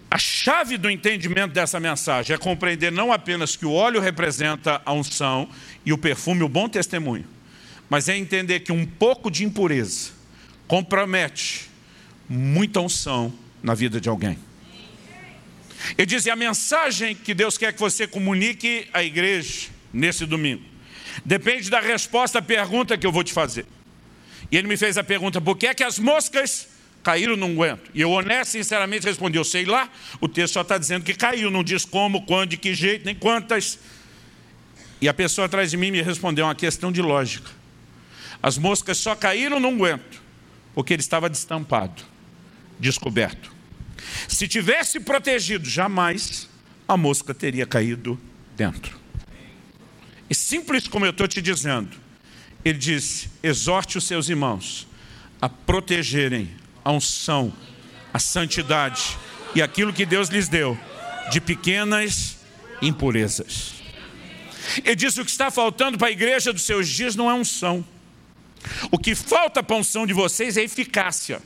a 0.10 0.18
chave 0.18 0.78
do 0.78 0.90
entendimento 0.90 1.54
dessa 1.54 1.80
mensagem 1.80 2.34
é 2.34 2.38
compreender 2.38 2.92
não 2.92 3.14
apenas 3.14 3.56
que 3.56 3.66
o 3.66 3.72
óleo 3.72 4.02
representa 4.02 4.82
a 4.86 4.92
unção 4.92 5.48
e 5.86 5.94
o 5.94 5.98
perfume 5.98 6.44
o 6.44 6.50
bom 6.50 6.68
testemunho, 6.68 7.26
mas 7.92 8.08
é 8.08 8.18
entender 8.18 8.62
que 8.62 8.72
um 8.72 8.86
pouco 8.86 9.30
de 9.30 9.44
impureza 9.44 10.12
compromete 10.66 11.70
muita 12.30 12.80
unção 12.80 13.34
na 13.62 13.76
vida 13.76 14.00
de 14.00 14.08
alguém. 14.08 14.40
Ele 15.98 16.06
dizia: 16.06 16.32
a 16.32 16.38
mensagem 16.38 17.14
que 17.14 17.34
Deus 17.34 17.58
quer 17.58 17.74
que 17.74 17.82
você 17.82 18.08
comunique 18.08 18.88
à 18.94 19.04
igreja 19.04 19.68
nesse 19.92 20.26
domingo 20.26 20.64
depende 21.26 21.70
da 21.70 21.82
resposta 21.82 22.40
à 22.40 22.42
pergunta 22.42 22.98
que 22.98 23.06
eu 23.06 23.12
vou 23.12 23.26
te 23.26 23.34
fazer. 23.34 23.66
E 24.50 24.56
ele 24.56 24.70
me 24.70 24.78
fez 24.78 24.98
a 24.98 25.04
pergunta: 25.04 25.42
por 25.42 25.58
que 25.58 25.68
é 25.68 25.74
que 25.74 25.84
as 25.84 26.00
moscas 26.00 26.70
caíram 27.04 27.36
num 27.36 27.54
guento? 27.54 27.92
E 27.94 28.00
eu, 28.00 28.12
honesto 28.12 28.56
e 28.56 28.64
sinceramente, 28.64 29.06
respondi: 29.06 29.38
eu 29.38 29.44
sei 29.44 29.66
lá, 29.66 29.92
o 30.22 30.30
texto 30.30 30.54
só 30.54 30.62
está 30.62 30.78
dizendo 30.78 31.04
que 31.04 31.14
caiu, 31.14 31.52
não 31.52 31.62
diz 31.62 31.84
como, 31.84 32.26
quando, 32.26 32.52
de 32.52 32.58
que 32.58 32.74
jeito, 32.74 33.04
nem 33.04 33.16
quantas. 33.16 33.78
E 35.02 35.10
a 35.10 35.14
pessoa 35.14 35.48
atrás 35.48 35.72
de 35.72 35.76
mim 35.76 35.92
me 35.92 36.02
respondeu 36.02 36.46
uma 36.46 36.56
questão 36.56 36.90
de 36.90 37.02
lógica. 37.02 37.60
As 38.42 38.58
moscas 38.58 38.98
só 38.98 39.16
caíram 39.16 39.60
num 39.60 39.78
guento 39.78 40.22
porque 40.74 40.94
ele 40.94 41.02
estava 41.02 41.30
destampado, 41.30 42.04
descoberto. 42.80 43.54
Se 44.28 44.48
tivesse 44.48 45.00
protegido, 45.00 45.70
jamais 45.70 46.50
a 46.88 46.98
mosca 46.98 47.34
teria 47.34 47.66
caído 47.66 48.20
dentro. 48.56 49.00
E 50.30 50.36
simples 50.36 50.88
como 50.88 51.06
eu 51.06 51.12
estou 51.12 51.28
te 51.28 51.42
dizendo, 51.42 51.96
ele 52.64 52.78
disse: 52.78 53.30
exorte 53.44 53.98
os 53.98 54.06
seus 54.06 54.30
irmãos 54.30 54.88
a 55.42 55.50
protegerem 55.50 56.50
a 56.84 56.92
unção, 56.92 57.54
a 58.14 58.20
santidade 58.20 59.18
e 59.54 59.62
aquilo 59.62 59.94
que 59.94 60.06
Deus 60.06 60.30
lhes 60.30 60.48
deu 60.48 60.78
de 61.32 61.42
pequenas 61.42 62.38
impurezas. 62.82 63.74
Ele 64.84 64.96
diz: 64.96 65.18
o 65.18 65.26
que 65.26 65.32
está 65.32 65.52
faltando 65.52 65.98
para 65.98 66.08
a 66.08 66.12
igreja 66.12 66.54
dos 66.54 66.64
seus 66.64 66.88
dias 66.88 67.16
não 67.16 67.30
é 67.30 67.34
unção. 67.34 67.86
O 68.92 68.98
que 68.98 69.16
falta 69.16 69.64
para 69.64 69.76
a 69.76 69.80
unção 69.80 70.06
de 70.06 70.14
vocês 70.14 70.58
é 70.58 70.64
eficácia. 70.64 71.42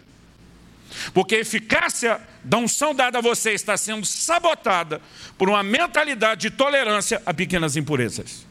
Porque 1.14 1.36
a 1.36 1.40
eficácia 1.40 2.22
da 2.44 2.58
unção 2.58 2.94
dada 2.94 3.18
a 3.18 3.22
vocês 3.22 3.62
está 3.62 3.76
sendo 3.76 4.06
sabotada 4.06 5.02
por 5.38 5.50
uma 5.50 5.64
mentalidade 5.64 6.42
de 6.42 6.52
tolerância 6.52 7.22
a 7.26 7.34
pequenas 7.34 7.76
impurezas. 7.76 8.46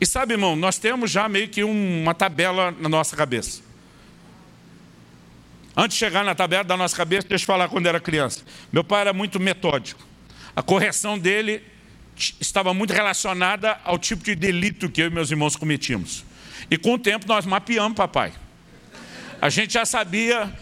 E 0.00 0.06
sabe, 0.06 0.34
irmão, 0.34 0.54
nós 0.54 0.78
temos 0.78 1.10
já 1.10 1.28
meio 1.28 1.48
que 1.48 1.64
uma 1.64 2.14
tabela 2.14 2.70
na 2.70 2.88
nossa 2.88 3.16
cabeça. 3.16 3.62
Antes 5.76 5.96
de 5.96 6.04
chegar 6.04 6.24
na 6.24 6.34
tabela 6.34 6.64
da 6.64 6.76
nossa 6.76 6.96
cabeça, 6.96 7.28
deixa 7.28 7.44
eu 7.44 7.46
falar 7.46 7.68
quando 7.68 7.86
era 7.86 8.00
criança. 8.00 8.42
Meu 8.72 8.84
pai 8.84 9.02
era 9.02 9.12
muito 9.12 9.38
metódico. 9.38 10.06
A 10.54 10.62
correção 10.62 11.18
dele 11.18 11.62
estava 12.40 12.72
muito 12.72 12.92
relacionada 12.92 13.78
ao 13.84 13.98
tipo 13.98 14.24
de 14.24 14.34
delito 14.34 14.88
que 14.88 15.02
eu 15.02 15.06
e 15.06 15.10
meus 15.10 15.30
irmãos 15.30 15.56
cometíamos. 15.56 16.25
E 16.70 16.76
com 16.76 16.94
o 16.94 16.98
tempo 16.98 17.26
nós 17.26 17.46
mapeamos, 17.46 17.96
papai. 17.96 18.32
A 19.40 19.48
gente 19.48 19.74
já 19.74 19.84
sabia, 19.84 20.52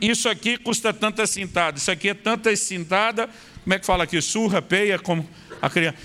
isso 0.00 0.28
aqui 0.28 0.58
custa 0.58 0.92
tanta 0.92 1.26
cintada, 1.26 1.78
isso 1.78 1.90
aqui 1.90 2.08
é 2.08 2.14
tanta 2.14 2.54
cintada, 2.56 3.28
como 3.62 3.74
é 3.74 3.78
que 3.78 3.86
fala 3.86 4.04
aqui? 4.04 4.20
Surra, 4.20 4.60
peia, 4.60 4.98
como 4.98 5.28
a 5.60 5.70
criança. 5.70 5.96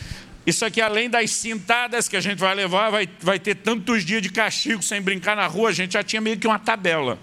Isso 0.46 0.66
aqui, 0.66 0.82
além 0.82 1.10
das 1.10 1.30
cintadas 1.32 2.08
que 2.08 2.18
a 2.18 2.22
gente 2.22 2.40
vai 2.40 2.56
levar, 2.56 2.90
vai, 2.90 3.08
vai 3.20 3.38
ter 3.38 3.56
tantos 3.56 4.04
dias 4.04 4.22
de 4.22 4.30
castigo 4.30 4.82
sem 4.82 5.02
brincar 5.02 5.36
na 5.36 5.46
rua, 5.46 5.70
a 5.70 5.72
gente 5.72 5.94
já 5.94 6.04
tinha 6.04 6.20
meio 6.22 6.38
que 6.38 6.48
uma 6.48 6.58
tabela. 6.58 7.20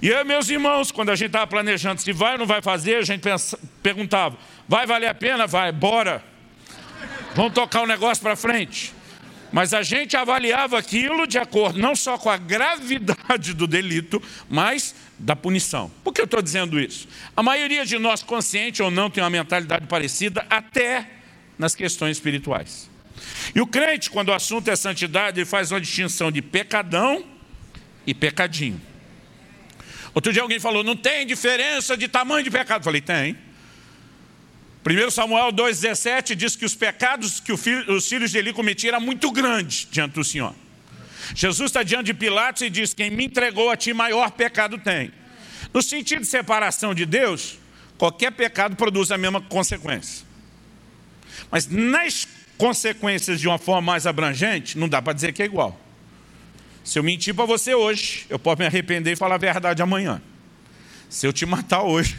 E 0.00 0.08
eu, 0.08 0.24
meus 0.24 0.48
irmãos, 0.48 0.90
quando 0.90 1.10
a 1.10 1.14
gente 1.14 1.28
estava 1.28 1.46
planejando 1.46 2.00
se 2.00 2.12
vai 2.12 2.32
ou 2.32 2.38
não 2.38 2.46
vai 2.46 2.62
fazer, 2.62 2.96
a 2.96 3.02
gente 3.02 3.20
pensa, 3.20 3.58
perguntava: 3.82 4.36
vai 4.68 4.86
valer 4.86 5.08
a 5.08 5.14
pena? 5.14 5.46
Vai, 5.46 5.72
bora. 5.72 6.22
Vamos 7.34 7.52
tocar 7.52 7.82
o 7.82 7.86
negócio 7.86 8.22
para 8.22 8.36
frente. 8.36 8.94
Mas 9.56 9.72
a 9.72 9.82
gente 9.82 10.14
avaliava 10.18 10.78
aquilo 10.78 11.26
de 11.26 11.38
acordo 11.38 11.78
não 11.78 11.96
só 11.96 12.18
com 12.18 12.28
a 12.28 12.36
gravidade 12.36 13.54
do 13.54 13.66
delito, 13.66 14.22
mas 14.50 14.94
da 15.18 15.34
punição. 15.34 15.90
Por 16.04 16.12
que 16.12 16.20
eu 16.20 16.26
estou 16.26 16.42
dizendo 16.42 16.78
isso? 16.78 17.08
A 17.34 17.42
maioria 17.42 17.86
de 17.86 17.98
nós, 17.98 18.22
consciente 18.22 18.82
ou 18.82 18.90
não, 18.90 19.08
tem 19.08 19.24
uma 19.24 19.30
mentalidade 19.30 19.86
parecida, 19.86 20.44
até 20.50 21.08
nas 21.58 21.74
questões 21.74 22.18
espirituais. 22.18 22.90
E 23.54 23.60
o 23.62 23.66
crente, 23.66 24.10
quando 24.10 24.28
o 24.28 24.34
assunto 24.34 24.70
é 24.70 24.76
santidade, 24.76 25.40
ele 25.40 25.46
faz 25.46 25.72
uma 25.72 25.80
distinção 25.80 26.30
de 26.30 26.42
pecadão 26.42 27.24
e 28.06 28.12
pecadinho. 28.12 28.78
Outro 30.12 30.34
dia 30.34 30.42
alguém 30.42 30.60
falou, 30.60 30.84
não 30.84 30.94
tem 30.94 31.26
diferença 31.26 31.96
de 31.96 32.08
tamanho 32.08 32.44
de 32.44 32.50
pecado. 32.50 32.80
Eu 32.80 32.84
falei, 32.84 33.00
tem. 33.00 33.38
1 34.86 35.10
Samuel 35.10 35.52
2,17 35.52 36.36
diz 36.36 36.54
que 36.54 36.64
os 36.64 36.76
pecados 36.76 37.40
que 37.40 37.52
os 37.52 38.08
filhos 38.08 38.30
de 38.30 38.38
Eli 38.38 38.52
cometiam 38.52 38.94
eram 38.94 39.00
muito 39.04 39.32
grandes 39.32 39.88
diante 39.90 40.12
do 40.12 40.22
Senhor. 40.22 40.54
Jesus 41.34 41.70
está 41.70 41.82
diante 41.82 42.06
de 42.06 42.14
Pilatos 42.14 42.62
e 42.62 42.70
diz: 42.70 42.94
Quem 42.94 43.10
me 43.10 43.24
entregou 43.24 43.68
a 43.68 43.76
ti, 43.76 43.92
maior 43.92 44.30
pecado 44.30 44.78
tem. 44.78 45.10
No 45.74 45.82
sentido 45.82 46.20
de 46.20 46.28
separação 46.28 46.94
de 46.94 47.04
Deus, 47.04 47.58
qualquer 47.98 48.30
pecado 48.30 48.76
produz 48.76 49.10
a 49.10 49.18
mesma 49.18 49.40
consequência. 49.40 50.24
Mas 51.50 51.66
nas 51.66 52.28
consequências 52.56 53.40
de 53.40 53.48
uma 53.48 53.58
forma 53.58 53.82
mais 53.82 54.06
abrangente, 54.06 54.78
não 54.78 54.88
dá 54.88 55.02
para 55.02 55.12
dizer 55.12 55.32
que 55.32 55.42
é 55.42 55.46
igual. 55.46 55.78
Se 56.84 56.96
eu 56.96 57.02
mentir 57.02 57.34
para 57.34 57.44
você 57.44 57.74
hoje, 57.74 58.24
eu 58.30 58.38
posso 58.38 58.60
me 58.60 58.66
arrepender 58.66 59.12
e 59.12 59.16
falar 59.16 59.34
a 59.34 59.38
verdade 59.38 59.82
amanhã. 59.82 60.22
Se 61.10 61.26
eu 61.26 61.32
te 61.32 61.44
matar 61.44 61.82
hoje, 61.82 62.16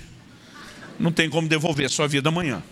não 0.99 1.11
tem 1.11 1.29
como 1.29 1.47
devolver 1.47 1.89
sua 1.89 2.07
vida 2.07 2.29
amanhã. 2.29 2.63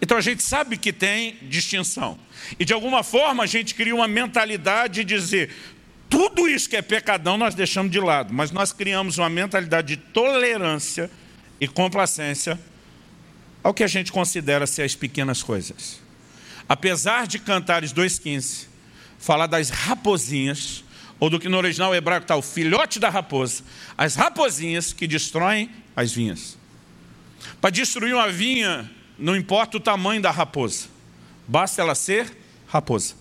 Então 0.00 0.16
a 0.16 0.20
gente 0.20 0.42
sabe 0.42 0.76
que 0.76 0.92
tem 0.92 1.36
distinção. 1.42 2.18
E 2.58 2.64
de 2.64 2.72
alguma 2.72 3.02
forma 3.02 3.42
a 3.42 3.46
gente 3.46 3.74
cria 3.74 3.94
uma 3.94 4.08
mentalidade 4.08 5.04
de 5.04 5.04
dizer: 5.04 5.50
tudo 6.08 6.48
isso 6.48 6.68
que 6.68 6.76
é 6.76 6.82
pecadão 6.82 7.36
nós 7.36 7.54
deixamos 7.54 7.92
de 7.92 8.00
lado, 8.00 8.32
mas 8.32 8.50
nós 8.50 8.72
criamos 8.72 9.18
uma 9.18 9.28
mentalidade 9.28 9.96
de 9.96 9.96
tolerância 9.96 11.10
e 11.60 11.68
complacência 11.68 12.58
ao 13.62 13.74
que 13.74 13.84
a 13.84 13.86
gente 13.86 14.10
considera 14.10 14.66
ser 14.66 14.82
as 14.82 14.94
pequenas 14.94 15.42
coisas. 15.42 16.00
Apesar 16.68 17.26
de 17.26 17.38
Cantares 17.38 17.92
2,15 17.92 18.66
falar 19.18 19.46
das 19.46 19.68
raposinhas, 19.68 20.82
ou 21.18 21.28
do 21.28 21.38
que 21.38 21.48
no 21.48 21.58
original 21.58 21.94
hebraico 21.94 22.24
está 22.24 22.34
o 22.34 22.40
filhote 22.40 22.98
da 22.98 23.10
raposa, 23.10 23.62
as 23.96 24.14
raposinhas 24.14 24.94
que 24.94 25.06
destroem 25.06 25.70
as 25.94 26.10
vinhas. 26.10 26.56
Para 27.60 27.70
destruir 27.70 28.14
uma 28.14 28.30
vinha, 28.30 28.90
não 29.18 29.36
importa 29.36 29.76
o 29.76 29.80
tamanho 29.80 30.20
da 30.20 30.30
raposa, 30.30 30.88
basta 31.46 31.80
ela 31.80 31.94
ser 31.94 32.36
raposa. 32.66 33.14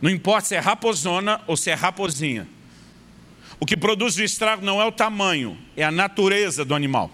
Não 0.00 0.10
importa 0.10 0.48
se 0.48 0.54
é 0.54 0.58
raposona 0.58 1.40
ou 1.46 1.56
se 1.56 1.70
é 1.70 1.74
raposinha. 1.74 2.48
O 3.58 3.66
que 3.66 3.76
produz 3.76 4.16
o 4.16 4.22
estrago 4.22 4.64
não 4.64 4.80
é 4.80 4.84
o 4.86 4.92
tamanho, 4.92 5.58
é 5.76 5.84
a 5.84 5.90
natureza 5.90 6.64
do 6.64 6.74
animal. 6.74 7.10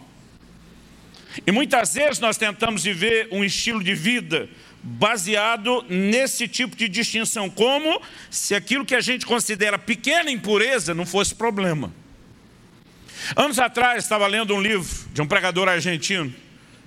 E 1.44 1.50
muitas 1.50 1.94
vezes 1.94 2.20
nós 2.20 2.36
tentamos 2.36 2.84
viver 2.84 3.28
um 3.32 3.44
estilo 3.44 3.82
de 3.82 3.94
vida 3.94 4.48
baseado 4.82 5.84
nesse 5.88 6.46
tipo 6.46 6.76
de 6.76 6.88
distinção, 6.88 7.50
como 7.50 8.00
se 8.30 8.54
aquilo 8.54 8.84
que 8.84 8.94
a 8.94 9.00
gente 9.00 9.26
considera 9.26 9.76
pequena 9.76 10.30
impureza 10.30 10.94
não 10.94 11.04
fosse 11.04 11.34
problema. 11.34 11.92
Anos 13.34 13.58
atrás, 13.58 14.04
estava 14.04 14.26
lendo 14.26 14.54
um 14.54 14.60
livro 14.60 14.88
de 15.12 15.20
um 15.20 15.26
pregador 15.26 15.68
argentino, 15.68 16.32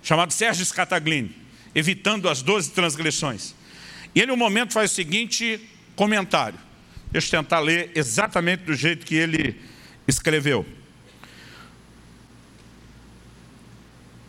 chamado 0.02 0.32
Sérgio 0.32 0.66
Scataglini, 0.66 1.36
Evitando 1.76 2.30
as 2.30 2.42
Doze 2.42 2.72
Transgressões. 2.72 3.54
E 4.16 4.22
ele, 4.22 4.32
um 4.32 4.38
momento, 4.38 4.74
faz 4.74 4.92
o 4.92 4.96
seguinte 4.96 5.60
comentário. 5.96 6.58
Deixa 7.12 7.36
eu 7.36 7.42
tentar 7.42 7.60
ler 7.60 7.92
exatamente 7.96 8.64
do 8.64 8.74
jeito 8.74 9.06
que 9.06 9.16
ele 9.16 9.60
escreveu. 10.08 10.66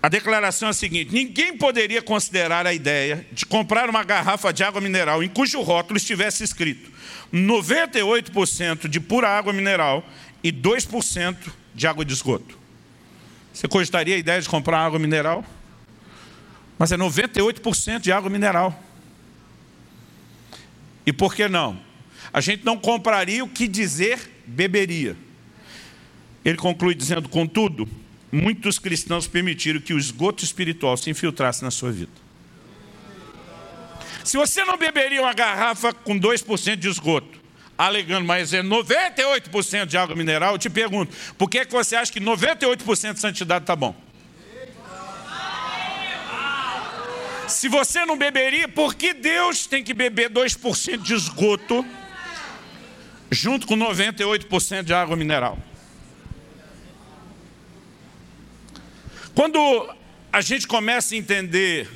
A 0.02 0.08
declaração 0.08 0.68
é 0.68 0.70
a 0.70 0.74
seguinte: 0.74 1.12
ninguém 1.12 1.56
poderia 1.56 2.00
considerar 2.00 2.66
a 2.66 2.72
ideia 2.72 3.26
de 3.32 3.44
comprar 3.44 3.88
uma 3.90 4.02
garrafa 4.02 4.52
de 4.52 4.64
água 4.64 4.80
mineral 4.80 5.22
em 5.22 5.28
cujo 5.28 5.60
rótulo 5.60 5.98
estivesse 5.98 6.42
escrito 6.42 6.90
98% 7.32 8.88
de 8.88 8.98
pura 8.98 9.28
água 9.28 9.52
mineral 9.52 10.04
e 10.42 10.50
2% 10.50 11.36
de 11.80 11.86
água 11.86 12.04
de 12.04 12.12
esgoto. 12.12 12.58
Você 13.54 13.66
cogitaria 13.66 14.14
a 14.14 14.18
ideia 14.18 14.38
de 14.38 14.46
comprar 14.46 14.80
água 14.80 14.98
mineral? 14.98 15.42
Mas 16.78 16.92
é 16.92 16.96
98% 16.96 18.00
de 18.00 18.12
água 18.12 18.28
mineral. 18.28 18.78
E 21.06 21.12
por 21.12 21.34
que 21.34 21.48
não? 21.48 21.80
A 22.34 22.40
gente 22.42 22.66
não 22.66 22.76
compraria 22.76 23.42
o 23.42 23.48
que 23.48 23.66
dizer 23.66 24.42
beberia. 24.46 25.16
Ele 26.44 26.58
conclui 26.58 26.94
dizendo, 26.94 27.30
contudo, 27.30 27.88
muitos 28.30 28.78
cristãos 28.78 29.26
permitiram 29.26 29.80
que 29.80 29.94
o 29.94 29.98
esgoto 29.98 30.44
espiritual 30.44 30.98
se 30.98 31.08
infiltrasse 31.08 31.62
na 31.62 31.70
sua 31.70 31.90
vida. 31.90 32.12
Se 34.22 34.36
você 34.36 34.62
não 34.66 34.76
beberia 34.76 35.22
uma 35.22 35.32
garrafa 35.32 35.94
com 35.94 36.20
2% 36.20 36.76
de 36.76 36.88
esgoto, 36.88 37.39
alegando, 37.86 38.26
mas 38.26 38.52
é 38.52 38.62
98% 38.62 39.86
de 39.86 39.96
água 39.96 40.14
mineral, 40.14 40.52
eu 40.52 40.58
te 40.58 40.68
pergunto, 40.68 41.16
por 41.38 41.48
que, 41.48 41.64
que 41.64 41.72
você 41.72 41.96
acha 41.96 42.12
que 42.12 42.20
98% 42.20 43.14
de 43.14 43.20
santidade 43.20 43.62
está 43.62 43.74
bom? 43.74 43.96
Se 47.48 47.68
você 47.68 48.04
não 48.04 48.18
beberia, 48.18 48.68
por 48.68 48.94
que 48.94 49.14
Deus 49.14 49.66
tem 49.66 49.82
que 49.82 49.94
beber 49.94 50.30
2% 50.30 50.98
de 50.98 51.14
esgoto 51.14 51.84
junto 53.30 53.66
com 53.66 53.76
98% 53.76 54.82
de 54.82 54.92
água 54.92 55.16
mineral? 55.16 55.58
Quando 59.34 59.90
a 60.30 60.40
gente 60.42 60.66
começa 60.66 61.14
a 61.14 61.18
entender 61.18 61.88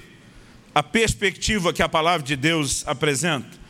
a 0.75 0.83
perspectiva 0.83 1.73
que 1.75 1.83
a 1.83 1.89
palavra 1.89 2.27
de 2.27 2.37
Deus 2.37 2.83
apresenta, 2.89 3.64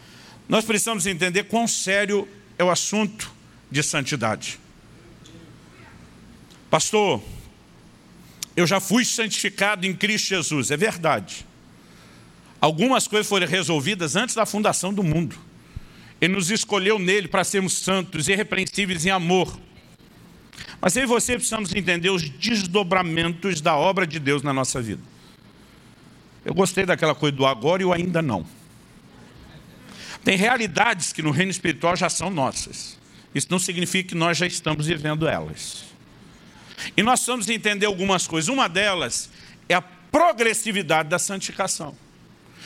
nós 0.48 0.64
precisamos 0.64 1.06
entender 1.06 1.44
quão 1.44 1.66
sério 1.66 2.28
é 2.58 2.64
o 2.64 2.70
assunto 2.70 3.32
de 3.70 3.82
santidade. 3.82 4.58
Pastor, 6.70 7.22
eu 8.56 8.66
já 8.66 8.80
fui 8.80 9.04
santificado 9.04 9.86
em 9.86 9.94
Cristo 9.94 10.28
Jesus, 10.28 10.70
é 10.70 10.76
verdade. 10.76 11.46
Algumas 12.60 13.06
coisas 13.06 13.28
foram 13.28 13.46
resolvidas 13.46 14.16
antes 14.16 14.34
da 14.34 14.46
fundação 14.46 14.92
do 14.92 15.02
mundo. 15.02 15.36
Ele 16.20 16.34
nos 16.34 16.50
escolheu 16.50 16.98
nele 16.98 17.28
para 17.28 17.44
sermos 17.44 17.74
santos, 17.74 18.28
irrepreensíveis 18.28 19.04
em 19.04 19.10
amor. 19.10 19.58
Mas 20.80 20.96
eu 20.96 21.02
e 21.02 21.06
você 21.06 21.34
precisamos 21.34 21.74
entender 21.74 22.10
os 22.10 22.28
desdobramentos 22.28 23.60
da 23.60 23.76
obra 23.76 24.06
de 24.06 24.18
Deus 24.18 24.42
na 24.42 24.52
nossa 24.52 24.80
vida. 24.80 25.02
Eu 26.44 26.54
gostei 26.54 26.86
daquela 26.86 27.14
coisa 27.14 27.36
do 27.36 27.44
agora 27.44 27.82
e 27.82 27.84
o 27.84 27.92
ainda 27.92 28.22
não. 28.22 28.46
Tem 30.24 30.36
realidades 30.36 31.12
que 31.12 31.22
no 31.22 31.30
reino 31.30 31.50
espiritual 31.50 31.94
já 31.94 32.08
são 32.08 32.30
nossas. 32.30 32.98
Isso 33.34 33.48
não 33.50 33.58
significa 33.58 34.10
que 34.10 34.14
nós 34.14 34.38
já 34.38 34.46
estamos 34.46 34.86
vivendo 34.86 35.28
elas. 35.28 35.84
E 36.96 37.02
nós 37.02 37.20
precisamos 37.20 37.48
entender 37.48 37.86
algumas 37.86 38.26
coisas. 38.26 38.48
Uma 38.48 38.68
delas 38.68 39.30
é 39.68 39.74
a 39.74 39.82
progressividade 39.82 41.08
da 41.08 41.18
santificação. 41.18 41.96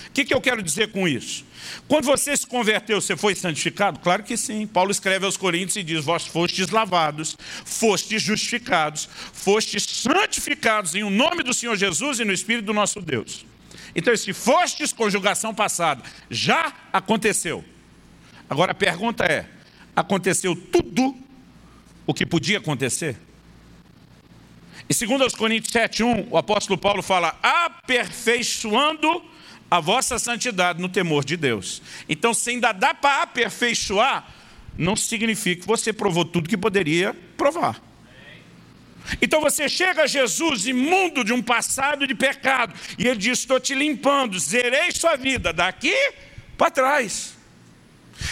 O 0.08 0.10
que, 0.12 0.24
que 0.24 0.32
eu 0.32 0.40
quero 0.40 0.62
dizer 0.62 0.90
com 0.90 1.06
isso? 1.06 1.44
Quando 1.86 2.04
você 2.04 2.36
se 2.36 2.46
converteu, 2.46 3.00
você 3.00 3.16
foi 3.16 3.34
santificado? 3.34 3.98
Claro 3.98 4.22
que 4.22 4.36
sim. 4.36 4.66
Paulo 4.66 4.90
escreve 4.90 5.26
aos 5.26 5.36
Coríntios 5.36 5.76
e 5.76 5.82
diz: 5.82 6.04
Vós 6.04 6.26
fostes 6.26 6.70
lavados, 6.70 7.36
fostes 7.64 8.22
justificados, 8.22 9.08
fostes 9.32 9.84
santificados 9.84 10.94
em 10.94 11.02
o 11.02 11.10
nome 11.10 11.42
do 11.42 11.52
Senhor 11.52 11.76
Jesus 11.76 12.20
e 12.20 12.24
no 12.24 12.32
Espírito 12.32 12.66
do 12.66 12.72
nosso 12.72 13.00
Deus. 13.00 13.44
Então, 13.98 14.16
se 14.16 14.32
fostes 14.32 14.92
conjugação 14.92 15.52
passada, 15.52 16.04
já 16.30 16.72
aconteceu. 16.92 17.64
Agora 18.48 18.70
a 18.70 18.74
pergunta 18.74 19.24
é: 19.24 19.44
aconteceu 19.96 20.54
tudo 20.54 21.16
o 22.06 22.14
que 22.14 22.24
podia 22.24 22.58
acontecer? 22.58 23.16
E 24.88 24.94
segundo 24.94 25.24
aos 25.24 25.34
Coríntios 25.34 25.72
7:1, 25.72 26.28
o 26.30 26.38
apóstolo 26.38 26.78
Paulo 26.78 27.02
fala: 27.02 27.36
aperfeiçoando 27.42 29.20
a 29.68 29.80
vossa 29.80 30.16
santidade 30.16 30.80
no 30.80 30.88
temor 30.88 31.24
de 31.24 31.36
Deus. 31.36 31.82
Então, 32.08 32.32
se 32.32 32.50
ainda 32.50 32.70
dá 32.70 32.94
para 32.94 33.22
aperfeiçoar, 33.24 34.32
não 34.76 34.94
significa 34.94 35.62
que 35.62 35.66
você 35.66 35.92
provou 35.92 36.24
tudo 36.24 36.48
que 36.48 36.56
poderia 36.56 37.16
provar. 37.36 37.82
Então 39.20 39.40
você 39.40 39.68
chega 39.68 40.02
a 40.02 40.06
Jesus 40.06 40.66
imundo 40.66 41.24
de 41.24 41.32
um 41.32 41.42
passado 41.42 42.06
de 42.06 42.14
pecado, 42.14 42.74
e 42.98 43.06
ele 43.06 43.18
diz: 43.18 43.40
Estou 43.40 43.58
te 43.58 43.74
limpando, 43.74 44.38
zerei 44.38 44.90
sua 44.92 45.16
vida 45.16 45.52
daqui 45.52 45.94
para 46.56 46.70
trás. 46.70 47.36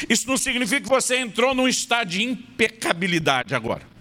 Isso 0.09 0.29
não 0.29 0.37
significa 0.37 0.83
que 0.83 0.89
você 0.89 1.17
entrou 1.19 1.55
num 1.55 1.69
estado 1.69 2.09
de 2.09 2.23
impecabilidade 2.23 3.55
agora. 3.55 3.97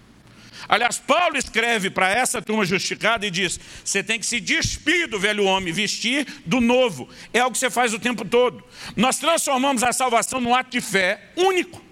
Aliás, 0.67 0.97
Paulo 0.97 1.38
escreve 1.38 1.91
para 1.91 2.09
essa 2.09 2.41
turma 2.41 2.65
justificada 2.65 3.25
e 3.25 3.31
diz: 3.31 3.59
você 3.83 4.03
tem 4.03 4.19
que 4.19 4.25
se 4.25 4.39
despir 4.39 5.07
do 5.07 5.19
velho 5.19 5.45
homem, 5.45 5.71
vestir 5.71 6.25
do 6.45 6.59
novo. 6.59 7.07
É 7.31 7.39
algo 7.39 7.53
que 7.53 7.59
você 7.59 7.69
faz 7.69 7.93
o 7.93 7.99
tempo 7.99 8.25
todo. 8.25 8.63
Nós 8.95 9.19
transformamos 9.19 9.83
a 9.83 9.93
salvação 9.93 10.41
num 10.41 10.55
ato 10.55 10.71
de 10.71 10.81
fé 10.81 11.31
único. 11.35 11.85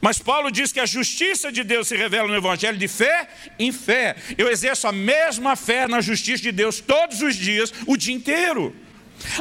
Mas 0.00 0.18
Paulo 0.18 0.50
diz 0.50 0.72
que 0.72 0.80
a 0.80 0.86
justiça 0.86 1.50
de 1.50 1.62
Deus 1.62 1.88
se 1.88 1.96
revela 1.96 2.28
no 2.28 2.36
Evangelho 2.36 2.78
de 2.78 2.88
fé 2.88 3.28
em 3.58 3.72
fé. 3.72 4.16
Eu 4.36 4.50
exerço 4.50 4.86
a 4.86 4.92
mesma 4.92 5.56
fé 5.56 5.86
na 5.88 6.00
justiça 6.00 6.42
de 6.42 6.52
Deus 6.52 6.80
todos 6.80 7.22
os 7.22 7.36
dias, 7.36 7.72
o 7.86 7.96
dia 7.96 8.14
inteiro. 8.14 8.74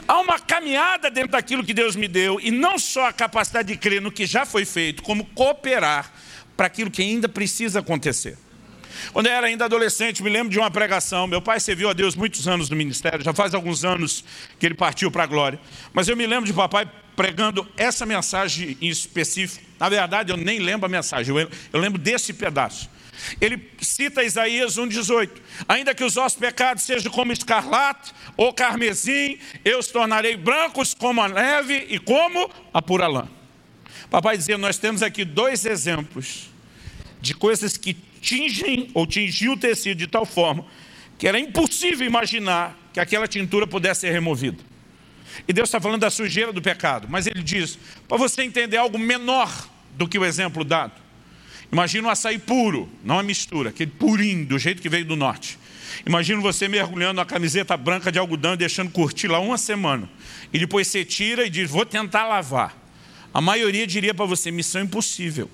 Há 0.08 0.20
uma 0.20 0.40
caminhada 0.40 1.10
dentro 1.10 1.32
daquilo 1.32 1.64
que 1.64 1.74
Deus 1.74 1.96
me 1.96 2.08
deu, 2.08 2.40
e 2.40 2.52
não 2.52 2.78
só 2.78 3.08
a 3.08 3.14
capacidade 3.14 3.70
de 3.70 3.78
crer 3.78 4.02
no 4.02 4.12
que 4.12 4.26
já 4.26 4.46
foi 4.46 4.66
feito, 4.66 5.04
como 5.04 5.26
cooperar 5.26 6.12
para 6.56 6.68
aquilo 6.68 6.92
que 6.92 7.02
ainda 7.02 7.28
precisa 7.28 7.80
acontecer. 7.80 8.38
Quando 9.12 9.28
eu 9.28 9.32
era 9.32 9.48
ainda 9.48 9.66
adolescente, 9.66 10.24
me 10.24 10.30
lembro 10.30 10.50
de 10.50 10.60
uma 10.60 10.70
pregação. 10.72 11.28
Meu 11.28 11.42
pai 11.42 11.60
serviu 11.60 11.90
a 11.90 11.94
Deus 11.94 12.16
muitos 12.16 12.48
anos 12.48 12.70
no 12.70 12.76
ministério, 12.76 13.24
já 13.24 13.34
faz 13.34 13.54
alguns 13.54 13.84
anos 13.84 14.24
que 14.60 14.66
ele 14.66 14.76
partiu 14.76 15.12
para 15.12 15.24
a 15.24 15.28
glória. 15.28 15.60
Mas 15.94 16.08
eu 16.08 16.16
me 16.16 16.26
lembro 16.26 16.46
de 16.46 16.54
papai 16.54 16.90
pregando 17.16 17.68
essa 17.78 18.06
mensagem 18.06 18.78
em 18.82 18.88
específico. 18.88 19.64
Na 19.80 19.90
verdade, 19.90 20.32
eu 20.32 20.38
nem 20.38 20.60
lembro 20.60 20.86
a 20.86 20.90
mensagem, 20.90 21.36
eu, 21.72 21.80
lembro 21.80 22.00
desse 22.00 22.34
pedaço. 22.34 22.90
Ele 23.40 23.70
cita 23.80 24.24
Isaías 24.24 24.78
1,18: 24.78 25.30
Ainda 25.68 25.94
que 25.94 26.04
os 26.04 26.16
vossos 26.16 26.38
pecados 26.38 26.84
sejam 26.84 27.12
como 27.12 27.32
escarlate 27.32 28.14
ou 28.36 28.54
carmesim, 28.54 29.38
eu 29.64 29.80
os 29.80 29.88
tornarei 29.88 30.36
brancos 30.36 30.94
como 30.94 31.22
a 31.22 31.30
neve 31.30 31.86
e 31.90 32.00
como 32.00 32.50
a 32.74 32.82
pura 32.82 33.08
lã. 33.08 33.28
Papai 34.10 34.38
dizia: 34.38 34.58
Nós 34.58 34.78
temos 34.78 35.04
aqui 35.04 35.24
dois 35.24 35.66
exemplos 35.66 36.53
de 37.24 37.34
coisas 37.34 37.78
que 37.78 37.94
tingem 38.22 38.90
ou 38.94 39.08
tingiam 39.08 39.54
o 39.54 39.58
tecido 39.58 39.98
de 39.98 40.08
tal 40.08 40.26
forma 40.26 40.66
que 41.18 41.26
era 41.26 41.40
impossível 41.40 42.06
imaginar 42.06 42.78
que 42.92 43.00
aquela 43.00 43.30
tintura 43.30 43.66
pudesse 43.66 44.02
ser 44.02 44.12
removida. 44.12 44.58
E 45.48 45.54
Deus 45.54 45.70
está 45.70 45.80
falando 45.80 46.02
da 46.02 46.10
sujeira 46.10 46.52
do 46.52 46.62
pecado, 46.62 47.08
mas 47.10 47.26
Ele 47.26 47.42
diz, 47.42 47.80
para 48.10 48.18
você 48.18 48.44
entender 48.44 48.76
algo 48.76 49.00
menor 49.00 49.70
do 49.96 50.06
que 50.06 50.20
o 50.20 50.26
exemplo 50.26 50.66
dado. 50.66 50.92
Imagina 51.72 52.10
um 52.10 52.12
açaí 52.12 52.38
puro, 52.38 52.90
não 53.06 53.18
a 53.18 53.24
mistura, 53.24 53.70
aquele 53.70 53.92
purinho, 53.92 54.46
do 54.46 54.60
jeito 54.60 54.82
que 54.82 54.90
veio 54.90 55.06
do 55.06 55.16
norte. 55.16 55.58
Imagina 56.06 56.42
você 56.42 56.68
mergulhando 56.68 57.22
a 57.22 57.26
camiseta 57.26 57.78
branca 57.78 58.12
de 58.12 58.20
algodão 58.20 58.56
e 58.56 58.58
deixando 58.58 58.92
curtir 58.92 59.30
lá 59.30 59.40
uma 59.40 59.58
semana. 59.58 60.10
E 60.52 60.60
depois 60.60 60.90
você 60.90 61.06
tira 61.06 61.46
e 61.46 61.50
diz, 61.50 61.70
vou 61.70 61.86
tentar 61.86 62.26
lavar. 62.26 62.76
A 63.34 63.40
maioria 63.40 63.88
diria 63.88 64.14
para 64.14 64.26
você, 64.26 64.52
missão 64.52 64.82
impossível. 64.82 65.50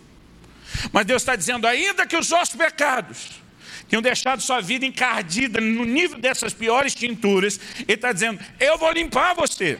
Mas 0.92 1.06
Deus 1.06 1.22
está 1.22 1.36
dizendo, 1.36 1.68
ainda 1.68 2.06
que 2.06 2.18
os 2.18 2.30
vossos 2.30 2.56
pecados 2.56 3.42
tenham 3.88 4.02
deixado 4.02 4.42
sua 4.42 4.62
vida 4.62 4.86
encardida 4.86 5.60
no 5.60 5.84
nível 5.84 6.20
dessas 6.20 6.54
piores 6.54 6.94
tinturas, 6.94 7.60
Ele 7.80 7.94
está 7.94 8.12
dizendo, 8.12 8.40
eu 8.60 8.78
vou 8.78 8.92
limpar 8.92 9.34
você. 9.34 9.80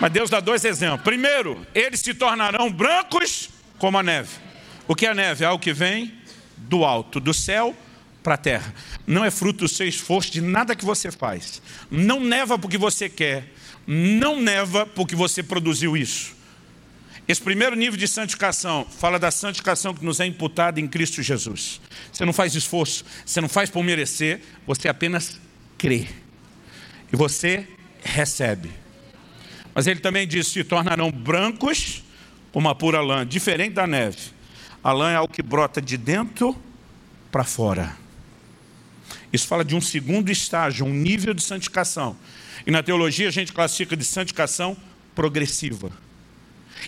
Mas 0.00 0.12
Deus 0.12 0.30
dá 0.30 0.40
dois 0.40 0.64
exemplos. 0.64 1.02
Primeiro, 1.02 1.66
eles 1.74 2.00
se 2.00 2.14
tornarão 2.14 2.70
brancos 2.70 3.50
como 3.78 3.98
a 3.98 4.02
neve. 4.02 4.30
O 4.88 4.94
que 4.94 5.04
é 5.04 5.10
a 5.10 5.14
neve? 5.14 5.44
É 5.44 5.46
algo 5.46 5.62
que 5.62 5.72
vem 5.72 6.14
do 6.56 6.84
alto, 6.84 7.20
do 7.20 7.34
céu 7.34 7.76
para 8.22 8.34
a 8.34 8.38
terra. 8.38 8.74
Não 9.06 9.24
é 9.24 9.30
fruto 9.30 9.60
do 9.60 9.68
seu 9.68 9.86
esforço, 9.86 10.30
de 10.30 10.40
nada 10.40 10.74
que 10.74 10.84
você 10.84 11.10
faz. 11.10 11.60
Não 11.90 12.20
neva 12.20 12.58
porque 12.58 12.78
você 12.78 13.08
quer. 13.08 13.52
Não 13.86 14.40
neva 14.40 14.86
porque 14.86 15.14
você 15.14 15.42
produziu 15.42 15.96
isso. 15.96 16.34
Esse 17.30 17.40
primeiro 17.40 17.76
nível 17.76 17.96
de 17.96 18.08
santificação 18.08 18.84
fala 18.84 19.16
da 19.16 19.30
santificação 19.30 19.94
que 19.94 20.04
nos 20.04 20.18
é 20.18 20.26
imputada 20.26 20.80
em 20.80 20.88
Cristo 20.88 21.22
Jesus. 21.22 21.80
Você 22.12 22.24
não 22.24 22.32
faz 22.32 22.56
esforço, 22.56 23.04
você 23.24 23.40
não 23.40 23.48
faz 23.48 23.70
por 23.70 23.84
merecer, 23.84 24.40
você 24.66 24.88
apenas 24.88 25.38
crê. 25.78 26.08
E 27.12 27.14
você 27.14 27.68
recebe. 28.02 28.72
Mas 29.72 29.86
ele 29.86 30.00
também 30.00 30.26
diz: 30.26 30.48
se 30.48 30.64
tornarão 30.64 31.08
brancos 31.12 32.02
como 32.50 32.68
a 32.68 32.74
pura 32.74 33.00
lã, 33.00 33.24
diferente 33.24 33.74
da 33.74 33.86
neve. 33.86 34.32
A 34.82 34.90
lã 34.90 35.12
é 35.12 35.14
algo 35.14 35.32
que 35.32 35.40
brota 35.40 35.80
de 35.80 35.96
dentro 35.96 36.60
para 37.30 37.44
fora. 37.44 37.96
Isso 39.32 39.46
fala 39.46 39.64
de 39.64 39.76
um 39.76 39.80
segundo 39.80 40.32
estágio, 40.32 40.84
um 40.84 40.92
nível 40.92 41.32
de 41.32 41.44
santificação. 41.44 42.16
E 42.66 42.72
na 42.72 42.82
teologia 42.82 43.28
a 43.28 43.30
gente 43.30 43.52
classifica 43.52 43.96
de 43.96 44.04
santificação 44.04 44.76
progressiva. 45.14 45.92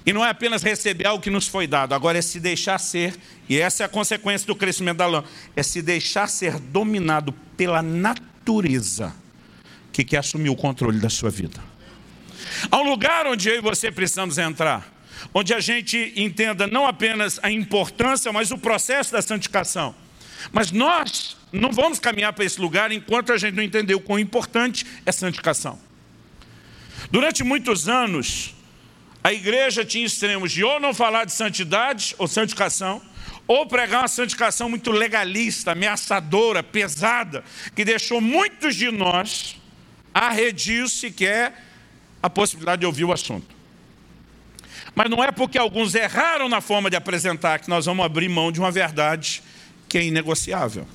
E 0.04 0.12
não 0.12 0.24
é 0.24 0.30
apenas 0.30 0.62
receber 0.62 1.06
algo 1.06 1.22
que 1.22 1.30
nos 1.30 1.46
foi 1.46 1.66
dado, 1.66 1.94
agora 1.94 2.18
é 2.18 2.22
se 2.22 2.40
deixar 2.40 2.78
ser, 2.78 3.14
e 3.48 3.58
essa 3.58 3.82
é 3.82 3.86
a 3.86 3.88
consequência 3.88 4.46
do 4.46 4.54
crescimento 4.54 4.98
da 4.98 5.06
lã, 5.06 5.24
é 5.54 5.62
se 5.62 5.82
deixar 5.82 6.28
ser 6.28 6.58
dominado 6.58 7.32
pela 7.56 7.82
natureza 7.82 9.14
que 9.92 10.04
quer 10.04 10.18
assumir 10.18 10.48
o 10.48 10.56
controle 10.56 10.98
da 10.98 11.10
sua 11.10 11.30
vida. 11.30 11.60
Há 12.70 12.78
um 12.78 12.88
lugar 12.88 13.26
onde 13.26 13.48
eu 13.48 13.56
e 13.56 13.60
você 13.60 13.90
precisamos 13.90 14.38
entrar, 14.38 14.90
onde 15.32 15.52
a 15.52 15.60
gente 15.60 16.12
entenda 16.16 16.66
não 16.66 16.86
apenas 16.86 17.38
a 17.42 17.50
importância, 17.50 18.32
mas 18.32 18.50
o 18.50 18.58
processo 18.58 19.12
da 19.12 19.22
santificação. 19.22 19.94
Mas 20.50 20.72
nós 20.72 21.36
não 21.52 21.70
vamos 21.70 21.98
caminhar 21.98 22.32
para 22.32 22.44
esse 22.44 22.60
lugar 22.60 22.90
enquanto 22.90 23.32
a 23.32 23.36
gente 23.36 23.54
não 23.54 23.62
entender 23.62 23.94
o 23.94 24.00
quão 24.00 24.18
importante 24.18 24.84
é 25.04 25.12
santificação. 25.12 25.78
Durante 27.10 27.44
muitos 27.44 27.88
anos, 27.88 28.54
a 29.24 29.32
igreja 29.32 29.84
tinha 29.84 30.04
extremos 30.04 30.50
de 30.52 30.64
ou 30.64 30.80
não 30.80 30.92
falar 30.92 31.24
de 31.24 31.32
santidade 31.32 32.14
ou 32.18 32.26
santificação, 32.26 33.00
ou 33.46 33.66
pregar 33.66 34.02
uma 34.02 34.08
santificação 34.08 34.68
muito 34.68 34.90
legalista, 34.90 35.72
ameaçadora, 35.72 36.62
pesada, 36.62 37.44
que 37.74 37.84
deixou 37.84 38.20
muitos 38.20 38.74
de 38.74 38.90
nós 38.90 39.60
arredios 40.14 40.92
sequer 40.92 41.64
a 42.22 42.28
possibilidade 42.28 42.80
de 42.80 42.86
ouvir 42.86 43.04
o 43.04 43.12
assunto. 43.12 43.54
Mas 44.94 45.08
não 45.08 45.22
é 45.22 45.30
porque 45.30 45.56
alguns 45.56 45.94
erraram 45.94 46.48
na 46.48 46.60
forma 46.60 46.90
de 46.90 46.96
apresentar 46.96 47.58
que 47.58 47.68
nós 47.68 47.86
vamos 47.86 48.04
abrir 48.04 48.28
mão 48.28 48.52
de 48.52 48.60
uma 48.60 48.70
verdade 48.70 49.42
que 49.88 49.98
é 49.98 50.04
inegociável. 50.04 50.86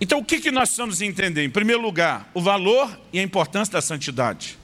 Então, 0.00 0.18
o 0.18 0.24
que, 0.24 0.50
nós 0.50 0.68
precisamos 0.68 1.00
entender? 1.00 1.44
Em 1.44 1.50
primeiro 1.50 1.80
lugar, 1.80 2.28
o 2.34 2.40
valor 2.40 2.98
e 3.12 3.20
a 3.20 3.22
importância 3.22 3.72
da 3.72 3.80
santidade. 3.80 4.58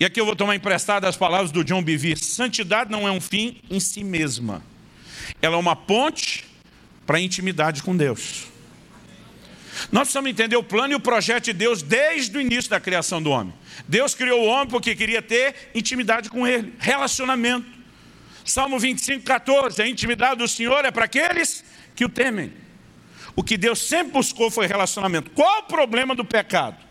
E 0.00 0.04
aqui 0.04 0.20
eu 0.20 0.24
vou 0.24 0.36
tomar 0.36 0.54
emprestado 0.54 1.06
as 1.06 1.16
palavras 1.16 1.50
do 1.50 1.64
John 1.64 1.82
Bevere. 1.82 2.22
Santidade 2.22 2.90
não 2.90 3.08
é 3.08 3.10
um 3.10 3.20
fim 3.20 3.60
em 3.68 3.80
si 3.80 4.04
mesma. 4.04 4.62
Ela 5.42 5.56
é 5.56 5.58
uma 5.58 5.74
ponte 5.74 6.44
para 7.04 7.18
a 7.18 7.20
intimidade 7.20 7.82
com 7.82 7.96
Deus. 7.96 8.46
Nós 9.90 10.02
precisamos 10.02 10.30
entender 10.30 10.56
o 10.56 10.62
plano 10.62 10.92
e 10.92 10.96
o 10.96 11.00
projeto 11.00 11.46
de 11.46 11.52
Deus 11.52 11.82
desde 11.82 12.36
o 12.36 12.40
início 12.40 12.70
da 12.70 12.80
criação 12.80 13.22
do 13.22 13.30
homem. 13.30 13.52
Deus 13.86 14.14
criou 14.14 14.42
o 14.42 14.46
homem 14.46 14.68
porque 14.68 14.94
queria 14.94 15.22
ter 15.22 15.70
intimidade 15.74 16.30
com 16.30 16.46
ele, 16.46 16.74
relacionamento. 16.78 17.66
Salmo 18.44 18.78
25, 18.78 19.24
14, 19.24 19.82
a 19.82 19.86
intimidade 19.86 20.36
do 20.36 20.48
Senhor 20.48 20.84
é 20.84 20.90
para 20.90 21.04
aqueles 21.04 21.64
que 21.94 22.04
o 22.04 22.08
temem. 22.08 22.52
O 23.36 23.42
que 23.42 23.56
Deus 23.56 23.80
sempre 23.80 24.12
buscou 24.12 24.50
foi 24.50 24.66
relacionamento. 24.66 25.30
Qual 25.30 25.60
o 25.60 25.62
problema 25.64 26.14
do 26.14 26.24
pecado? 26.24 26.87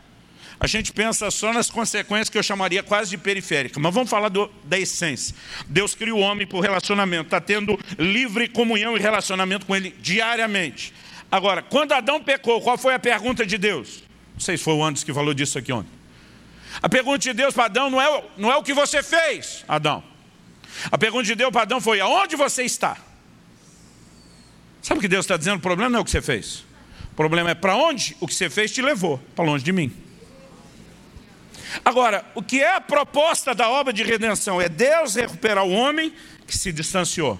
A 0.60 0.65
gente 0.65 0.91
pensa 0.91 1.30
só 1.30 1.54
nas 1.54 1.70
consequências 1.70 2.30
que 2.30 2.38
eu 2.38 2.43
chamaria 2.43 2.82
quase 2.82 3.12
de 3.12 3.17
periférica, 3.17 3.80
mas 3.80 3.93
vamos 3.93 4.10
falar 4.10 4.30
do, 4.30 4.50
da 4.63 4.78
essência. 4.78 5.36
Deus 5.67 5.93
criou 5.93 6.20
o 6.20 6.22
homem 6.22 6.48
por 6.48 6.62
relacionamento, 6.62 7.26
está 7.26 7.39
tendo 7.39 7.80
livre 8.00 8.48
comunhão 8.48 8.98
e 8.98 9.00
relacionamento 9.00 9.65
com 9.65 9.76
ele 9.76 9.96
diariamente. 10.00 10.93
Agora, 11.32 11.62
quando 11.62 11.91
Adão 11.91 12.24
pecou, 12.24 12.60
qual 12.62 12.78
foi 12.78 12.96
a 12.96 13.00
pergunta 13.00 13.46
de 13.46 13.58
Deus? 13.58 14.04
Não 14.34 14.39
sei 14.39 14.58
se 14.58 14.63
foi 14.63 14.74
o 14.74 14.84
Anderson 14.84 15.06
que 15.06 15.13
falou 15.13 15.34
disso 15.34 15.60
aqui 15.60 15.72
ontem. 15.72 15.91
A 16.82 16.89
pergunta 16.89 17.20
de 17.20 17.34
Deus 17.34 17.54
para 17.54 17.65
Adão 17.65 17.89
não 17.89 18.02
é, 18.02 18.24
não 18.38 18.52
é 18.52 18.58
o 18.58 18.63
que 18.63 18.74
você 18.74 19.04
fez, 19.04 19.63
Adão. 19.67 20.04
A 20.91 20.98
pergunta 20.98 21.24
de 21.24 21.36
Deus 21.36 21.52
para 21.52 21.63
Adão 21.63 21.80
foi: 21.80 22.00
aonde 22.00 22.36
você 22.36 22.63
está? 22.63 22.98
Sabe 24.82 25.00
o 25.00 25.02
que 25.02 25.08
Deus 25.08 25.26
está 25.26 25.38
dizendo? 25.38 25.58
O 25.58 25.62
problema 25.62 25.89
não 25.89 26.00
é 26.00 26.02
o 26.02 26.06
que 26.06 26.12
você 26.12 26.22
fez. 26.22 26.65
O 27.12 27.15
problema 27.15 27.52
é 27.52 27.56
para 27.56 27.76
onde 27.76 28.15
o 28.20 28.28
que 28.28 28.34
você 28.34 28.50
fez 28.50 28.72
te 28.72 28.82
levou, 28.82 29.20
para 29.36 29.43
longe 29.43 29.63
de 29.63 29.72
mim. 29.72 29.91
Agora, 31.84 32.26
o 32.36 32.42
que 32.42 32.62
é 32.62 32.76
a 32.76 32.82
proposta 32.82 33.54
da 33.54 33.70
obra 33.70 33.94
de 33.94 34.04
redenção? 34.04 34.62
É 34.62 34.70
Deus 34.70 35.16
recuperar 35.16 35.66
o 35.66 35.72
homem 35.72 36.13
que 36.46 36.58
se 36.58 36.72
distanciou. 36.72 37.40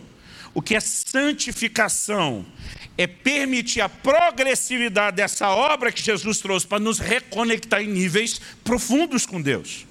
O 0.54 0.62
que 0.62 0.76
é 0.76 0.80
santificação? 0.80 2.46
É 2.98 3.06
permitir 3.06 3.82
a 3.82 3.90
progressividade 3.90 5.18
dessa 5.18 5.50
obra 5.50 5.92
que 5.92 6.02
Jesus 6.02 6.40
trouxe 6.40 6.66
para 6.66 6.80
nos 6.80 6.98
reconectar 6.98 7.82
em 7.82 7.88
níveis 7.88 8.42
profundos 8.64 9.26
com 9.26 9.42
Deus. 9.42 9.86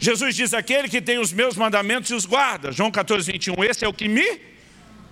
Jesus 0.00 0.34
diz: 0.34 0.52
aquele 0.52 0.88
que 0.88 1.00
tem 1.00 1.18
os 1.18 1.32
meus 1.32 1.56
mandamentos 1.56 2.10
e 2.10 2.14
os 2.14 2.26
guarda. 2.26 2.72
João 2.72 2.90
14, 2.90 3.30
21. 3.30 3.64
Esse 3.64 3.84
é 3.84 3.88
o 3.88 3.92
que 3.92 4.08
me 4.08 4.40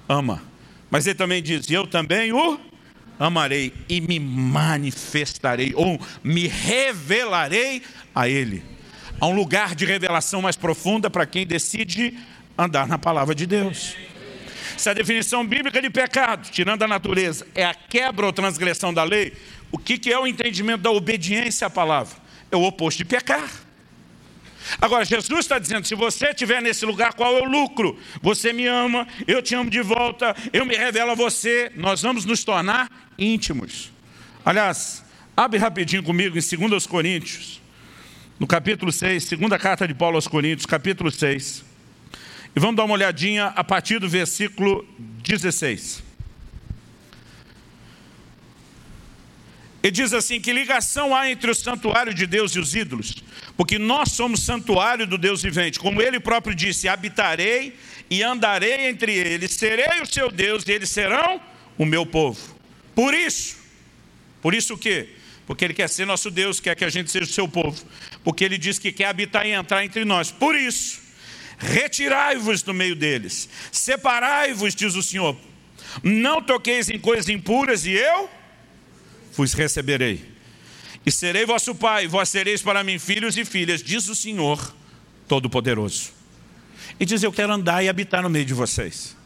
ama. 0.08 0.42
Mas 0.90 1.06
ele 1.06 1.14
também 1.14 1.42
diz: 1.42 1.70
Eu 1.70 1.86
também 1.86 2.32
o 2.32 2.58
amarei 3.18 3.72
e 3.88 4.00
me 4.00 4.18
manifestarei, 4.18 5.72
ou 5.74 6.00
me 6.22 6.46
revelarei 6.46 7.82
a 8.14 8.28
ele. 8.28 8.62
Há 9.20 9.26
um 9.26 9.34
lugar 9.34 9.74
de 9.74 9.84
revelação 9.84 10.40
mais 10.40 10.56
profunda 10.56 11.10
para 11.10 11.26
quem 11.26 11.46
decide 11.46 12.16
andar 12.56 12.86
na 12.86 12.98
palavra 12.98 13.34
de 13.34 13.46
Deus. 13.46 13.96
Se 14.76 14.88
a 14.88 14.94
definição 14.94 15.44
bíblica 15.44 15.82
de 15.82 15.90
pecado, 15.90 16.48
tirando 16.50 16.82
a 16.84 16.88
natureza, 16.88 17.46
é 17.54 17.64
a 17.64 17.74
quebra 17.74 18.26
ou 18.26 18.32
transgressão 18.32 18.94
da 18.94 19.02
lei, 19.02 19.32
o 19.72 19.78
que 19.78 20.12
é 20.12 20.18
o 20.18 20.26
entendimento 20.26 20.82
da 20.82 20.90
obediência 20.90 21.66
à 21.66 21.70
palavra? 21.70 22.16
É 22.50 22.56
o 22.56 22.62
oposto 22.62 22.98
de 22.98 23.04
pecar. 23.04 23.67
Agora, 24.80 25.04
Jesus 25.04 25.40
está 25.40 25.58
dizendo: 25.58 25.86
se 25.86 25.94
você 25.94 26.28
estiver 26.28 26.60
nesse 26.60 26.84
lugar, 26.84 27.14
qual 27.14 27.36
é 27.36 27.40
o 27.40 27.44
lucro? 27.44 27.98
Você 28.22 28.52
me 28.52 28.66
ama, 28.66 29.06
eu 29.26 29.42
te 29.42 29.54
amo 29.54 29.70
de 29.70 29.80
volta, 29.80 30.34
eu 30.52 30.64
me 30.64 30.76
revelo 30.76 31.12
a 31.12 31.14
você, 31.14 31.72
nós 31.76 32.02
vamos 32.02 32.24
nos 32.24 32.44
tornar 32.44 32.90
íntimos. 33.18 33.90
Aliás, 34.44 35.04
abre 35.36 35.58
rapidinho 35.58 36.02
comigo 36.02 36.36
em 36.38 36.68
2 36.68 36.86
Coríntios, 36.86 37.60
no 38.38 38.46
capítulo 38.46 38.92
6, 38.92 39.24
segunda 39.24 39.58
carta 39.58 39.86
de 39.86 39.94
Paulo 39.94 40.16
aos 40.16 40.28
Coríntios, 40.28 40.66
capítulo 40.66 41.10
6. 41.10 41.64
E 42.54 42.60
vamos 42.60 42.76
dar 42.76 42.84
uma 42.84 42.94
olhadinha 42.94 43.46
a 43.54 43.62
partir 43.62 43.98
do 43.98 44.08
versículo 44.08 44.86
16. 45.22 46.07
Ele 49.82 49.92
diz 49.92 50.12
assim: 50.12 50.40
que 50.40 50.52
ligação 50.52 51.14
há 51.14 51.30
entre 51.30 51.50
o 51.50 51.54
santuário 51.54 52.12
de 52.12 52.26
Deus 52.26 52.52
e 52.52 52.58
os 52.58 52.74
ídolos? 52.74 53.22
Porque 53.56 53.78
nós 53.78 54.12
somos 54.12 54.42
santuário 54.42 55.06
do 55.06 55.16
Deus 55.16 55.42
vivente. 55.42 55.78
Como 55.78 56.02
ele 56.02 56.18
próprio 56.18 56.54
disse: 56.54 56.88
habitarei 56.88 57.76
e 58.10 58.22
andarei 58.22 58.88
entre 58.88 59.12
eles, 59.14 59.52
serei 59.52 60.00
o 60.02 60.06
seu 60.06 60.30
Deus 60.30 60.66
e 60.66 60.72
eles 60.72 60.90
serão 60.90 61.40
o 61.76 61.84
meu 61.84 62.04
povo. 62.04 62.56
Por 62.94 63.14
isso, 63.14 63.56
por 64.42 64.54
isso 64.54 64.74
o 64.74 64.78
quê? 64.78 65.10
Porque 65.46 65.64
ele 65.64 65.74
quer 65.74 65.88
ser 65.88 66.04
nosso 66.04 66.30
Deus, 66.30 66.60
quer 66.60 66.74
que 66.74 66.84
a 66.84 66.90
gente 66.90 67.10
seja 67.10 67.24
o 67.24 67.28
seu 67.28 67.48
povo. 67.48 67.82
Porque 68.22 68.44
ele 68.44 68.58
diz 68.58 68.78
que 68.78 68.92
quer 68.92 69.06
habitar 69.06 69.46
e 69.46 69.52
entrar 69.52 69.84
entre 69.84 70.04
nós. 70.04 70.30
Por 70.30 70.54
isso, 70.54 71.00
retirai-vos 71.58 72.62
do 72.62 72.74
meio 72.74 72.96
deles, 72.96 73.48
separai-vos, 73.70 74.74
diz 74.74 74.94
o 74.94 75.02
Senhor. 75.02 75.36
Não 76.02 76.42
toqueis 76.42 76.90
em 76.90 76.98
coisas 76.98 77.28
impuras 77.28 77.86
e 77.86 77.92
eu 77.92 78.28
vos 79.38 79.52
receberei. 79.52 80.36
E 81.06 81.12
serei 81.12 81.46
vosso 81.46 81.74
pai, 81.74 82.08
vós 82.08 82.28
sereis 82.28 82.60
para 82.60 82.82
mim 82.82 82.98
filhos 82.98 83.36
e 83.36 83.44
filhas, 83.44 83.82
diz 83.82 84.08
o 84.08 84.14
Senhor 84.14 84.74
Todo-Poderoso. 85.28 86.10
E 86.98 87.06
diz: 87.06 87.22
Eu 87.22 87.32
quero 87.32 87.52
andar 87.52 87.82
e 87.82 87.88
habitar 87.88 88.22
no 88.22 88.28
meio 88.28 88.44
de 88.44 88.52
vocês. 88.52 89.16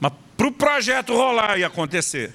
Mas 0.00 0.12
para 0.36 0.46
o 0.46 0.52
projeto 0.52 1.12
rolar 1.12 1.58
e 1.58 1.64
acontecer, 1.64 2.32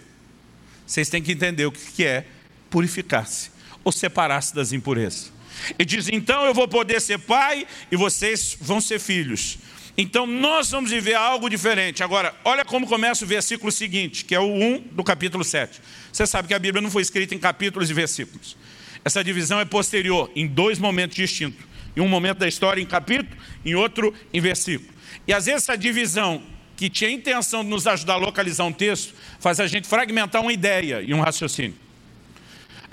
vocês 0.86 1.10
têm 1.10 1.24
que 1.24 1.32
entender 1.32 1.66
o 1.66 1.72
que 1.72 2.04
é 2.04 2.26
purificar-se 2.70 3.52
ou 3.84 3.92
separar-se 3.92 4.54
das 4.54 4.74
impurezas. 4.74 5.32
E 5.80 5.86
diz: 5.86 6.10
Então 6.10 6.46
eu 6.46 6.54
vou 6.54 6.68
poder 6.68 7.00
ser 7.00 7.20
pai 7.20 7.66
e 7.90 7.96
vocês 7.96 8.58
vão 8.60 8.82
ser 8.82 9.00
filhos. 9.00 9.58
Então 9.98 10.26
nós 10.26 10.72
vamos 10.72 10.90
viver 10.90 11.14
algo 11.14 11.50
diferente. 11.50 12.04
Agora, 12.04 12.34
olha 12.44 12.66
como 12.66 12.88
começa 12.88 13.24
o 13.24 13.28
versículo 13.28 13.72
seguinte, 13.72 14.26
que 14.26 14.34
é 14.34 14.40
o 14.40 14.52
1 14.52 14.88
do 14.92 15.04
capítulo 15.04 15.44
7. 15.44 15.80
Você 16.12 16.26
sabe 16.26 16.48
que 16.48 16.54
a 16.54 16.60
Bíblia 16.60 16.82
não 16.82 16.90
foi 16.90 17.04
escrita 17.04 17.36
em 17.36 17.40
capítulos 17.40 17.90
e 17.90 17.94
versículos. 17.94 18.58
Essa 19.06 19.24
divisão 19.24 19.60
é 19.60 19.66
posterior, 19.66 20.32
em 20.36 20.48
dois 20.48 20.80
momentos 20.80 21.16
distintos. 21.16 21.64
Em 21.96 22.02
um 22.02 22.08
momento 22.08 22.40
da 22.40 22.48
história 22.48 22.82
em 22.82 22.86
capítulo, 22.86 23.38
em 23.64 23.76
outro 23.76 24.14
em 24.34 24.42
versículo. 24.42 24.90
E 25.28 25.34
às 25.34 25.46
vezes 25.46 25.62
essa 25.62 25.78
divisão, 25.78 26.42
que 26.76 26.90
tinha 26.90 27.10
a 27.10 27.14
intenção 27.14 27.64
de 27.64 27.70
nos 27.70 27.86
ajudar 27.86 28.14
a 28.14 28.18
localizar 28.18 28.64
um 28.64 28.74
texto, 28.74 29.14
faz 29.40 29.60
a 29.60 29.68
gente 29.68 29.88
fragmentar 29.88 30.42
uma 30.42 30.52
ideia 30.52 31.04
e 31.04 31.14
um 31.14 31.22
raciocínio. 31.22 31.83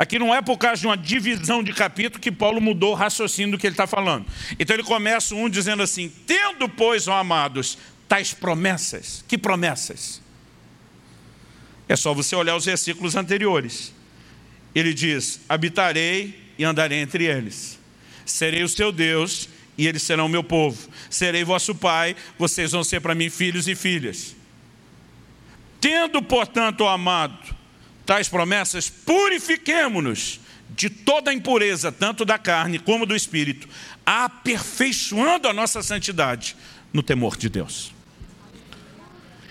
Aqui 0.01 0.19
não 0.19 0.35
é 0.35 0.41
por 0.41 0.57
causa 0.57 0.81
de 0.81 0.87
uma 0.87 0.97
divisão 0.97 1.63
de 1.63 1.75
capítulo 1.75 2.23
que 2.23 2.33
Paulo 2.33 2.59
mudou 2.59 2.93
o 2.93 2.95
raciocínio 2.95 3.51
do 3.51 3.59
que 3.59 3.67
ele 3.67 3.75
está 3.75 3.87
falando. 3.87 4.25
Então 4.59 4.75
ele 4.75 4.83
começa 4.83 5.35
um 5.35 5.47
dizendo 5.47 5.83
assim: 5.83 6.11
Tendo, 6.27 6.67
pois, 6.71 7.07
ó 7.07 7.19
amados, 7.19 7.77
tais 8.09 8.33
promessas. 8.33 9.23
Que 9.29 9.37
promessas? 9.37 10.23
É 11.87 11.95
só 11.97 12.15
você 12.15 12.35
olhar 12.35 12.57
os 12.57 12.65
versículos 12.65 13.15
anteriores. 13.15 13.93
Ele 14.75 14.95
diz: 14.95 15.39
Habitarei 15.47 16.51
e 16.57 16.65
andarei 16.65 17.01
entre 17.01 17.27
eles. 17.27 17.79
Serei 18.25 18.63
o 18.63 18.71
seu 18.71 18.91
Deus 18.91 19.51
e 19.77 19.87
eles 19.87 20.03
serão 20.03 20.31
meu 20.31 20.43
povo. 20.43 20.89
Serei 21.11 21.45
vosso 21.45 21.75
pai, 21.75 22.17
vocês 22.39 22.73
vão 22.73 22.83
ser 22.83 23.03
para 23.03 23.15
mim 23.15 23.29
filhos 23.29 23.69
e 23.69 23.75
filhas. 23.75 24.35
Tendo, 25.79 26.23
portanto, 26.23 26.89
amado, 26.89 27.60
tais 28.11 28.29
promessas, 28.29 28.91
purifiquemo-nos 28.91 30.41
de 30.71 30.91
toda 30.91 31.31
a 31.31 31.35
impureza, 31.35 31.93
tanto 31.93 32.25
da 32.25 32.39
carne 32.39 32.77
como 32.77 33.07
do 33.07 33.15
espírito, 33.15 33.69
aperfeiçoando 34.05 35.47
a 35.47 35.53
nossa 35.53 35.81
santidade 35.81 36.57
no 36.93 37.05
temor 37.05 37.37
de 37.37 37.49
Deus. 37.49 37.95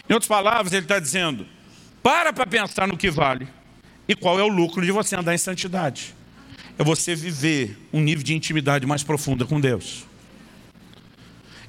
Em 0.09 0.13
outras 0.13 0.27
palavras, 0.27 0.73
ele 0.73 0.84
está 0.84 0.99
dizendo: 0.99 1.47
para 2.03 2.34
para 2.34 2.45
pensar 2.45 2.86
no 2.86 2.97
que 2.97 3.09
vale 3.09 3.47
e 4.09 4.13
qual 4.13 4.38
é 4.38 4.43
o 4.43 4.49
lucro 4.49 4.86
de 4.86 4.91
você 4.91 5.15
andar 5.15 5.34
em 5.34 5.38
santidade. 5.38 6.13
É 6.77 6.84
você 6.84 7.15
viver 7.15 7.77
um 7.93 8.01
nível 8.01 8.25
de 8.25 8.34
intimidade 8.34 8.86
mais 8.86 9.03
profunda 9.03 9.45
com 9.45 9.57
Deus. 9.57 10.03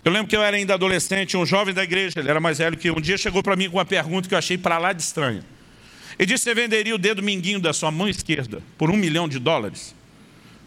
Eu 0.05 0.11
lembro 0.11 0.27
que 0.27 0.35
eu 0.35 0.43
era 0.43 0.57
ainda 0.57 0.75
adolescente, 0.75 1.37
um 1.37 1.47
jovem 1.47 1.73
da 1.73 1.85
igreja, 1.85 2.19
ele 2.19 2.31
era 2.31 2.41
mais 2.41 2.59
velho 2.59 2.77
que 2.77 2.91
eu. 2.91 2.97
Um 2.97 3.01
dia 3.01 3.17
chegou 3.17 3.45
para 3.45 3.55
mim 3.55 3.71
com 3.71 3.77
uma 3.77 3.85
pergunta 3.85 4.29
que 4.29 4.35
eu 4.35 4.39
achei 4.39 4.59
para 4.59 4.77
lá 4.77 4.93
de 4.93 5.03
estranha. 5.03 5.45
Ele 6.21 6.27
disse: 6.27 6.45
Você 6.45 6.55
venderia 6.55 6.95
o 6.95 6.99
dedo 6.99 7.23
minguinho 7.23 7.59
da 7.59 7.73
sua 7.73 7.91
mão 7.91 8.07
esquerda 8.07 8.63
por 8.77 8.91
um 8.91 8.97
milhão 8.97 9.27
de 9.27 9.39
dólares? 9.39 9.95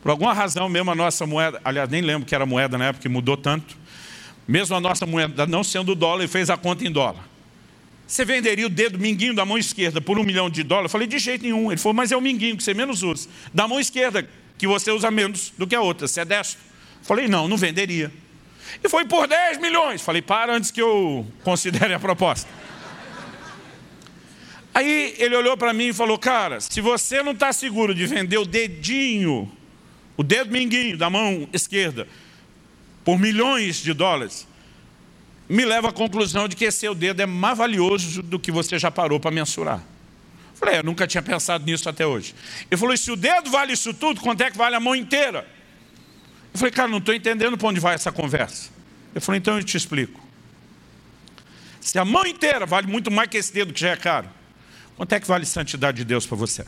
Por 0.02 0.10
alguma 0.10 0.34
razão, 0.34 0.68
mesmo 0.68 0.90
a 0.90 0.96
nossa 0.96 1.28
moeda, 1.28 1.62
aliás, 1.64 1.88
nem 1.88 2.02
lembro 2.02 2.28
que 2.28 2.34
era 2.34 2.44
moeda 2.44 2.76
na 2.76 2.86
época, 2.86 3.04
que 3.04 3.08
mudou 3.08 3.38
tanto. 3.38 3.78
Mesmo 4.48 4.76
a 4.76 4.80
nossa 4.80 5.06
moeda 5.06 5.46
não 5.46 5.64
sendo 5.64 5.94
dólar, 5.94 6.24
ele 6.24 6.28
fez 6.28 6.50
a 6.50 6.58
conta 6.58 6.84
em 6.88 6.92
dólar. 6.92 7.24
Você 8.08 8.26
venderia 8.26 8.66
o 8.66 8.70
dedo 8.70 8.98
minguinho 8.98 9.36
da 9.36 9.46
mão 9.46 9.56
esquerda 9.56 10.02
por 10.02 10.18
um 10.18 10.24
milhão 10.24 10.50
de 10.50 10.64
dólares? 10.64 10.90
Eu 10.90 10.92
falei, 10.92 11.08
de 11.08 11.20
jeito 11.20 11.44
nenhum. 11.44 11.72
Ele 11.72 11.80
falou, 11.80 11.94
mas 11.94 12.12
é 12.12 12.18
o 12.18 12.22
minguinho 12.22 12.58
que 12.58 12.64
você 12.64 12.74
menos 12.74 13.04
usa. 13.04 13.30
Da 13.54 13.68
mão 13.68 13.80
esquerda, 13.80 14.28
que 14.58 14.66
você 14.66 14.90
usa 14.90 15.12
menos 15.12 15.54
do 15.56 15.68
que 15.68 15.76
a 15.76 15.82
outra. 15.82 16.08
Você 16.08 16.20
é 16.20 16.26
destro. 16.26 16.60
Eu 17.00 17.06
falei, 17.06 17.28
não, 17.28 17.48
não 17.48 17.58
venderia. 17.58 18.12
E 18.84 18.90
foi 18.90 19.06
por 19.06 19.28
10 19.28 19.60
milhões. 19.60 20.02
Eu 20.02 20.06
falei, 20.06 20.22
para 20.22 20.54
antes 20.54 20.72
que 20.72 20.82
eu 20.82 21.28
considere 21.44 21.94
a 21.94 22.00
proposta. 22.00 22.50
Aí 24.74 25.14
ele 25.20 25.36
olhou 25.36 25.56
para 25.56 25.72
mim 25.72 25.90
e 25.90 25.94
falou: 25.94 26.18
Cara, 26.18 26.60
se 26.60 26.82
você 26.82 27.22
não 27.22 27.34
está 27.34 27.54
seguro 27.54 27.94
de 27.94 28.06
vender 28.08 28.38
o 28.38 28.46
dedinho, 28.46 29.52
o 30.18 30.24
dedo 30.24 30.52
minguinho 30.52 30.98
da 30.98 31.10
mão 31.10 31.48
esquerda, 31.54 32.08
por 33.06 33.20
milhões 33.20 33.78
de 33.78 33.94
dólares, 33.94 34.48
me 35.48 35.64
leva 35.64 35.90
à 35.90 35.92
conclusão 35.92 36.48
de 36.48 36.56
que 36.56 36.66
esse 36.66 36.80
seu 36.80 36.96
dedo 36.96 37.22
é 37.22 37.26
mais 37.26 37.58
valioso 37.58 38.24
do 38.24 38.40
que 38.40 38.52
você 38.52 38.80
já 38.80 38.90
parou 38.90 39.20
para 39.20 39.30
mensurar. 39.30 39.80
Eu 39.80 40.58
falei: 40.58 40.80
Eu 40.80 40.84
nunca 40.84 41.06
tinha 41.06 41.22
pensado 41.22 41.64
nisso 41.66 41.88
até 41.88 42.06
hoje. 42.08 42.34
Ele 42.72 42.80
falou: 42.80 42.98
se 42.98 43.12
o 43.12 43.16
dedo 43.16 43.52
vale 43.52 43.74
isso 43.74 43.94
tudo, 43.94 44.22
quanto 44.22 44.42
é 44.42 44.50
que 44.50 44.58
vale 44.58 44.76
a 44.76 44.80
mão 44.80 44.96
inteira? 44.96 45.48
Eu 46.52 46.60
falei: 46.60 46.72
Cara, 46.72 46.88
não 46.88 46.98
estou 46.98 47.14
entendendo 47.14 47.58
para 47.58 47.68
onde 47.68 47.80
vai 47.80 47.94
essa 47.94 48.12
conversa. 48.12 48.72
Ele 49.14 49.24
falou: 49.24 49.38
Então 49.38 49.58
eu 49.58 49.64
te 49.64 49.78
explico. 49.78 50.20
Se 51.80 52.00
a 52.00 52.06
mão 52.06 52.26
inteira 52.26 52.66
vale 52.66 52.88
muito 52.88 53.12
mais 53.12 53.30
que 53.30 53.38
esse 53.38 53.54
dedo 53.54 53.74
que 53.74 53.82
já 53.82 53.90
é 53.90 53.96
caro, 53.98 54.30
Quanto 54.96 55.14
é 55.14 55.20
que 55.20 55.28
vale 55.28 55.44
a 55.44 55.48
santidade 55.48 55.98
de 55.98 56.06
Deus 56.06 56.26
para 56.26 56.38
você? 56.38 56.66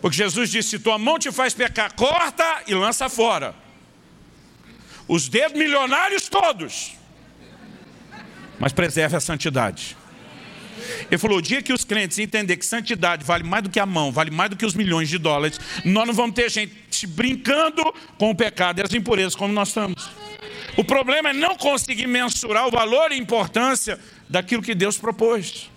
Porque 0.00 0.16
Jesus 0.16 0.50
disse: 0.50 0.70
se 0.70 0.78
tua 0.78 0.98
mão 0.98 1.18
te 1.18 1.32
faz 1.32 1.54
pecar, 1.54 1.92
corta 1.94 2.62
e 2.66 2.74
lança 2.74 3.08
fora. 3.08 3.54
Os 5.08 5.28
dedos 5.28 5.58
milionários 5.58 6.28
todos. 6.28 6.92
Mas 8.58 8.72
preserve 8.72 9.16
a 9.16 9.20
santidade. 9.20 9.96
Ele 11.10 11.18
falou: 11.18 11.38
o 11.38 11.42
dia 11.42 11.62
que 11.62 11.72
os 11.72 11.84
crentes 11.84 12.18
entender 12.18 12.56
que 12.56 12.66
santidade 12.66 13.24
vale 13.24 13.44
mais 13.44 13.62
do 13.62 13.70
que 13.70 13.80
a 13.80 13.86
mão, 13.86 14.12
vale 14.12 14.30
mais 14.30 14.50
do 14.50 14.56
que 14.56 14.66
os 14.66 14.74
milhões 14.74 15.08
de 15.08 15.18
dólares, 15.18 15.58
nós 15.84 16.06
não 16.06 16.14
vamos 16.14 16.34
ter 16.34 16.50
gente 16.50 17.06
brincando 17.06 17.82
com 18.18 18.30
o 18.30 18.34
pecado 18.34 18.80
e 18.80 18.82
as 18.82 18.92
impurezas 18.92 19.34
como 19.34 19.52
nós 19.52 19.68
estamos. 19.68 20.10
O 20.76 20.84
problema 20.84 21.30
é 21.30 21.32
não 21.32 21.56
conseguir 21.56 22.06
mensurar 22.06 22.66
o 22.66 22.70
valor 22.70 23.12
e 23.12 23.16
importância 23.16 23.98
daquilo 24.28 24.62
que 24.62 24.74
Deus 24.74 24.98
propôs. 24.98 25.70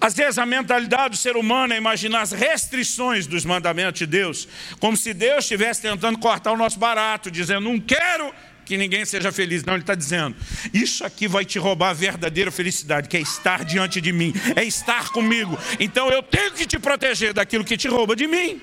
Às 0.00 0.14
vezes 0.14 0.38
a 0.38 0.46
mentalidade 0.46 1.10
do 1.10 1.16
ser 1.16 1.36
humano 1.36 1.72
é 1.72 1.76
imaginar 1.76 2.22
as 2.22 2.32
restrições 2.32 3.26
dos 3.26 3.44
mandamentos 3.44 3.98
de 3.98 4.06
Deus, 4.06 4.48
como 4.78 4.96
se 4.96 5.14
Deus 5.14 5.44
estivesse 5.44 5.82
tentando 5.82 6.18
cortar 6.18 6.52
o 6.52 6.56
nosso 6.56 6.78
barato, 6.78 7.30
dizendo, 7.30 7.60
não 7.60 7.78
quero 7.80 8.32
que 8.68 8.76
ninguém 8.76 9.04
seja 9.06 9.32
feliz. 9.32 9.64
Não, 9.64 9.72
ele 9.72 9.82
está 9.82 9.94
dizendo, 9.94 10.36
isso 10.74 11.02
aqui 11.02 11.26
vai 11.26 11.44
te 11.44 11.58
roubar 11.58 11.90
a 11.90 11.94
verdadeira 11.94 12.50
felicidade, 12.50 13.08
que 13.08 13.16
é 13.16 13.20
estar 13.20 13.64
diante 13.64 13.98
de 13.98 14.12
mim, 14.12 14.34
é 14.54 14.62
estar 14.62 15.08
comigo. 15.08 15.58
Então 15.80 16.10
eu 16.10 16.22
tenho 16.22 16.52
que 16.52 16.66
te 16.66 16.78
proteger 16.78 17.32
daquilo 17.32 17.64
que 17.64 17.78
te 17.78 17.88
rouba 17.88 18.14
de 18.14 18.26
mim. 18.26 18.60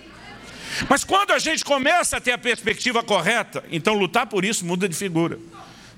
Mas 0.88 1.04
quando 1.04 1.32
a 1.32 1.40
gente 1.40 1.64
começa 1.64 2.18
a 2.18 2.22
ter 2.22 2.34
a 2.34 2.38
perspectiva 2.38 3.02
correta, 3.02 3.64
então 3.72 3.96
lutar 3.96 4.28
por 4.28 4.46
isso 4.46 4.66
muda 4.66 4.88
de 4.88 4.96
figura. 4.96 5.40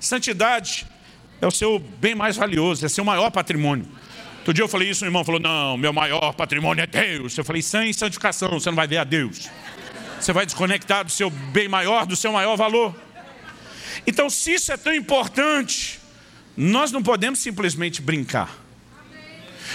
Santidade 0.00 0.86
é 1.40 1.46
o 1.46 1.50
seu 1.50 1.78
bem 1.78 2.14
mais 2.14 2.36
valioso, 2.36 2.86
é 2.86 2.88
seu 2.88 3.04
maior 3.04 3.30
patrimônio. 3.30 3.86
Outro 4.48 4.54
dia 4.54 4.64
eu 4.64 4.68
falei 4.68 4.88
isso, 4.88 5.04
o 5.04 5.06
irmão 5.06 5.22
falou: 5.22 5.38
Não, 5.38 5.76
meu 5.76 5.92
maior 5.92 6.32
patrimônio 6.32 6.82
é 6.82 6.86
Deus. 6.86 7.36
Eu 7.36 7.44
falei: 7.44 7.60
Sem 7.60 7.92
santificação, 7.92 8.48
você 8.48 8.70
não 8.70 8.76
vai 8.76 8.88
ver 8.88 8.96
a 8.96 9.04
Deus. 9.04 9.50
Você 10.18 10.32
vai 10.32 10.46
desconectar 10.46 11.04
do 11.04 11.10
seu 11.10 11.28
bem 11.28 11.68
maior, 11.68 12.06
do 12.06 12.16
seu 12.16 12.32
maior 12.32 12.56
valor. 12.56 12.98
Então, 14.06 14.30
se 14.30 14.54
isso 14.54 14.72
é 14.72 14.78
tão 14.78 14.94
importante, 14.94 16.00
nós 16.56 16.90
não 16.90 17.02
podemos 17.02 17.40
simplesmente 17.40 18.00
brincar. 18.00 18.56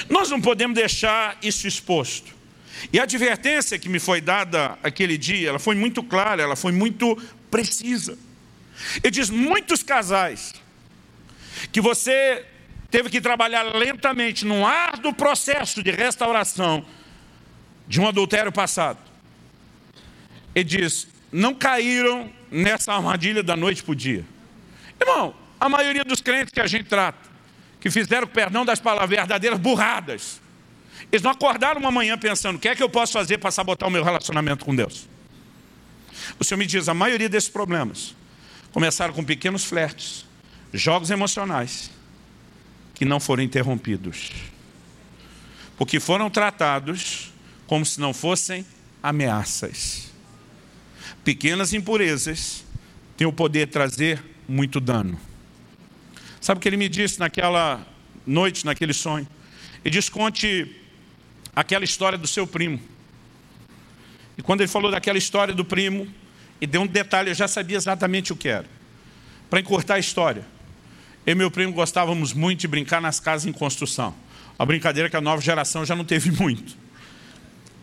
Nós 0.10 0.32
não 0.32 0.42
podemos 0.42 0.74
deixar 0.74 1.38
isso 1.44 1.68
exposto. 1.68 2.34
E 2.92 3.00
a 3.00 3.04
advertência 3.04 3.78
que 3.78 3.88
me 3.88 4.00
foi 4.00 4.22
dada 4.22 4.76
aquele 4.82 5.20
dia, 5.20 5.50
ela 5.50 5.60
foi 5.60 5.76
muito 5.76 6.02
clara, 6.02 6.42
ela 6.42 6.56
foi 6.56 6.72
muito 6.72 7.16
precisa. 7.52 8.18
Ele 9.04 9.12
diz: 9.12 9.30
muitos 9.30 9.84
casais 9.84 10.56
que 11.72 11.80
você 11.80 12.44
teve 12.94 13.10
que 13.10 13.20
trabalhar 13.20 13.64
lentamente 13.76 14.46
num 14.46 14.64
árduo 14.64 15.12
processo 15.12 15.82
de 15.82 15.90
restauração 15.90 16.86
de 17.88 18.00
um 18.00 18.08
adultério 18.08 18.52
passado. 18.52 19.00
Ele 20.54 20.64
diz: 20.64 21.08
não 21.32 21.56
caíram 21.56 22.32
nessa 22.52 22.94
armadilha 22.94 23.42
da 23.42 23.56
noite 23.56 23.82
para 23.82 23.94
o 23.94 23.96
dia. 23.96 24.24
Irmão, 25.02 25.34
a 25.60 25.68
maioria 25.68 26.06
dos 26.06 26.22
crentes 26.22 26.54
que 26.54 26.62
a 26.62 26.68
gente 26.68 26.84
trata, 26.84 27.18
que 27.82 27.90
fizeram 27.90 28.28
perdão 28.28 28.64
das 28.64 28.80
palavras 28.80 29.10
verdadeiras 29.10 29.60
burradas, 29.60 30.40
eles 31.12 31.24
não 31.24 31.32
acordaram 31.32 31.80
uma 31.82 31.90
manhã 31.92 32.16
pensando: 32.16 32.58
o 32.58 32.60
que 32.60 32.70
é 32.70 32.76
que 32.76 32.84
eu 32.84 32.90
posso 32.90 33.14
fazer 33.14 33.40
para 33.40 33.50
sabotar 33.50 33.90
o 33.90 33.92
meu 33.92 34.04
relacionamento 34.04 34.64
com 34.64 34.76
Deus? 34.76 35.10
O 36.40 36.44
Senhor 36.44 36.60
me 36.60 36.68
diz: 36.68 36.88
a 36.88 36.94
maioria 36.94 37.28
desses 37.28 37.50
problemas 37.50 38.16
começaram 38.72 39.16
com 39.16 39.24
pequenos 39.24 39.66
flertes, 39.66 40.28
jogos 40.72 41.10
emocionais, 41.10 41.90
que 42.94 43.06
não 43.06 43.20
foram 43.20 43.44
interrompidos. 43.44 44.32
Porque 45.78 46.00
foram 46.00 46.30
tratados 46.30 47.32
como 47.68 47.86
se 47.86 48.00
não 48.00 48.14
fossem 48.14 48.66
ameaças. 49.02 50.12
Pequenas 51.24 51.74
impurezas 51.74 52.64
têm 53.18 53.28
o 53.28 53.34
poder 53.34 53.66
de 53.66 53.72
trazer 53.72 54.24
muito 54.48 54.80
dano. 54.80 55.20
Sabe 56.40 56.58
o 56.58 56.62
que 56.62 56.68
ele 56.68 56.78
me 56.78 56.90
disse 56.90 57.20
naquela 57.20 57.86
noite, 58.26 58.66
naquele 58.66 58.94
sonho? 58.94 59.28
Ele 59.84 59.94
disse: 59.94 60.12
conte 60.12 60.76
aquela 61.56 61.84
história 61.84 62.18
do 62.18 62.28
seu 62.28 62.46
primo. 62.46 62.80
E 64.38 64.42
quando 64.42 64.62
ele 64.62 64.68
falou 64.68 64.92
daquela 64.92 65.18
história 65.18 65.54
do 65.54 65.64
primo, 65.64 66.08
e 66.60 66.68
deu 66.68 66.82
um 66.82 66.88
detalhe, 66.88 67.30
eu 67.30 67.36
já 67.36 67.48
sabia 67.48 67.78
exatamente 67.78 68.32
o 68.32 68.36
que 68.36 68.48
era. 68.48 68.66
Para 69.50 69.60
encurtar 69.60 69.96
a 69.96 70.00
história, 70.00 70.46
eu 71.26 71.32
e 71.32 71.36
meu 71.36 71.50
primo 71.50 71.72
gostávamos 71.72 72.34
muito 72.34 72.60
de 72.60 72.68
brincar 72.68 73.02
nas 73.02 73.20
casas 73.20 73.46
em 73.46 73.54
construção. 73.54 74.14
A 74.60 74.66
brincadeira 74.66 75.10
que 75.10 75.16
a 75.16 75.22
nova 75.22 75.42
geração 75.42 75.86
já 75.86 75.96
não 75.96 76.04
teve 76.04 76.32
muito. 76.40 76.76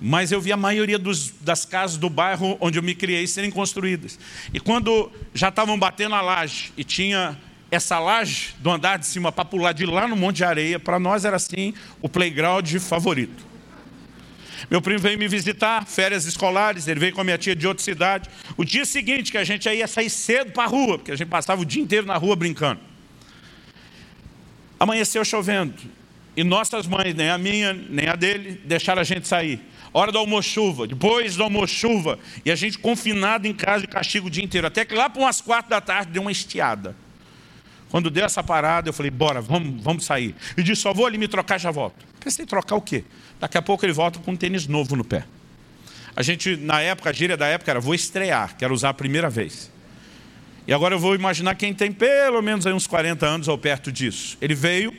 Mas 0.00 0.32
eu 0.32 0.40
vi 0.40 0.52
a 0.52 0.56
maioria 0.56 0.98
dos, 0.98 1.30
das 1.40 1.64
casas 1.64 1.96
do 1.96 2.08
bairro 2.08 2.56
onde 2.60 2.78
eu 2.78 2.82
me 2.82 2.94
criei 2.94 3.26
serem 3.26 3.50
construídas. 3.50 4.18
E 4.52 4.58
quando 4.58 5.10
já 5.34 5.48
estavam 5.48 5.78
batendo 5.78 6.14
a 6.14 6.20
laje 6.20 6.72
e 6.76 6.84
tinha 6.84 7.38
essa 7.70 7.98
laje 7.98 8.54
do 8.58 8.70
andar 8.70 8.98
de 8.98 9.06
cima 9.06 9.30
para 9.30 9.44
pular 9.44 9.72
de 9.72 9.86
lá 9.86 10.08
no 10.08 10.16
Monte 10.16 10.36
de 10.36 10.44
Areia, 10.44 10.78
para 10.78 10.98
nós 10.98 11.24
era 11.24 11.36
assim 11.36 11.74
o 12.00 12.08
playground 12.08 12.74
favorito. 12.76 13.50
Meu 14.70 14.82
primo 14.82 14.98
veio 15.00 15.18
me 15.18 15.28
visitar, 15.28 15.86
férias 15.86 16.26
escolares, 16.26 16.86
ele 16.88 17.00
veio 17.00 17.12
com 17.14 17.20
a 17.20 17.24
minha 17.24 17.38
tia 17.38 17.54
de 17.56 17.66
outra 17.66 17.82
cidade. 17.82 18.28
O 18.56 18.64
dia 18.64 18.84
seguinte 18.84 19.30
que 19.30 19.38
a 19.38 19.44
gente 19.44 19.68
ia 19.68 19.86
sair 19.86 20.10
cedo 20.10 20.52
para 20.52 20.64
a 20.64 20.66
rua, 20.66 20.98
porque 20.98 21.12
a 21.12 21.16
gente 21.16 21.28
passava 21.28 21.62
o 21.62 21.64
dia 21.64 21.82
inteiro 21.82 22.06
na 22.06 22.16
rua 22.16 22.36
brincando. 22.36 22.89
Amanheceu 24.80 25.22
chovendo. 25.26 25.74
E 26.34 26.42
nossas 26.42 26.86
mães, 26.86 27.14
nem 27.14 27.28
a 27.28 27.36
minha, 27.36 27.74
nem 27.74 28.08
a 28.08 28.16
dele, 28.16 28.58
deixaram 28.64 29.02
a 29.02 29.04
gente 29.04 29.28
sair. 29.28 29.60
Hora 29.92 30.10
do 30.10 30.16
almoço-chuva, 30.16 30.86
depois 30.86 31.36
do 31.36 31.42
almoço-chuva. 31.42 32.18
E 32.44 32.50
a 32.50 32.56
gente 32.56 32.78
confinado 32.78 33.46
em 33.46 33.52
casa 33.52 33.82
de 33.82 33.88
castigo 33.88 34.28
o 34.28 34.30
dia 34.30 34.42
inteiro. 34.42 34.66
Até 34.66 34.86
que 34.86 34.94
lá 34.94 35.10
para 35.10 35.20
umas 35.20 35.42
quatro 35.42 35.68
da 35.68 35.82
tarde 35.82 36.12
deu 36.12 36.22
uma 36.22 36.32
estiada. 36.32 36.96
Quando 37.90 38.08
deu 38.08 38.24
essa 38.24 38.42
parada, 38.42 38.88
eu 38.88 38.92
falei, 38.92 39.10
bora, 39.10 39.42
vamos, 39.42 39.82
vamos 39.82 40.04
sair. 40.04 40.34
E 40.56 40.62
disse, 40.62 40.80
só 40.80 40.94
vou 40.94 41.04
ali 41.04 41.18
me 41.18 41.28
trocar 41.28 41.58
já 41.58 41.70
volto. 41.70 42.06
Pensei, 42.18 42.46
trocar 42.46 42.76
o 42.76 42.80
quê? 42.80 43.04
Daqui 43.38 43.58
a 43.58 43.62
pouco 43.62 43.84
ele 43.84 43.92
volta 43.92 44.18
com 44.20 44.30
um 44.30 44.36
tênis 44.36 44.66
novo 44.66 44.96
no 44.96 45.04
pé. 45.04 45.24
A 46.14 46.22
gente, 46.22 46.56
na 46.56 46.80
época, 46.80 47.10
a 47.10 47.12
gíria 47.12 47.36
da 47.36 47.46
época 47.46 47.70
era, 47.70 47.80
vou 47.80 47.94
estrear, 47.94 48.56
quero 48.56 48.72
usar 48.72 48.90
a 48.90 48.94
primeira 48.94 49.28
vez. 49.28 49.70
E 50.70 50.72
agora 50.72 50.94
eu 50.94 51.00
vou 51.00 51.16
imaginar 51.16 51.56
quem 51.56 51.74
tem 51.74 51.90
pelo 51.90 52.40
menos 52.40 52.64
aí 52.64 52.72
uns 52.72 52.86
40 52.86 53.26
anos 53.26 53.48
ou 53.48 53.58
perto 53.58 53.90
disso. 53.90 54.38
Ele 54.40 54.54
veio 54.54 54.96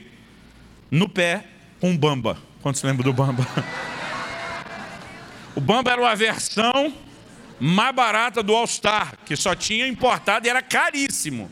no 0.92 1.08
pé 1.08 1.46
com 1.80 1.92
um 1.92 1.98
Bamba. 1.98 2.38
Quantos 2.62 2.84
lembram 2.84 3.06
do 3.06 3.14
Bamba? 3.14 3.48
O 5.54 5.60
Bamba 5.60 5.92
era 5.92 6.02
uma 6.02 6.16
versão 6.16 6.94
mais 7.60 7.94
barata 7.94 8.42
do 8.42 8.56
All 8.56 8.66
Star, 8.66 9.16
que 9.26 9.36
só 9.36 9.54
tinha 9.54 9.86
importado 9.86 10.48
e 10.48 10.50
era 10.50 10.62
caríssimo. 10.62 11.52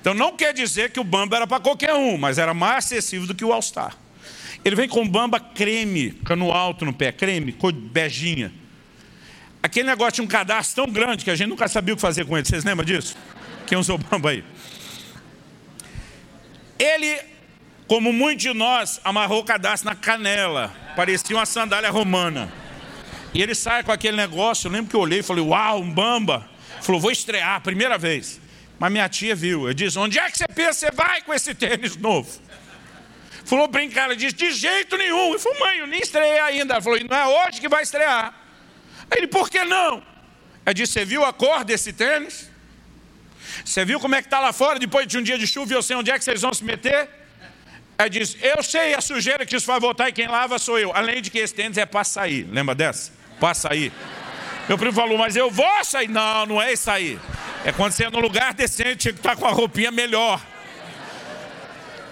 Então 0.00 0.12
não 0.12 0.36
quer 0.36 0.52
dizer 0.52 0.90
que 0.90 0.98
o 0.98 1.04
Bamba 1.04 1.36
era 1.36 1.46
para 1.46 1.60
qualquer 1.60 1.94
um, 1.94 2.18
mas 2.18 2.36
era 2.36 2.52
mais 2.52 2.86
acessível 2.86 3.28
do 3.28 3.34
que 3.36 3.44
o 3.44 3.52
All 3.52 3.62
Star. 3.62 3.96
Ele 4.64 4.74
vem 4.74 4.88
com 4.88 5.06
Bamba 5.08 5.38
creme, 5.38 6.10
cano 6.24 6.50
alto 6.50 6.84
no 6.84 6.92
pé, 6.92 7.12
creme, 7.12 7.52
cor 7.52 7.72
beijinha. 7.72 8.52
Aquele 9.62 9.88
negócio 9.88 10.14
tinha 10.14 10.24
um 10.24 10.28
cadastro 10.28 10.84
tão 10.84 10.92
grande 10.92 11.24
que 11.24 11.30
a 11.30 11.36
gente 11.36 11.48
nunca 11.48 11.68
sabia 11.68 11.94
o 11.94 11.96
que 11.96 12.00
fazer 12.00 12.24
com 12.24 12.36
ele. 12.36 12.44
Vocês 12.46 12.64
lembram 12.64 12.84
disso? 12.84 13.16
Quem 13.68 13.76
usou 13.76 13.98
bamba 13.98 14.30
aí? 14.30 14.42
Ele, 16.78 17.20
como 17.86 18.14
muitos 18.14 18.42
de 18.42 18.54
nós, 18.54 18.98
amarrou 19.04 19.40
o 19.40 19.44
cadastro 19.44 19.90
na 19.90 19.94
canela. 19.94 20.74
Parecia 20.96 21.36
uma 21.36 21.44
sandália 21.44 21.90
romana. 21.90 22.50
E 23.34 23.42
ele 23.42 23.54
sai 23.54 23.82
com 23.82 23.92
aquele 23.92 24.16
negócio. 24.16 24.68
Eu 24.68 24.72
lembro 24.72 24.88
que 24.88 24.96
eu 24.96 25.00
olhei 25.00 25.18
e 25.18 25.22
falei: 25.22 25.44
Uau, 25.44 25.82
um 25.82 25.90
bamba. 25.90 26.48
Falou: 26.80 26.98
Vou 26.98 27.10
estrear, 27.10 27.60
primeira 27.60 27.98
vez. 27.98 28.40
Mas 28.78 28.90
minha 28.90 29.06
tia 29.06 29.34
viu. 29.34 29.68
Eu 29.68 29.74
disse: 29.74 29.98
Onde 29.98 30.18
é 30.18 30.30
que 30.30 30.38
você 30.38 30.48
pensa 30.48 30.72
você 30.72 30.90
vai 30.90 31.20
com 31.20 31.34
esse 31.34 31.54
tênis 31.54 31.94
novo? 31.94 32.40
Falou 33.44 33.68
brincar, 33.68 34.04
ela 34.04 34.16
disse: 34.16 34.34
De 34.34 34.50
jeito 34.50 34.96
nenhum. 34.96 35.34
Eu 35.34 35.38
falei: 35.38 35.58
Mãe, 35.60 35.78
eu 35.80 35.86
nem 35.86 36.00
estreiei 36.00 36.38
ainda. 36.38 36.72
Ela 36.72 36.82
falou: 36.82 36.98
Não 37.04 37.16
é 37.16 37.26
hoje 37.26 37.60
que 37.60 37.68
vai 37.68 37.82
estrear. 37.82 38.32
Aí 39.10 39.18
ele: 39.18 39.26
Por 39.26 39.50
que 39.50 39.62
não? 39.64 40.02
Eu 40.64 40.72
disse: 40.72 40.94
Você 40.94 41.04
viu 41.04 41.22
a 41.22 41.34
cor 41.34 41.64
desse 41.64 41.92
tênis? 41.92 42.48
Você 43.64 43.84
viu 43.84 43.98
como 44.00 44.14
é 44.14 44.20
que 44.20 44.26
está 44.26 44.40
lá 44.40 44.52
fora 44.52 44.78
depois 44.78 45.06
de 45.06 45.18
um 45.18 45.22
dia 45.22 45.38
de 45.38 45.46
chuva 45.46 45.72
e 45.72 45.76
eu 45.76 45.82
sei 45.82 45.96
onde 45.96 46.10
é 46.10 46.18
que 46.18 46.24
vocês 46.24 46.40
vão 46.40 46.52
se 46.52 46.64
meter? 46.64 47.08
Aí 47.98 48.08
diz, 48.08 48.36
eu 48.40 48.62
sei 48.62 48.94
a 48.94 49.00
sujeira 49.00 49.44
que 49.44 49.56
isso 49.56 49.66
vai 49.66 49.80
voltar 49.80 50.08
e 50.08 50.12
quem 50.12 50.28
lava 50.28 50.58
sou 50.58 50.78
eu. 50.78 50.92
Além 50.94 51.20
de 51.20 51.30
que 51.30 51.38
esse 51.38 51.52
tênis 51.52 51.76
é 51.76 51.84
para 51.84 52.04
sair. 52.04 52.46
Lembra 52.48 52.74
dessa? 52.74 53.12
Para 53.40 53.54
sair. 53.54 53.92
Meu 54.68 54.78
primo 54.78 54.92
falou, 54.92 55.18
mas 55.18 55.34
eu 55.34 55.50
vou 55.50 55.84
sair. 55.84 56.08
Não, 56.08 56.46
não 56.46 56.62
é 56.62 56.72
isso 56.72 56.90
aí. 56.90 57.18
É 57.64 57.72
quando 57.72 57.92
você 57.92 58.04
é 58.04 58.10
num 58.10 58.20
lugar 58.20 58.54
decente, 58.54 59.12
que 59.12 59.18
estar 59.18 59.34
com 59.34 59.46
a 59.46 59.50
roupinha 59.50 59.90
melhor. 59.90 60.40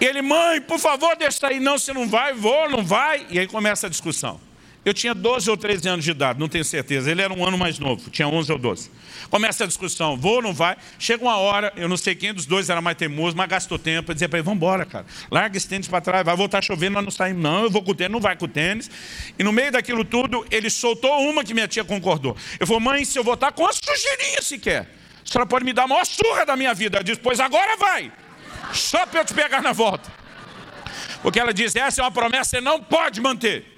E 0.01 0.05
ele, 0.05 0.23
mãe, 0.23 0.61
por 0.61 0.79
favor, 0.79 1.17
deixa 1.17 1.39
sair. 1.39 1.61
Não, 1.61 1.79
você 1.79 1.93
não 1.93 2.09
vai, 2.09 2.33
vou, 2.33 2.69
não 2.69 2.85
vai. 2.85 3.27
E 3.31 3.39
aí 3.39 3.47
começa 3.47 3.87
a 3.87 3.91
discussão. 3.91 4.41
Eu 4.87 4.95
tinha 4.95 5.13
12 5.13 5.51
ou 5.51 5.57
13 5.57 5.89
anos 5.89 6.05
de 6.05 6.13
idade, 6.13 6.39
não 6.39 6.49
tenho 6.49 6.65
certeza. 6.65 7.11
Ele 7.11 7.21
era 7.21 7.35
um 7.35 7.45
ano 7.45 7.59
mais 7.59 7.77
novo, 7.77 8.09
tinha 8.09 8.29
11 8.29 8.53
ou 8.53 8.57
12. 8.57 8.89
Começa 9.29 9.65
a 9.65 9.67
discussão, 9.67 10.17
vou 10.17 10.37
ou 10.37 10.43
não 10.43 10.55
vai. 10.55 10.77
Chega 10.97 11.25
uma 11.25 11.37
hora, 11.39 11.73
eu 11.77 11.89
não 11.89 11.97
sei 11.97 12.15
quem 12.15 12.33
dos 12.33 12.47
dois 12.47 12.71
era 12.71 12.81
mais 12.81 12.97
teimoso, 12.97 13.37
mas 13.37 13.49
gastou 13.49 13.81
tempo. 13.81 14.13
Eu 14.13 14.15
dizia 14.15 14.29
para 14.29 14.39
ele, 14.39 14.45
vamos 14.45 14.59
embora, 14.59 14.87
cara. 14.87 15.05
Larga 15.29 15.57
esse 15.57 15.67
tênis 15.67 15.89
para 15.89 16.01
trás, 16.01 16.25
vai 16.25 16.37
voltar 16.37 16.63
chovendo, 16.63 16.93
nós 16.95 17.03
não 17.03 17.11
saímos. 17.11 17.43
Não, 17.43 17.65
eu 17.65 17.71
vou 17.71 17.83
com 17.83 17.91
o 17.91 17.95
tênis, 17.97 18.13
não 18.13 18.21
vai 18.21 18.37
com 18.37 18.45
o 18.45 18.49
tênis. 18.49 18.89
E 19.37 19.43
no 19.43 19.51
meio 19.51 19.73
daquilo 19.73 20.05
tudo, 20.05 20.47
ele 20.53 20.71
soltou 20.71 21.21
uma 21.29 21.43
que 21.43 21.53
minha 21.53 21.67
tia 21.67 21.85
concordou. 21.85 22.37
Eu 22.61 22.65
falei, 22.65 22.81
mãe, 22.81 23.05
se 23.05 23.19
eu 23.19 23.25
voltar 23.25 23.51
com 23.51 23.65
uma 23.65 23.73
sujeirinha 23.73 24.41
sequer, 24.41 24.89
a 25.27 25.29
senhora 25.29 25.49
pode 25.49 25.65
me 25.65 25.73
dar 25.73 25.83
a 25.83 25.89
maior 25.89 26.07
surra 26.07 26.47
da 26.47 26.55
minha 26.55 26.73
vida. 26.73 26.99
Ela 26.99 27.05
disse, 27.05 27.21
pois 27.21 27.41
agora 27.41 27.77
vai. 27.77 28.13
Só 28.73 29.05
para 29.05 29.23
eu 29.23 29.25
te 29.25 29.35
pegar 29.35 29.61
na 29.63 29.73
volta. 29.73 30.09
Porque 31.23 31.41
ela 31.41 31.53
disse, 31.53 31.77
essa 31.77 32.01
é 32.01 32.05
uma 32.05 32.13
promessa, 32.13 32.51
você 32.51 32.61
não 32.61 32.81
pode 32.81 33.21
manter. 33.21 33.76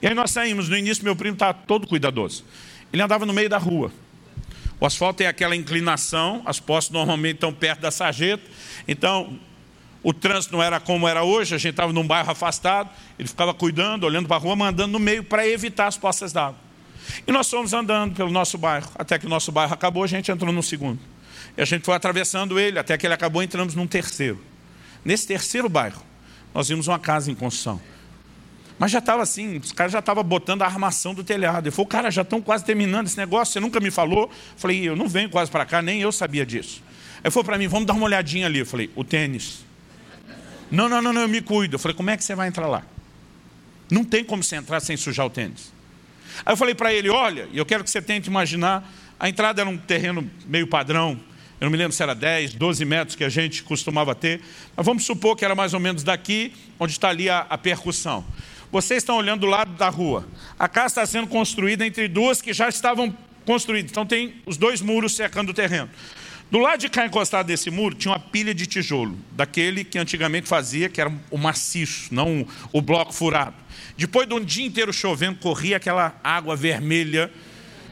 E 0.00 0.06
aí 0.06 0.14
nós 0.14 0.30
saímos. 0.30 0.68
No 0.68 0.76
início, 0.76 1.04
meu 1.04 1.16
primo 1.16 1.34
estava 1.34 1.54
todo 1.54 1.86
cuidadoso. 1.86 2.44
Ele 2.92 3.02
andava 3.02 3.26
no 3.26 3.32
meio 3.32 3.48
da 3.48 3.58
rua. 3.58 3.92
O 4.78 4.86
asfalto 4.86 5.18
tem 5.18 5.26
aquela 5.26 5.56
inclinação, 5.56 6.42
as 6.44 6.60
postes 6.60 6.92
normalmente 6.92 7.36
estão 7.36 7.52
perto 7.52 7.80
da 7.80 7.90
sarjeta. 7.90 8.44
Então, 8.86 9.38
o 10.02 10.12
trânsito 10.12 10.54
não 10.54 10.62
era 10.62 10.78
como 10.78 11.08
era 11.08 11.24
hoje, 11.24 11.54
a 11.54 11.58
gente 11.58 11.70
estava 11.70 11.92
num 11.92 12.06
bairro 12.06 12.30
afastado. 12.30 12.90
Ele 13.18 13.26
ficava 13.26 13.54
cuidando, 13.54 14.04
olhando 14.04 14.28
para 14.28 14.36
a 14.36 14.40
rua, 14.40 14.54
mandando 14.54 14.92
no 14.92 14.98
meio 14.98 15.24
para 15.24 15.46
evitar 15.48 15.86
as 15.86 15.96
poças 15.96 16.32
d'água. 16.32 16.58
E 17.26 17.32
nós 17.32 17.48
fomos 17.48 17.72
andando 17.72 18.14
pelo 18.14 18.30
nosso 18.30 18.58
bairro, 18.58 18.90
até 18.96 19.18
que 19.18 19.26
o 19.26 19.28
nosso 19.28 19.50
bairro 19.50 19.72
acabou, 19.72 20.04
a 20.04 20.06
gente 20.06 20.30
entrou 20.30 20.52
no 20.52 20.62
segundo. 20.62 21.00
E 21.56 21.62
a 21.62 21.64
gente 21.64 21.84
foi 21.84 21.94
atravessando 21.94 22.58
ele, 22.58 22.78
até 22.78 22.98
que 22.98 23.06
ele 23.06 23.14
acabou, 23.14 23.42
entramos 23.42 23.74
num 23.74 23.86
terceiro. 23.86 24.40
Nesse 25.04 25.26
terceiro 25.26 25.68
bairro, 25.68 26.02
nós 26.52 26.68
vimos 26.68 26.86
uma 26.86 26.98
casa 26.98 27.30
em 27.30 27.34
construção. 27.34 27.80
Mas 28.78 28.92
já 28.92 28.98
estava 28.98 29.22
assim, 29.22 29.56
os 29.56 29.72
caras 29.72 29.92
já 29.92 30.00
estavam 30.00 30.22
botando 30.22 30.62
a 30.62 30.66
armação 30.66 31.14
do 31.14 31.24
telhado. 31.24 31.66
Eu 31.66 31.72
falei, 31.72 31.88
cara, 31.88 32.10
já 32.10 32.22
estão 32.22 32.42
quase 32.42 32.64
terminando 32.64 33.06
esse 33.06 33.16
negócio, 33.16 33.52
você 33.52 33.60
nunca 33.60 33.80
me 33.80 33.90
falou. 33.90 34.24
Eu 34.24 34.30
falei, 34.56 34.86
eu 34.86 34.94
não 34.94 35.08
venho 35.08 35.30
quase 35.30 35.50
para 35.50 35.64
cá, 35.64 35.80
nem 35.80 36.00
eu 36.02 36.12
sabia 36.12 36.44
disso. 36.44 36.82
Aí 37.24 37.30
falou 37.30 37.44
para 37.44 37.56
mim, 37.56 37.68
vamos 37.68 37.86
dar 37.86 37.94
uma 37.94 38.04
olhadinha 38.04 38.46
ali. 38.46 38.58
Eu 38.58 38.66
falei, 38.66 38.90
o 38.94 39.02
tênis. 39.02 39.64
Não, 40.70 40.88
não, 40.88 41.00
não, 41.00 41.12
não, 41.12 41.22
eu 41.22 41.28
me 41.28 41.40
cuido. 41.40 41.76
Eu 41.76 41.78
falei, 41.78 41.96
como 41.96 42.10
é 42.10 42.16
que 42.16 42.24
você 42.24 42.34
vai 42.34 42.48
entrar 42.48 42.66
lá? 42.66 42.82
Não 43.90 44.04
tem 44.04 44.24
como 44.24 44.42
você 44.42 44.56
entrar 44.56 44.80
sem 44.80 44.96
sujar 44.96 45.24
o 45.24 45.30
tênis. 45.30 45.72
Aí 46.44 46.52
eu 46.52 46.56
falei 46.56 46.74
para 46.74 46.92
ele, 46.92 47.08
olha, 47.08 47.48
eu 47.54 47.64
quero 47.64 47.82
que 47.82 47.90
você 47.90 48.02
tente 48.02 48.28
imaginar, 48.28 48.86
a 49.18 49.28
entrada 49.28 49.62
era 49.62 49.70
um 49.70 49.78
terreno 49.78 50.28
meio 50.46 50.66
padrão, 50.66 51.18
eu 51.58 51.64
não 51.64 51.70
me 51.70 51.78
lembro 51.78 51.92
se 51.92 52.02
era 52.02 52.14
10, 52.14 52.54
12 52.54 52.84
metros 52.84 53.16
que 53.16 53.24
a 53.24 53.30
gente 53.30 53.62
costumava 53.62 54.14
ter, 54.14 54.42
mas 54.76 54.84
vamos 54.84 55.06
supor 55.06 55.34
que 55.34 55.44
era 55.44 55.54
mais 55.54 55.72
ou 55.72 55.80
menos 55.80 56.02
daqui, 56.02 56.52
onde 56.78 56.92
está 56.92 57.08
ali 57.08 57.30
a, 57.30 57.46
a 57.48 57.56
percussão. 57.56 58.24
Vocês 58.76 58.98
estão 58.98 59.16
olhando 59.16 59.40
do 59.40 59.46
lado 59.46 59.72
da 59.72 59.88
rua. 59.88 60.28
A 60.58 60.68
casa 60.68 60.88
está 60.88 61.06
sendo 61.06 61.28
construída 61.28 61.86
entre 61.86 62.06
duas 62.08 62.42
que 62.42 62.52
já 62.52 62.68
estavam 62.68 63.10
construídas. 63.46 63.90
Então 63.90 64.04
tem 64.04 64.34
os 64.44 64.58
dois 64.58 64.82
muros 64.82 65.16
cercando 65.16 65.48
o 65.48 65.54
terreno. 65.54 65.88
Do 66.50 66.58
lado 66.58 66.80
de 66.80 66.90
cá, 66.90 67.06
encostado 67.06 67.46
desse 67.46 67.70
muro, 67.70 67.94
tinha 67.94 68.12
uma 68.12 68.20
pilha 68.20 68.54
de 68.54 68.66
tijolo, 68.66 69.18
daquele 69.32 69.82
que 69.82 69.98
antigamente 69.98 70.46
fazia, 70.46 70.90
que 70.90 71.00
era 71.00 71.10
o 71.30 71.38
maciço, 71.38 72.12
não 72.12 72.46
o 72.70 72.82
bloco 72.82 73.14
furado. 73.14 73.56
Depois 73.96 74.28
de 74.28 74.34
um 74.34 74.44
dia 74.44 74.66
inteiro 74.66 74.92
chovendo, 74.92 75.38
corria 75.38 75.78
aquela 75.78 76.14
água 76.22 76.54
vermelha 76.54 77.32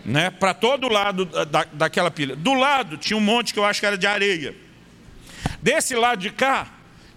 né, 0.05 0.29
para 0.29 0.53
todo 0.53 0.87
lado 0.91 1.25
da, 1.25 1.65
daquela 1.65 2.11
pilha. 2.11 2.37
Do 2.37 2.53
lado 2.53 2.99
tinha 2.99 3.17
um 3.17 3.23
monte 3.23 3.55
que 3.55 3.59
eu 3.59 3.65
acho 3.65 3.81
que 3.81 3.87
era 3.87 3.97
de 3.97 4.07
areia. 4.07 4.55
Desse 5.63 5.95
lado 5.95 6.21
de 6.21 6.29
cá, 6.29 6.69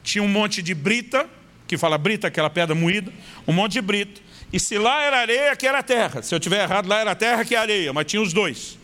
tinha 0.02 0.24
um 0.24 0.30
monte 0.30 0.62
de 0.62 0.74
brita, 0.74 1.30
que 1.68 1.78
fala 1.78 1.98
brita, 1.98 2.28
aquela 2.28 2.50
pedra 2.50 2.74
moída, 2.74 3.12
um 3.48 3.54
monte 3.54 3.74
de 3.74 3.82
brita. 3.82 4.22
E 4.52 4.60
se 4.60 4.78
lá 4.78 5.02
era 5.02 5.20
areia, 5.20 5.52
aqui 5.52 5.68
era 5.68 5.84
terra. 5.84 6.22
Se 6.22 6.34
eu 6.34 6.40
tiver 6.40 6.64
errado, 6.64 6.88
lá 6.88 7.00
era 7.00 7.14
terra, 7.14 7.42
aqui 7.42 7.54
é 7.54 7.58
areia, 7.58 7.94
mas 7.94 8.06
tinha 8.06 8.22
os 8.22 8.32
dois. 8.32 8.80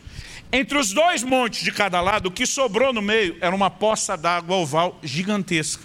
Entre 0.51 0.77
os 0.77 0.91
dois 0.91 1.23
montes 1.23 1.63
de 1.63 1.71
cada 1.71 1.99
lado, 2.01 2.27
o 2.27 2.31
que 2.31 2.45
sobrou 2.45 2.93
no 2.93 3.01
meio 3.01 3.37
era 3.41 3.55
uma 3.55 3.69
poça 3.69 4.15
d'água 4.17 4.57
oval 4.57 4.99
gigantesca, 5.01 5.83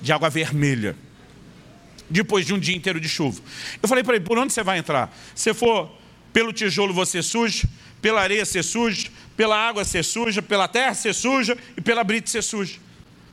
de 0.00 0.12
água 0.12 0.30
vermelha. 0.30 0.96
Depois 2.08 2.46
de 2.46 2.54
um 2.54 2.58
dia 2.58 2.74
inteiro 2.74 2.98
de 3.00 3.08
chuva. 3.08 3.42
Eu 3.82 3.88
falei 3.88 4.02
para 4.02 4.16
ele, 4.16 4.24
por 4.24 4.38
onde 4.38 4.52
você 4.52 4.62
vai 4.62 4.78
entrar? 4.78 5.14
Se 5.34 5.52
for 5.52 5.90
pelo 6.32 6.52
tijolo 6.52 6.94
você 6.94 7.22
suja, 7.22 7.68
pela 8.00 8.22
areia 8.22 8.46
você 8.46 8.62
suja, 8.62 9.08
pela 9.36 9.56
água 9.58 9.84
você 9.84 10.02
suja, 10.02 10.40
pela 10.40 10.68
terra 10.68 10.94
você 10.94 11.12
suja 11.12 11.58
e 11.76 11.80
pela 11.80 12.02
brita 12.02 12.30
você 12.30 12.40
suja. 12.40 12.76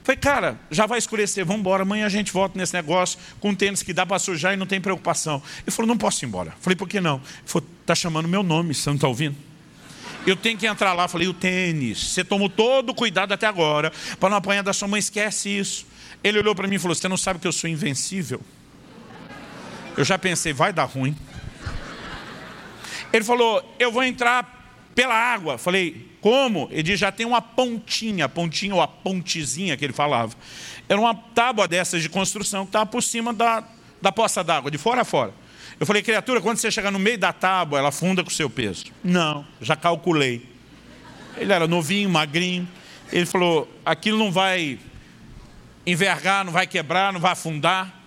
Falei, 0.06 0.18
cara, 0.18 0.60
já 0.70 0.86
vai 0.86 1.00
escurecer, 1.00 1.44
vamos 1.44 1.62
embora, 1.62 1.82
amanhã 1.82 2.06
a 2.06 2.10
gente 2.10 2.32
volta 2.32 2.60
nesse 2.60 2.76
negócio 2.76 3.18
com 3.40 3.50
um 3.50 3.56
tênis 3.56 3.82
que 3.82 3.92
dá 3.92 4.06
para 4.06 4.20
sujar 4.20 4.54
e 4.54 4.56
não 4.56 4.68
tem 4.68 4.80
preocupação. 4.80 5.42
Ele 5.64 5.72
falou, 5.72 5.88
não 5.88 5.98
posso 5.98 6.24
ir 6.24 6.28
embora. 6.28 6.54
Falei, 6.62 6.76
por 6.76 6.88
que 6.88 7.02
não? 7.02 7.16
Ele 7.16 7.48
falou, 7.48 7.68
está 7.82 7.96
chamando 7.96 8.28
meu 8.28 8.44
nome, 8.44 8.76
você 8.76 8.88
não 8.88 8.98
está 8.98 9.08
ouvindo? 9.08 9.36
Eu 10.28 10.36
tenho 10.36 10.60
que 10.60 10.68
entrar 10.68 10.94
lá. 10.94 11.08
Falei, 11.08 11.28
o 11.28 11.34
tênis, 11.34 12.12
você 12.12 12.24
tomou 12.24 12.48
todo 12.48 12.92
o 12.92 12.94
cuidado 12.94 13.34
até 13.34 13.48
agora, 13.48 13.92
para 14.20 14.30
não 14.30 14.38
apanhar 14.38 14.62
da 14.62 14.74
sua 14.74 14.88
mãe, 14.88 15.00
esquece 15.00 15.50
isso. 15.50 15.88
Ele 16.24 16.38
olhou 16.38 16.54
para 16.54 16.68
mim 16.68 16.76
e 16.76 16.80
falou, 16.80 16.94
você 16.94 17.08
não 17.08 17.18
sabe 17.18 17.40
que 17.40 17.48
eu 17.48 17.52
sou 17.52 17.68
invencível? 17.68 18.40
Eu 19.98 20.06
já 20.06 20.20
pensei, 20.20 20.54
vai 20.54 20.72
dar 20.72 20.86
ruim. 20.86 21.18
Ele 23.12 23.24
falou, 23.24 23.76
eu 23.80 23.92
vou 23.92 24.04
entrar 24.04 24.55
pela 24.96 25.14
água. 25.14 25.58
Falei, 25.58 26.10
como? 26.22 26.70
Ele 26.72 26.82
diz, 26.82 27.00
já 27.00 27.12
tem 27.12 27.26
uma 27.26 27.42
pontinha, 27.42 28.28
pontinha 28.30 28.74
ou 28.74 28.82
a 28.82 28.88
pontezinha 28.88 29.76
que 29.76 29.84
ele 29.84 29.94
falava. 29.94 30.34
Era 30.88 31.00
uma 31.00 31.14
tábua 31.14 31.68
dessas 31.68 32.02
de 32.02 32.10
construção 32.10 32.64
que 32.64 32.70
estava 32.70 32.86
por 32.86 33.04
cima 33.04 33.34
da, 33.34 33.64
da 34.02 34.12
poça 34.12 34.44
d'água, 34.44 34.72
de 34.72 34.78
fora 34.78 35.02
a 35.02 35.06
fora. 35.06 35.34
Eu 35.78 35.86
falei, 35.86 36.02
criatura, 36.02 36.40
quando 36.40 36.58
você 36.58 36.72
chegar 36.72 36.90
no 36.90 36.98
meio 36.98 37.18
da 37.18 37.34
tábua, 37.34 37.78
ela 37.78 37.92
funda 37.92 38.24
com 38.24 38.30
o 38.30 38.34
seu 38.34 38.50
peso. 38.50 38.86
Não, 39.04 39.46
já 39.60 39.76
calculei. 39.76 40.48
Ele 41.38 41.52
era 41.52 41.68
novinho, 41.68 42.10
magrinho. 42.10 42.66
Ele 43.12 43.26
falou, 43.26 43.70
aquilo 43.86 44.18
não 44.18 44.32
vai 44.32 44.80
envergar, 45.86 46.46
não 46.46 46.54
vai 46.54 46.66
quebrar, 46.66 47.12
não 47.12 47.20
vai 47.20 47.34
afundar. 47.34 48.02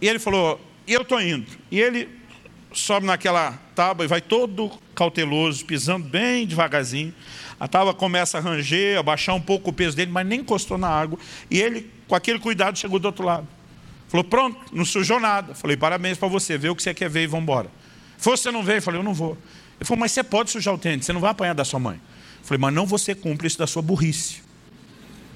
E 0.00 0.06
ele 0.06 0.18
falou, 0.18 0.60
eu 0.86 1.02
estou 1.02 1.20
indo. 1.20 1.50
E 1.70 1.80
ele 1.80 2.08
sobe 2.72 3.06
naquela 3.06 3.52
tábua 3.74 4.04
e 4.04 4.08
vai 4.08 4.20
todo 4.20 4.70
cauteloso, 4.94 5.64
pisando 5.64 6.08
bem 6.08 6.46
devagarzinho. 6.46 7.14
A 7.58 7.68
tábua 7.68 7.94
começa 7.94 8.38
a 8.38 8.40
ranger, 8.40 8.98
a 8.98 9.02
baixar 9.02 9.34
um 9.34 9.40
pouco 9.40 9.70
o 9.70 9.72
peso 9.72 9.96
dele, 9.96 10.10
mas 10.10 10.26
nem 10.26 10.40
encostou 10.40 10.76
na 10.76 10.88
água. 10.88 11.18
E 11.50 11.60
ele, 11.60 11.90
com 12.08 12.14
aquele 12.14 12.38
cuidado, 12.38 12.78
chegou 12.78 12.98
do 12.98 13.06
outro 13.06 13.24
lado. 13.24 13.46
Falou, 14.08 14.24
pronto, 14.24 14.58
não 14.72 14.84
sujou 14.84 15.20
nada. 15.20 15.54
Falei, 15.54 15.76
parabéns 15.76 16.18
para 16.18 16.28
você, 16.28 16.58
vê 16.58 16.68
o 16.68 16.76
que 16.76 16.82
você 16.82 16.92
quer 16.92 17.08
ver 17.08 17.22
e 17.22 17.26
vamos 17.26 17.44
embora. 17.44 17.70
Você 18.18 18.50
não 18.50 18.62
veio? 18.62 18.82
Falei, 18.82 19.00
eu 19.00 19.04
não 19.04 19.14
vou. 19.14 19.38
Ele 19.78 19.86
falou, 19.86 20.00
mas 20.00 20.12
você 20.12 20.22
pode 20.22 20.50
sujar 20.50 20.74
o 20.74 20.78
tênis, 20.78 21.06
você 21.06 21.12
não 21.12 21.20
vai 21.20 21.30
apanhar 21.30 21.54
da 21.54 21.64
sua 21.64 21.80
mãe. 21.80 22.00
Falei, 22.42 22.60
mas 22.60 22.74
não 22.74 22.84
você 22.84 23.14
cumpre 23.14 23.46
isso 23.46 23.58
da 23.58 23.66
sua 23.66 23.80
burrice. 23.80 24.42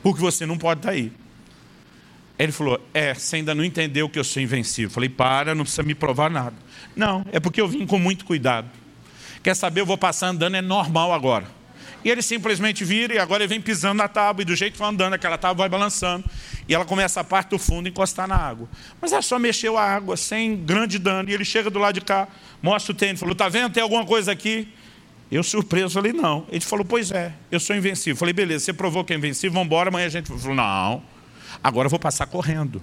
Porque 0.02 0.20
você 0.20 0.44
não 0.44 0.58
pode 0.58 0.80
estar 0.80 0.90
aí. 0.90 1.12
Ele 2.38 2.52
falou, 2.52 2.78
é, 2.92 3.14
você 3.14 3.36
ainda 3.36 3.54
não 3.54 3.64
entendeu 3.64 4.08
que 4.08 4.18
eu 4.18 4.24
sou 4.24 4.42
invencível. 4.42 4.88
Eu 4.88 4.92
falei, 4.92 5.08
para, 5.08 5.54
não 5.54 5.64
precisa 5.64 5.82
me 5.82 5.94
provar 5.94 6.30
nada. 6.30 6.54
Não, 6.94 7.24
é 7.32 7.40
porque 7.40 7.60
eu 7.60 7.68
vim 7.68 7.86
com 7.86 7.98
muito 7.98 8.24
cuidado. 8.24 8.68
Quer 9.42 9.54
saber, 9.54 9.80
eu 9.80 9.86
vou 9.86 9.96
passar 9.96 10.28
andando, 10.28 10.56
é 10.56 10.60
normal 10.60 11.12
agora. 11.12 11.46
E 12.04 12.10
ele 12.10 12.22
simplesmente 12.22 12.84
vira 12.84 13.14
e 13.14 13.18
agora 13.18 13.42
ele 13.42 13.48
vem 13.48 13.60
pisando 13.60 13.94
na 13.94 14.06
tábua, 14.06 14.42
e 14.42 14.44
do 14.44 14.54
jeito 14.54 14.74
que 14.74 14.78
vai 14.78 14.88
andando, 14.88 15.14
aquela 15.14 15.38
tábua 15.38 15.64
vai 15.64 15.68
balançando. 15.68 16.24
E 16.68 16.74
ela 16.74 16.84
começa 16.84 17.20
a 17.20 17.24
parte 17.24 17.50
do 17.50 17.58
fundo 17.58 17.88
encostar 17.88 18.28
na 18.28 18.36
água. 18.36 18.68
Mas 19.00 19.12
é 19.12 19.22
só 19.22 19.38
mexeu 19.38 19.76
a 19.78 19.82
água, 19.82 20.16
sem 20.16 20.56
grande 20.56 20.98
dano. 20.98 21.30
E 21.30 21.32
ele 21.32 21.44
chega 21.44 21.70
do 21.70 21.78
lado 21.78 21.94
de 21.94 22.00
cá, 22.02 22.28
mostra 22.62 22.92
o 22.92 22.94
tênis, 22.94 23.18
falou, 23.18 23.34
tá 23.34 23.48
vendo, 23.48 23.72
tem 23.72 23.82
alguma 23.82 24.04
coisa 24.04 24.30
aqui? 24.30 24.68
Eu 25.30 25.42
surpreso, 25.42 25.94
falei, 25.94 26.12
não. 26.12 26.46
Ele 26.48 26.60
falou, 26.60 26.84
pois 26.84 27.10
é, 27.10 27.32
eu 27.50 27.58
sou 27.58 27.74
invencível. 27.74 28.16
Falei, 28.16 28.32
beleza, 28.32 28.66
você 28.66 28.72
provou 28.72 29.04
que 29.04 29.12
é 29.12 29.16
invencível, 29.16 29.54
vamos 29.54 29.66
embora, 29.66 29.88
amanhã 29.88 30.06
a 30.06 30.10
gente... 30.10 30.28
Falou, 30.28 30.54
não, 30.54 31.02
agora 31.62 31.86
eu 31.86 31.90
vou 31.90 31.98
passar 31.98 32.26
correndo. 32.26 32.82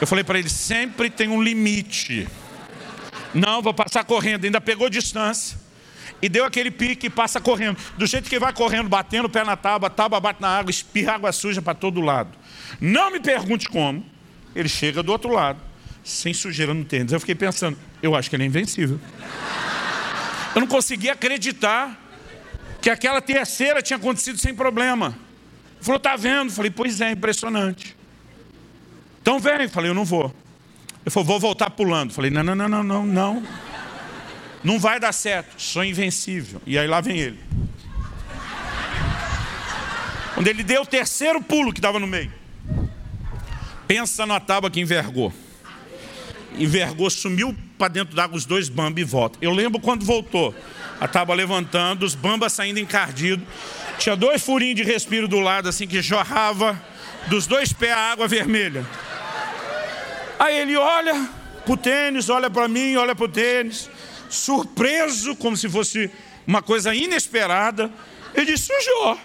Eu 0.00 0.06
falei 0.06 0.22
para 0.22 0.38
ele, 0.38 0.48
sempre 0.48 1.10
tem 1.10 1.28
um 1.28 1.42
limite. 1.42 2.28
Não, 3.34 3.60
vou 3.60 3.74
passar 3.74 4.04
correndo. 4.04 4.44
Ainda 4.44 4.60
pegou 4.60 4.88
distância. 4.88 5.58
E 6.20 6.28
deu 6.28 6.44
aquele 6.44 6.70
pique 6.70 7.06
e 7.06 7.10
passa 7.10 7.40
correndo. 7.40 7.78
Do 7.96 8.06
jeito 8.06 8.28
que 8.28 8.38
vai 8.38 8.52
correndo, 8.52 8.88
batendo 8.88 9.26
o 9.26 9.28
pé 9.28 9.44
na 9.44 9.56
tábua, 9.56 9.88
tábua 9.88 10.20
bate 10.20 10.40
na 10.40 10.48
água, 10.48 10.70
espirra 10.70 11.14
água 11.14 11.32
suja 11.32 11.62
para 11.62 11.74
todo 11.74 12.00
lado. 12.00 12.30
Não 12.80 13.10
me 13.10 13.20
pergunte 13.20 13.68
como. 13.68 14.04
Ele 14.54 14.68
chega 14.68 15.02
do 15.02 15.12
outro 15.12 15.32
lado, 15.32 15.60
sem 16.02 16.34
sujeira 16.34 16.74
no 16.74 16.84
tênis. 16.84 17.12
Eu 17.12 17.20
fiquei 17.20 17.34
pensando, 17.34 17.78
eu 18.02 18.16
acho 18.16 18.28
que 18.28 18.34
ele 18.34 18.42
é 18.42 18.46
invencível. 18.46 18.98
Eu 20.54 20.60
não 20.60 20.66
conseguia 20.66 21.12
acreditar 21.12 21.96
que 22.80 22.90
aquela 22.90 23.20
terceira 23.20 23.82
tinha 23.82 23.96
acontecido 23.96 24.38
sem 24.38 24.54
problema. 24.54 25.16
Falou, 25.80 26.00
tá 26.00 26.16
vendo? 26.16 26.50
Falei, 26.50 26.70
pois 26.70 27.00
é, 27.00 27.12
impressionante. 27.12 27.96
Então 29.22 29.38
vem. 29.38 29.68
Falei, 29.68 29.90
eu 29.90 29.94
não 29.94 30.04
vou. 30.04 30.34
Ele 31.04 31.10
falou, 31.10 31.26
vou 31.26 31.40
voltar 31.40 31.70
pulando. 31.70 32.12
Falei, 32.12 32.30
não, 32.30 32.42
não, 32.42 32.54
não, 32.54 32.68
não, 32.68 32.82
não, 32.82 33.06
não. 33.06 33.42
Não 34.62 34.78
vai 34.78 34.98
dar 34.98 35.12
certo, 35.12 35.60
sou 35.60 35.84
invencível. 35.84 36.60
E 36.66 36.78
aí 36.78 36.86
lá 36.86 37.00
vem 37.00 37.18
ele. 37.18 37.38
Quando 40.34 40.46
ele 40.48 40.62
deu 40.62 40.82
o 40.82 40.86
terceiro 40.86 41.42
pulo 41.42 41.72
que 41.72 41.78
estava 41.78 41.98
no 41.98 42.06
meio. 42.06 42.32
Pensa 43.86 44.26
na 44.26 44.38
tábua 44.38 44.70
que 44.70 44.80
envergou. 44.80 45.32
Envergou, 46.58 47.08
sumiu 47.08 47.56
para 47.78 47.88
dentro 47.88 48.14
d'água 48.14 48.36
os 48.36 48.44
dois 48.44 48.68
bambas 48.68 49.02
e 49.02 49.04
volta. 49.04 49.38
Eu 49.40 49.52
lembro 49.52 49.80
quando 49.80 50.04
voltou. 50.04 50.54
A 51.00 51.06
tábua 51.06 51.34
levantando, 51.34 52.04
os 52.04 52.14
bambas 52.14 52.52
saindo 52.52 52.78
encardidos. 52.78 53.46
Tinha 53.98 54.14
dois 54.14 54.42
furinhos 54.42 54.76
de 54.76 54.84
respiro 54.84 55.26
do 55.26 55.40
lado, 55.40 55.68
assim, 55.68 55.86
que 55.86 56.00
jorrava 56.00 56.80
dos 57.26 57.46
dois 57.46 57.72
pés 57.72 57.92
a 57.92 58.12
água 58.12 58.28
vermelha. 58.28 58.86
Aí 60.38 60.56
ele 60.58 60.76
olha 60.76 61.28
pro 61.64 61.76
tênis, 61.76 62.28
olha 62.28 62.48
para 62.48 62.68
mim, 62.68 62.94
olha 62.96 63.14
pro 63.14 63.28
tênis, 63.28 63.90
surpreso, 64.28 65.34
como 65.36 65.56
se 65.56 65.68
fosse 65.68 66.10
uma 66.46 66.62
coisa 66.62 66.94
inesperada. 66.94 67.90
Ele 68.34 68.46
diz: 68.46 68.60
sujou. 68.60 69.18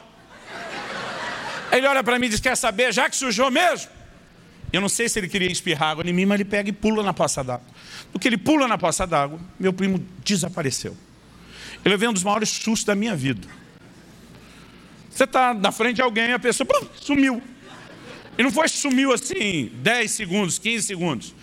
Aí 1.72 1.78
ele 1.78 1.88
olha 1.88 2.04
para 2.04 2.18
mim 2.18 2.26
e 2.26 2.30
diz: 2.30 2.40
quer 2.40 2.58
saber, 2.58 2.92
já 2.92 3.10
que 3.10 3.16
sujou 3.16 3.52
mesmo? 3.52 3.90
Eu 4.72 4.82
não 4.82 4.90
sei 4.90 5.08
se 5.08 5.20
ele 5.20 5.28
queria 5.28 5.52
espirrar 5.52 5.92
água 5.92 6.04
em 6.04 6.12
mim, 6.12 6.26
mas 6.26 6.40
ele 6.40 6.50
pega 6.50 6.68
e 6.68 6.74
pula 6.74 7.04
na 7.04 7.14
poça 7.14 7.44
d'água. 7.44 7.68
No 8.12 8.20
que 8.20 8.28
ele 8.28 8.38
pula 8.38 8.68
na 8.68 8.76
poça 8.76 9.06
d'água, 9.06 9.40
meu 9.60 9.72
primo 9.72 10.04
desapareceu. 10.26 10.98
Eu 11.86 11.92
levei 11.92 12.10
um 12.10 12.14
dos 12.14 12.24
maiores 12.24 12.50
sustos 12.50 12.84
da 12.84 12.96
minha 12.96 13.16
vida. 13.16 13.48
Você 15.14 15.26
está 15.26 15.53
na 15.53 15.72
frente 15.72 15.97
de 15.97 16.01
alguém 16.01 16.34
a 16.34 16.39
pessoa 16.39 16.66
pum, 16.66 16.88
sumiu. 16.99 17.41
E 18.36 18.41
não 18.41 18.51
foi 18.51 18.68
sumiu 18.68 19.14
assim 19.14 19.72
10 19.76 20.09
segundos, 20.09 20.57
15 20.57 20.88
segundos. 20.88 21.36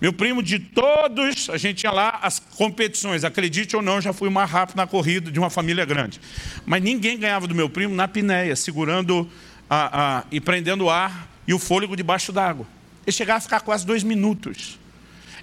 Meu 0.00 0.12
primo, 0.12 0.42
de 0.42 0.58
todos, 0.58 1.48
a 1.50 1.56
gente 1.56 1.78
tinha 1.78 1.90
lá 1.90 2.20
as 2.22 2.38
competições. 2.38 3.24
Acredite 3.24 3.74
ou 3.74 3.82
não, 3.82 4.00
já 4.00 4.12
fui 4.12 4.28
mais 4.28 4.48
rápido 4.48 4.76
na 4.76 4.86
corrida 4.86 5.30
de 5.30 5.38
uma 5.38 5.50
família 5.50 5.84
grande. 5.84 6.20
Mas 6.64 6.82
ninguém 6.82 7.18
ganhava 7.18 7.46
do 7.46 7.54
meu 7.54 7.68
primo 7.68 7.94
na 7.94 8.06
pinéia, 8.06 8.54
segurando 8.54 9.28
a, 9.68 10.18
a, 10.18 10.24
e 10.30 10.40
prendendo 10.40 10.84
o 10.84 10.90
ar 10.90 11.28
e 11.48 11.54
o 11.54 11.58
fôlego 11.58 11.96
debaixo 11.96 12.30
d'água. 12.30 12.66
Ele 13.06 13.12
chegava 13.12 13.38
a 13.38 13.40
ficar 13.40 13.60
quase 13.60 13.86
dois 13.86 14.04
minutos. 14.04 14.78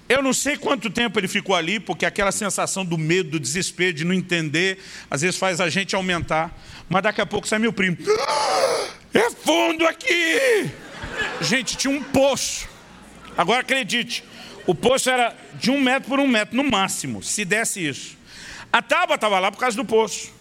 Eu 0.07 0.21
não 0.21 0.33
sei 0.33 0.57
quanto 0.57 0.89
tempo 0.89 1.19
ele 1.19 1.27
ficou 1.27 1.55
ali, 1.55 1.79
porque 1.79 2.05
aquela 2.05 2.31
sensação 2.31 2.83
do 2.83 2.97
medo, 2.97 3.31
do 3.31 3.39
desespero, 3.39 3.93
de 3.93 4.03
não 4.03 4.13
entender, 4.13 4.79
às 5.09 5.21
vezes 5.21 5.37
faz 5.37 5.61
a 5.61 5.69
gente 5.69 5.95
aumentar. 5.95 6.57
Mas 6.89 7.03
daqui 7.03 7.21
a 7.21 7.25
pouco 7.25 7.47
sai 7.47 7.59
meu 7.59 7.73
primo. 7.73 7.97
É 9.15 9.29
fundo 9.29 9.85
aqui! 9.85 10.71
Gente, 11.39 11.77
tinha 11.77 11.95
um 11.95 12.01
poço. 12.01 12.67
Agora 13.37 13.61
acredite, 13.61 14.23
o 14.65 14.73
poço 14.73 15.07
era 15.07 15.35
de 15.53 15.69
um 15.69 15.79
metro 15.79 16.09
por 16.09 16.19
um 16.19 16.27
metro, 16.27 16.57
no 16.57 16.63
máximo, 16.63 17.21
se 17.21 17.45
desse 17.45 17.87
isso. 17.87 18.17
A 18.71 18.81
tábua 18.81 19.13
estava 19.13 19.39
lá 19.39 19.51
por 19.51 19.59
causa 19.59 19.77
do 19.77 19.85
poço. 19.85 20.33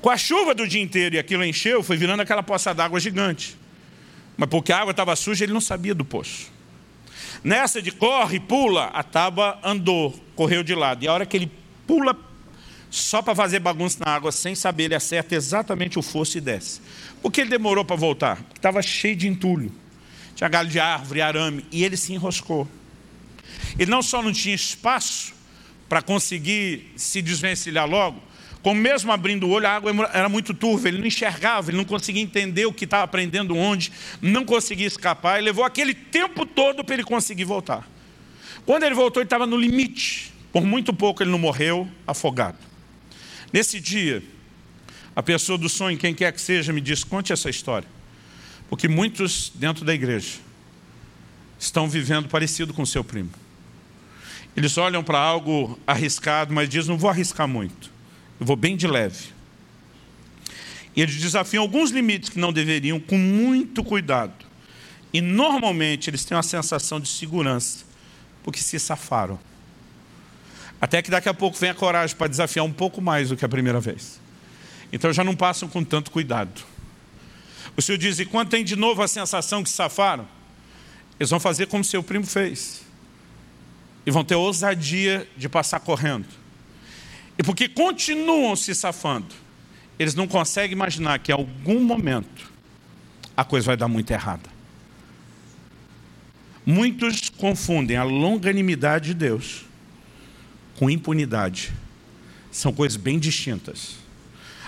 Com 0.00 0.10
a 0.10 0.16
chuva 0.16 0.54
do 0.54 0.66
dia 0.68 0.80
inteiro 0.80 1.16
e 1.16 1.18
aquilo 1.18 1.44
encheu, 1.44 1.82
foi 1.82 1.96
virando 1.96 2.20
aquela 2.20 2.42
poça 2.42 2.72
d'água 2.72 3.00
gigante. 3.00 3.56
Mas 4.36 4.48
porque 4.48 4.72
a 4.72 4.78
água 4.78 4.92
estava 4.92 5.16
suja, 5.16 5.44
ele 5.44 5.52
não 5.52 5.60
sabia 5.60 5.92
do 5.92 6.04
poço. 6.04 6.52
Nessa 7.42 7.80
de 7.80 7.90
corre, 7.90 8.40
pula, 8.40 8.86
a 8.86 9.02
tábua 9.02 9.58
andou, 9.62 10.18
correu 10.34 10.62
de 10.62 10.74
lado. 10.74 11.04
E 11.04 11.08
a 11.08 11.12
hora 11.12 11.26
que 11.26 11.36
ele 11.36 11.50
pula 11.86 12.16
só 12.90 13.20
para 13.20 13.34
fazer 13.34 13.60
bagunça 13.60 13.98
na 14.04 14.12
água, 14.12 14.32
sem 14.32 14.54
saber, 14.54 14.84
ele 14.84 14.94
acerta 14.94 15.34
exatamente 15.34 15.98
o 15.98 16.02
fosso 16.02 16.38
e 16.38 16.40
desce. 16.40 16.80
Por 17.20 17.30
que 17.30 17.40
ele 17.40 17.50
demorou 17.50 17.84
para 17.84 17.96
voltar? 17.96 18.36
Porque 18.36 18.58
estava 18.58 18.80
cheio 18.80 19.16
de 19.16 19.28
entulho. 19.28 19.72
Tinha 20.34 20.48
galho 20.48 20.68
de 20.68 20.80
árvore, 20.80 21.20
arame, 21.20 21.66
e 21.70 21.84
ele 21.84 21.96
se 21.96 22.12
enroscou. 22.12 22.66
Ele 23.78 23.90
não 23.90 24.02
só 24.02 24.22
não 24.22 24.32
tinha 24.32 24.54
espaço 24.54 25.34
para 25.88 26.00
conseguir 26.00 26.92
se 26.96 27.20
desvencilhar 27.20 27.88
logo, 27.88 28.22
como 28.62 28.80
mesmo 28.80 29.12
abrindo 29.12 29.46
o 29.46 29.50
olho, 29.50 29.66
a 29.66 29.76
água 29.76 30.10
era 30.12 30.28
muito 30.28 30.52
turva, 30.52 30.88
ele 30.88 30.98
não 30.98 31.06
enxergava, 31.06 31.70
ele 31.70 31.76
não 31.76 31.84
conseguia 31.84 32.22
entender 32.22 32.66
o 32.66 32.72
que 32.72 32.84
estava 32.84 33.04
aprendendo 33.04 33.56
onde, 33.56 33.92
não 34.20 34.44
conseguia 34.44 34.86
escapar, 34.86 35.38
e 35.38 35.42
levou 35.42 35.64
aquele 35.64 35.94
tempo 35.94 36.44
todo 36.44 36.84
para 36.84 36.94
ele 36.94 37.04
conseguir 37.04 37.44
voltar. 37.44 37.88
Quando 38.66 38.82
ele 38.82 38.94
voltou, 38.94 39.20
ele 39.22 39.26
estava 39.26 39.46
no 39.46 39.56
limite. 39.56 40.32
Por 40.52 40.64
muito 40.64 40.92
pouco 40.92 41.22
ele 41.22 41.30
não 41.30 41.38
morreu 41.38 41.88
afogado. 42.06 42.58
Nesse 43.52 43.80
dia, 43.80 44.22
a 45.14 45.22
pessoa 45.22 45.56
do 45.56 45.68
sonho, 45.68 45.96
quem 45.96 46.14
quer 46.14 46.32
que 46.32 46.40
seja, 46.40 46.72
me 46.72 46.80
diz: 46.80 47.04
conte 47.04 47.32
essa 47.32 47.48
história. 47.48 47.88
Porque 48.68 48.88
muitos 48.88 49.50
dentro 49.54 49.84
da 49.84 49.94
igreja 49.94 50.38
estão 51.58 51.88
vivendo 51.88 52.28
parecido 52.28 52.74
com 52.74 52.84
seu 52.84 53.02
primo. 53.02 53.30
Eles 54.56 54.76
olham 54.76 55.02
para 55.02 55.18
algo 55.18 55.78
arriscado, 55.86 56.52
mas 56.52 56.68
dizem: 56.68 56.90
não 56.90 56.98
vou 56.98 57.08
arriscar 57.08 57.48
muito. 57.48 57.90
Eu 58.40 58.46
vou 58.46 58.56
bem 58.56 58.76
de 58.76 58.86
leve. 58.86 59.28
E 60.94 61.02
eles 61.02 61.16
desafiam 61.16 61.62
alguns 61.62 61.90
limites 61.90 62.28
que 62.28 62.38
não 62.38 62.52
deveriam, 62.52 62.98
com 62.98 63.16
muito 63.16 63.84
cuidado. 63.84 64.32
E 65.12 65.20
normalmente 65.20 66.10
eles 66.10 66.24
têm 66.24 66.36
uma 66.36 66.42
sensação 66.42 67.00
de 67.00 67.08
segurança, 67.08 67.84
porque 68.42 68.60
se 68.60 68.78
safaram. 68.78 69.38
Até 70.80 71.02
que 71.02 71.10
daqui 71.10 71.28
a 71.28 71.34
pouco 71.34 71.56
vem 71.56 71.70
a 71.70 71.74
coragem 71.74 72.16
para 72.16 72.28
desafiar 72.28 72.64
um 72.64 72.72
pouco 72.72 73.00
mais 73.00 73.28
do 73.28 73.36
que 73.36 73.44
a 73.44 73.48
primeira 73.48 73.80
vez. 73.80 74.20
Então 74.92 75.12
já 75.12 75.24
não 75.24 75.34
passam 75.34 75.68
com 75.68 75.82
tanto 75.84 76.10
cuidado. 76.10 76.62
O 77.76 77.82
Senhor 77.82 77.98
diz: 77.98 78.18
e 78.18 78.24
quando 78.24 78.48
tem 78.48 78.64
de 78.64 78.76
novo 78.76 79.02
a 79.02 79.08
sensação 79.08 79.62
que 79.62 79.70
safaram, 79.70 80.26
eles 81.18 81.30
vão 81.30 81.40
fazer 81.40 81.66
como 81.66 81.84
seu 81.84 82.02
primo 82.02 82.26
fez. 82.26 82.82
E 84.06 84.10
vão 84.10 84.24
ter 84.24 84.36
ousadia 84.36 85.28
de 85.36 85.48
passar 85.48 85.80
correndo. 85.80 86.26
E 87.38 87.42
porque 87.44 87.68
continuam 87.68 88.56
se 88.56 88.74
safando, 88.74 89.32
eles 89.96 90.14
não 90.14 90.26
conseguem 90.26 90.72
imaginar 90.72 91.20
que 91.20 91.30
em 91.30 91.34
algum 91.34 91.80
momento 91.80 92.52
a 93.36 93.44
coisa 93.44 93.66
vai 93.66 93.76
dar 93.76 93.86
muito 93.86 94.10
errada. 94.10 94.50
Muitos 96.66 97.30
confundem 97.30 97.96
a 97.96 98.02
longanimidade 98.02 99.06
de 99.06 99.14
Deus 99.14 99.64
com 100.76 100.90
impunidade. 100.90 101.72
São 102.50 102.72
coisas 102.72 102.96
bem 102.96 103.18
distintas. 103.18 103.96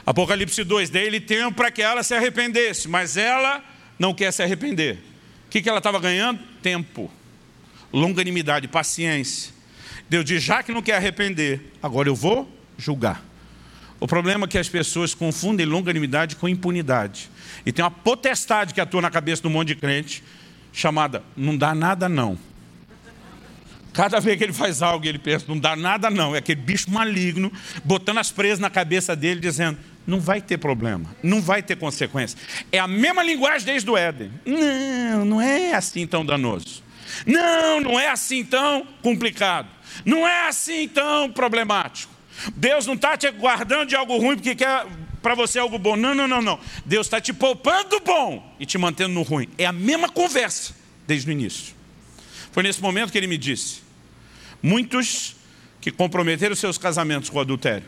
Apocalipse 0.06 0.64
2, 0.64 0.90
dele 0.90 1.20
tempo 1.20 1.56
para 1.56 1.70
que 1.70 1.82
ela 1.82 2.02
se 2.02 2.14
arrependesse, 2.14 2.88
mas 2.88 3.16
ela 3.16 3.62
não 3.98 4.14
quer 4.14 4.32
se 4.32 4.42
arrepender. 4.42 4.98
O 5.46 5.50
que, 5.50 5.60
que 5.60 5.68
ela 5.68 5.78
estava 5.78 5.98
ganhando? 5.98 6.40
Tempo, 6.62 7.10
longanimidade, 7.92 8.66
paciência. 8.68 9.52
Deus 10.08 10.24
diz: 10.24 10.42
já 10.42 10.62
que 10.62 10.72
não 10.72 10.80
quer 10.80 10.94
arrepender, 10.94 11.72
agora 11.82 12.08
eu 12.08 12.14
vou 12.14 12.59
julgar. 12.80 13.22
O 14.00 14.08
problema 14.08 14.46
é 14.46 14.48
que 14.48 14.58
as 14.58 14.68
pessoas 14.68 15.14
confundem 15.14 15.66
longanimidade 15.66 16.34
com 16.36 16.48
impunidade. 16.48 17.30
E 17.66 17.70
tem 17.70 17.84
uma 17.84 17.90
potestade 17.90 18.72
que 18.72 18.80
atua 18.80 19.02
na 19.02 19.10
cabeça 19.10 19.42
do 19.42 19.50
monte 19.50 19.68
de 19.68 19.74
crente, 19.76 20.24
chamada 20.72 21.22
não 21.36 21.56
dá 21.56 21.74
nada 21.74 22.08
não. 22.08 22.38
Cada 23.92 24.20
vez 24.20 24.38
que 24.38 24.44
ele 24.44 24.52
faz 24.52 24.82
algo, 24.82 25.04
ele 25.04 25.18
pensa, 25.18 25.44
não 25.48 25.58
dá 25.58 25.76
nada 25.76 26.08
não. 26.08 26.34
É 26.34 26.38
aquele 26.38 26.60
bicho 26.60 26.90
maligno, 26.90 27.52
botando 27.84 28.18
as 28.18 28.30
presas 28.30 28.58
na 28.58 28.70
cabeça 28.70 29.14
dele, 29.14 29.40
dizendo, 29.40 29.76
não 30.06 30.20
vai 30.20 30.40
ter 30.40 30.58
problema, 30.58 31.14
não 31.22 31.42
vai 31.42 31.62
ter 31.62 31.76
consequência. 31.76 32.38
É 32.72 32.78
a 32.78 32.86
mesma 32.86 33.22
linguagem 33.22 33.66
desde 33.66 33.90
o 33.90 33.96
Éden. 33.96 34.30
Não, 34.46 35.24
não 35.24 35.40
é 35.40 35.74
assim 35.74 36.06
tão 36.06 36.24
danoso. 36.24 36.82
Não, 37.26 37.80
não 37.80 37.98
é 37.98 38.08
assim 38.08 38.44
tão 38.44 38.86
complicado. 39.02 39.68
Não 40.04 40.26
é 40.26 40.48
assim 40.48 40.88
tão 40.88 41.30
problemático. 41.30 42.09
Deus 42.54 42.86
não 42.86 42.94
está 42.94 43.16
te 43.16 43.30
guardando 43.30 43.88
de 43.88 43.96
algo 43.96 44.16
ruim 44.18 44.36
porque 44.36 44.54
quer 44.54 44.86
para 45.22 45.34
você 45.34 45.58
algo 45.58 45.78
bom. 45.78 45.96
Não, 45.96 46.14
não, 46.14 46.26
não, 46.26 46.42
não. 46.42 46.58
Deus 46.84 47.06
está 47.06 47.20
te 47.20 47.32
poupando 47.32 47.90
do 47.90 48.00
bom 48.00 48.54
e 48.58 48.66
te 48.66 48.78
mantendo 48.78 49.14
no 49.14 49.22
ruim. 49.22 49.48
É 49.58 49.66
a 49.66 49.72
mesma 49.72 50.08
conversa 50.08 50.74
desde 51.06 51.28
o 51.28 51.32
início. 51.32 51.74
Foi 52.52 52.62
nesse 52.62 52.80
momento 52.80 53.12
que 53.12 53.18
ele 53.18 53.26
me 53.26 53.38
disse: 53.38 53.82
muitos 54.62 55.36
que 55.80 55.90
comprometeram 55.90 56.54
seus 56.54 56.76
casamentos 56.78 57.30
com 57.30 57.38
o 57.38 57.40
adultério, 57.40 57.86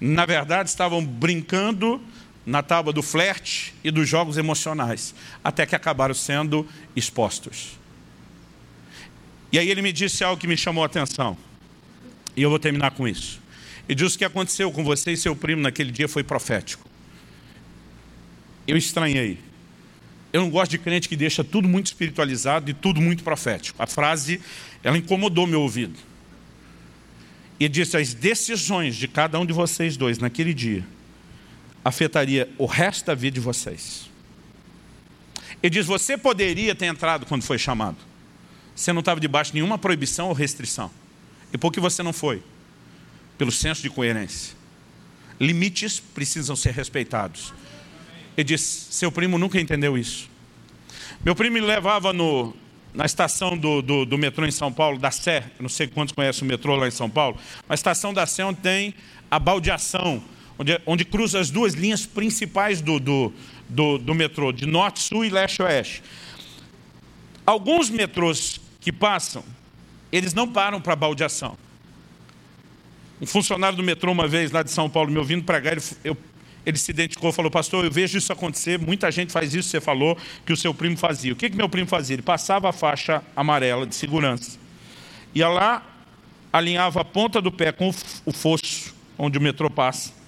na 0.00 0.24
verdade 0.24 0.68
estavam 0.68 1.04
brincando 1.04 2.00
na 2.46 2.62
tábua 2.62 2.92
do 2.92 3.02
flerte 3.02 3.74
e 3.82 3.90
dos 3.90 4.08
jogos 4.08 4.36
emocionais, 4.36 5.14
até 5.42 5.64
que 5.64 5.74
acabaram 5.74 6.14
sendo 6.14 6.66
expostos. 6.94 7.78
E 9.50 9.58
aí 9.58 9.70
ele 9.70 9.82
me 9.82 9.92
disse 9.92 10.24
algo 10.24 10.40
que 10.40 10.46
me 10.46 10.56
chamou 10.56 10.82
a 10.82 10.86
atenção. 10.86 11.36
E 12.36 12.42
eu 12.42 12.50
vou 12.50 12.58
terminar 12.58 12.90
com 12.90 13.06
isso. 13.06 13.40
E 13.88 13.94
diz 13.94 14.14
o 14.14 14.18
que 14.18 14.24
aconteceu 14.24 14.70
com 14.72 14.82
você 14.82 15.12
e 15.12 15.16
seu 15.16 15.36
primo 15.36 15.62
naquele 15.62 15.90
dia 15.90 16.08
foi 16.08 16.22
profético. 16.22 16.88
Eu 18.66 18.76
estranhei. 18.76 19.38
Eu 20.32 20.40
não 20.40 20.50
gosto 20.50 20.72
de 20.72 20.78
crente 20.78 21.08
que 21.08 21.16
deixa 21.16 21.44
tudo 21.44 21.68
muito 21.68 21.86
espiritualizado 21.86 22.70
e 22.70 22.74
tudo 22.74 23.00
muito 23.00 23.22
profético. 23.22 23.80
A 23.82 23.86
frase, 23.86 24.40
ela 24.82 24.96
incomodou 24.96 25.46
meu 25.46 25.60
ouvido. 25.60 25.98
E 27.60 27.68
disse: 27.68 27.96
as 27.96 28.14
decisões 28.14 28.96
de 28.96 29.06
cada 29.06 29.38
um 29.38 29.46
de 29.46 29.52
vocês 29.52 29.96
dois 29.96 30.18
naquele 30.18 30.52
dia 30.52 30.84
afetaria 31.84 32.50
o 32.58 32.66
resto 32.66 33.06
da 33.06 33.14
vida 33.14 33.34
de 33.34 33.40
vocês. 33.40 34.10
Ele 35.62 35.70
diz: 35.70 35.86
Você 35.86 36.16
poderia 36.16 36.74
ter 36.74 36.86
entrado 36.86 37.26
quando 37.26 37.42
foi 37.42 37.58
chamado. 37.58 37.98
Você 38.74 38.92
não 38.92 39.00
estava 39.00 39.20
debaixo 39.20 39.52
de 39.52 39.56
nenhuma 39.56 39.78
proibição 39.78 40.28
ou 40.28 40.32
restrição. 40.32 40.90
E 41.52 41.58
por 41.58 41.70
que 41.70 41.78
você 41.78 42.02
não 42.02 42.12
foi? 42.12 42.42
Pelo 43.36 43.52
senso 43.52 43.82
de 43.82 43.90
coerência. 43.90 44.54
Limites 45.40 46.00
precisam 46.00 46.54
ser 46.54 46.72
respeitados. 46.72 47.52
Ele 48.36 48.44
diz: 48.44 48.60
Seu 48.90 49.10
primo 49.10 49.38
nunca 49.38 49.60
entendeu 49.60 49.98
isso. 49.98 50.28
Meu 51.24 51.34
primo 51.34 51.54
me 51.54 51.60
levava 51.60 52.12
no, 52.12 52.54
na 52.92 53.04
estação 53.04 53.56
do, 53.56 53.82
do, 53.82 54.04
do, 54.04 54.16
metrô 54.16 54.46
em 54.46 54.50
São 54.50 54.72
Paulo, 54.72 54.98
da 54.98 55.10
Sé, 55.10 55.44
não 55.58 55.68
sei 55.68 55.86
quantos 55.86 56.14
conhecem 56.14 56.44
o 56.44 56.46
metrô 56.46 56.76
lá 56.76 56.86
em 56.86 56.92
São 56.92 57.10
Paulo, 57.10 57.36
a 57.68 57.74
estação 57.74 58.14
da 58.14 58.24
Sé 58.26 58.44
onde 58.44 58.60
tem 58.60 58.94
a 59.30 59.38
baldeação, 59.38 60.22
onde, 60.58 60.80
onde 60.86 61.04
cruza 61.04 61.40
as 61.40 61.50
duas 61.50 61.74
linhas 61.74 62.06
principais 62.06 62.80
do, 62.80 63.00
do, 63.00 63.32
do, 63.68 63.98
do 63.98 64.14
metrô, 64.14 64.52
de 64.52 64.66
norte, 64.66 65.00
sul 65.00 65.24
e 65.24 65.28
leste 65.28 65.62
oeste. 65.62 66.02
Alguns 67.44 67.90
metrôs 67.90 68.60
que 68.80 68.92
passam, 68.92 69.44
eles 70.12 70.32
não 70.32 70.46
param 70.46 70.80
para 70.80 70.94
baldeação. 70.94 71.56
Um 73.20 73.26
funcionário 73.26 73.76
do 73.76 73.82
metrô, 73.82 74.12
uma 74.12 74.26
vez 74.26 74.50
lá 74.50 74.62
de 74.62 74.70
São 74.70 74.88
Paulo, 74.90 75.10
me 75.10 75.18
ouvindo 75.18 75.44
pregar, 75.44 75.74
ele, 75.74 75.82
eu, 76.02 76.16
ele 76.66 76.76
se 76.76 76.90
identificou 76.90 77.32
falou: 77.32 77.50
Pastor, 77.50 77.84
eu 77.84 77.90
vejo 77.90 78.18
isso 78.18 78.32
acontecer, 78.32 78.78
muita 78.78 79.10
gente 79.10 79.32
faz 79.32 79.54
isso, 79.54 79.68
você 79.68 79.80
falou 79.80 80.16
que 80.44 80.52
o 80.52 80.56
seu 80.56 80.74
primo 80.74 80.96
fazia. 80.96 81.32
O 81.32 81.36
que, 81.36 81.48
que 81.50 81.56
meu 81.56 81.68
primo 81.68 81.86
fazia? 81.86 82.14
Ele 82.14 82.22
passava 82.22 82.68
a 82.68 82.72
faixa 82.72 83.22
amarela 83.34 83.86
de 83.86 83.94
segurança, 83.94 84.58
ia 85.34 85.48
lá, 85.48 85.82
alinhava 86.52 87.00
a 87.00 87.04
ponta 87.04 87.40
do 87.40 87.52
pé 87.52 87.72
com 87.72 87.92
o 88.24 88.32
fosso 88.32 88.94
onde 89.16 89.38
o 89.38 89.40
metrô 89.40 89.70
passa 89.70 90.24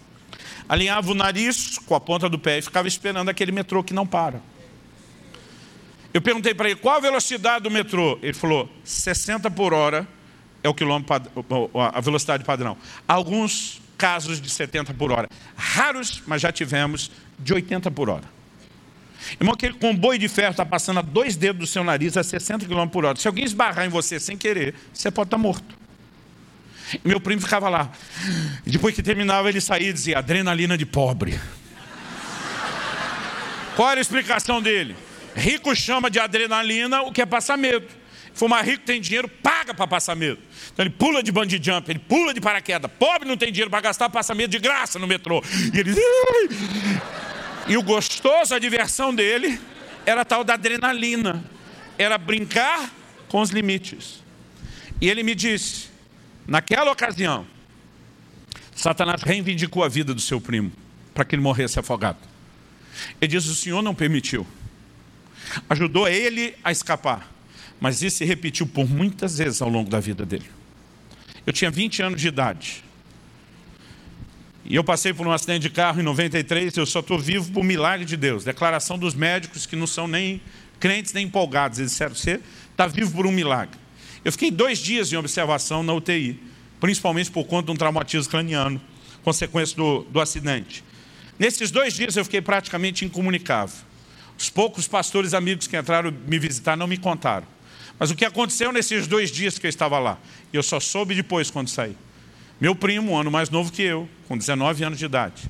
alinhava 0.69 1.11
o 1.11 1.15
nariz 1.15 1.79
com 1.79 1.95
a 1.95 2.01
ponta 2.01 2.29
do 2.29 2.39
pé 2.39 2.59
e 2.59 2.63
ficava 2.63 2.89
esperando 2.89 3.29
aquele 3.29 3.53
metrô 3.53 3.83
que 3.83 3.95
não 3.95 4.07
para. 4.07 4.41
Eu 6.13 6.21
perguntei 6.21 6.55
para 6.55 6.71
ele 6.71 6.79
qual 6.79 6.97
a 6.97 7.01
velocidade 7.01 7.65
do 7.65 7.71
metrô. 7.71 8.19
Ele 8.23 8.33
falou: 8.33 8.69
60 8.85 9.51
por 9.51 9.73
hora 9.73 10.09
é 10.67 10.69
o 10.69 10.75
quilômetro 10.75 11.15
a 11.75 12.01
velocidade 12.01 12.45
padrão. 12.45 12.77
Alguns 13.07 13.81
casos 13.97 14.41
de 14.41 14.51
70 14.51 14.93
por 14.95 15.11
hora. 15.13 15.29
Raros, 15.57 16.23
mas 16.27 16.43
já 16.43 16.53
tivemos 16.53 17.11
de 17.39 17.55
80 17.55 17.91
por 17.91 18.11
hora. 18.11 18.25
Irmão, 19.41 19.55
aquele 19.55 19.75
comboio 19.75 20.19
de 20.19 20.29
ferro 20.29 20.53
está 20.53 20.65
passando 20.65 20.99
a 20.99 21.03
dois 21.03 21.37
dedos 21.37 21.61
do 21.61 21.67
seu 21.67 21.83
nariz 21.83 22.17
a 22.17 22.23
60 22.23 22.67
km 22.67 22.87
por 22.89 23.05
hora. 23.05 23.19
Se 23.19 23.27
alguém 23.27 23.45
esbarrar 23.45 23.87
em 23.87 23.89
você 23.89 24.21
sem 24.21 24.37
querer, 24.37 24.75
você 24.93 25.11
pode 25.11 25.29
estar 25.29 25.37
tá 25.37 25.43
morto. 25.43 25.75
Meu 27.05 27.21
primo 27.21 27.41
ficava 27.41 27.69
lá. 27.69 27.91
E 28.65 28.71
depois 28.71 28.95
que 28.95 29.03
terminava, 29.03 29.49
ele 29.49 29.61
saía 29.61 29.91
e 29.91 29.93
dizia: 29.93 30.19
adrenalina 30.19 30.79
de 30.79 30.87
pobre. 30.87 31.39
Qual 33.75 33.91
era 33.91 34.01
a 34.01 34.03
explicação 34.03 34.63
dele? 34.63 34.97
Rico 35.35 35.75
chama 35.75 36.11
de 36.11 36.19
adrenalina 36.19 37.03
o 37.03 37.13
que 37.13 37.21
é 37.21 37.27
passar 37.27 37.59
medo. 37.59 37.87
Mais 38.49 38.67
rico 38.67 38.85
tem 38.85 39.01
dinheiro, 39.01 39.29
paga 39.29 39.73
para 39.73 39.87
passar 39.87 40.15
medo. 40.15 40.39
Então 40.73 40.85
ele 40.85 40.95
pula 40.95 41.23
de 41.23 41.33
bungee 41.33 41.61
jump, 41.63 41.91
ele 41.91 41.99
pula 41.99 42.35
de 42.35 42.41
paraquedas. 42.41 42.91
Pobre 42.99 43.27
não 43.27 43.37
tem 43.37 43.51
dinheiro 43.51 43.71
para 43.71 43.81
gastar, 43.81 44.11
passa 44.11 44.35
medo 44.35 44.51
de 44.51 44.59
graça 44.59 44.99
no 44.99 45.07
metrô. 45.07 45.43
E 45.73 45.79
ele. 45.79 45.95
E 47.69 47.77
o 47.77 47.83
gostoso, 47.83 48.55
a 48.55 48.61
diversão 48.61 49.13
dele, 49.13 49.59
era 50.05 50.25
tal 50.25 50.45
da 50.45 50.55
adrenalina. 50.55 51.45
Era 51.99 52.17
brincar 52.17 52.93
com 53.29 53.41
os 53.41 53.51
limites. 53.51 54.23
E 55.01 55.09
ele 55.09 55.25
me 55.25 55.35
disse: 55.35 55.89
Naquela 56.47 56.93
ocasião, 56.93 57.45
Satanás 58.75 59.23
reivindicou 59.23 59.83
a 59.83 59.89
vida 59.89 60.15
do 60.15 60.21
seu 60.21 60.41
primo 60.41 60.71
para 61.13 61.25
que 61.25 61.35
ele 61.35 61.43
morresse 61.43 61.79
afogado. 61.79 62.19
Ele 63.21 63.33
diz: 63.33 63.47
O 63.47 63.55
Senhor 63.55 63.83
não 63.83 63.95
permitiu. 63.95 64.47
Ajudou 65.69 66.07
ele 66.07 66.55
a 66.63 66.71
escapar. 66.71 67.36
Mas 67.81 68.03
isso 68.03 68.19
se 68.19 68.25
repetiu 68.25 68.67
por 68.67 68.89
muitas 68.89 69.39
vezes 69.39 69.61
ao 69.61 69.69
longo 69.69 69.91
da 69.91 70.01
vida 70.01 70.25
dele. 70.25 70.47
Eu 71.47 71.53
tinha 71.53 71.71
20 71.71 72.03
anos 72.03 72.21
de 72.21 72.29
idade. 72.29 72.85
E 74.65 74.75
eu 74.75 74.83
passei 74.83 75.13
por 75.15 75.27
um 75.27 75.31
acidente 75.31 75.63
de 75.63 75.71
carro 75.71 76.01
em 76.01 76.03
93. 76.03 76.77
Eu 76.77 76.87
só 76.87 77.01
estou 77.01 77.19
vivo 77.19 77.53
por 77.53 77.63
milagre 77.63 78.05
de 78.05 78.17
Deus. 78.17 78.45
Declaração 78.45 78.99
dos 78.99 79.15
médicos 79.15 79.65
que 79.65 79.77
não 79.77 79.87
são 79.87 80.09
nem 80.09 80.41
crentes 80.81 81.13
nem 81.13 81.27
empolgados. 81.27 81.79
Eles 81.79 81.93
disseram: 81.93 82.15
Você 82.15 82.41
está 82.73 82.87
vivo 82.87 83.13
por 83.13 83.27
um 83.27 83.31
milagre. 83.31 83.79
Eu 84.25 84.33
fiquei 84.33 84.51
dois 84.51 84.79
dias 84.79 85.13
em 85.13 85.17
observação 85.17 85.85
na 85.85 85.93
UTI, 85.93 86.41
principalmente 86.81 87.31
por 87.31 87.45
conta 87.45 87.67
de 87.67 87.73
um 87.73 87.77
traumatismo 87.77 88.29
craniano, 88.29 88.81
consequência 89.23 89.77
do, 89.77 90.01
do 90.11 90.21
acidente. 90.21 90.83
Nesses 91.39 91.71
dois 91.71 91.95
dias 91.95 92.17
eu 92.17 92.25
fiquei 92.25 92.41
praticamente 92.41 93.05
incomunicável. 93.05 93.77
Os 94.37 94.51
poucos 94.51 94.89
pastores 94.89 95.33
amigos 95.33 95.69
que 95.69 95.77
entraram 95.77 96.13
me 96.27 96.39
visitar 96.41 96.77
não 96.77 96.89
me 96.89 96.97
contaram. 96.97 97.47
Mas 97.99 98.11
o 98.11 98.15
que 98.15 98.25
aconteceu 98.25 98.73
nesses 98.73 99.07
dois 99.07 99.31
dias 99.31 99.59
que 99.59 99.67
eu 99.67 99.71
estava 99.71 99.99
lá? 99.99 100.19
Eu 100.53 100.63
só 100.63 100.79
soube 100.79 101.15
depois 101.15 101.51
quando 101.51 101.69
saí. 101.69 101.97
Meu 102.61 102.75
primo, 102.75 103.13
um 103.13 103.19
ano 103.19 103.31
mais 103.31 103.51
novo 103.51 103.73
que 103.73 103.83
eu, 103.83 104.09
com 104.29 104.37
19 104.37 104.85
anos 104.85 104.99
de 104.99 105.05
idade, 105.05 105.43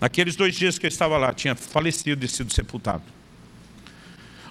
naqueles 0.00 0.36
dois 0.36 0.54
dias 0.54 0.78
que 0.78 0.86
eu 0.86 0.88
estava 0.88 1.16
lá, 1.16 1.32
tinha 1.32 1.54
falecido 1.54 2.24
e 2.24 2.28
sido 2.28 2.52
sepultado. 2.52 3.04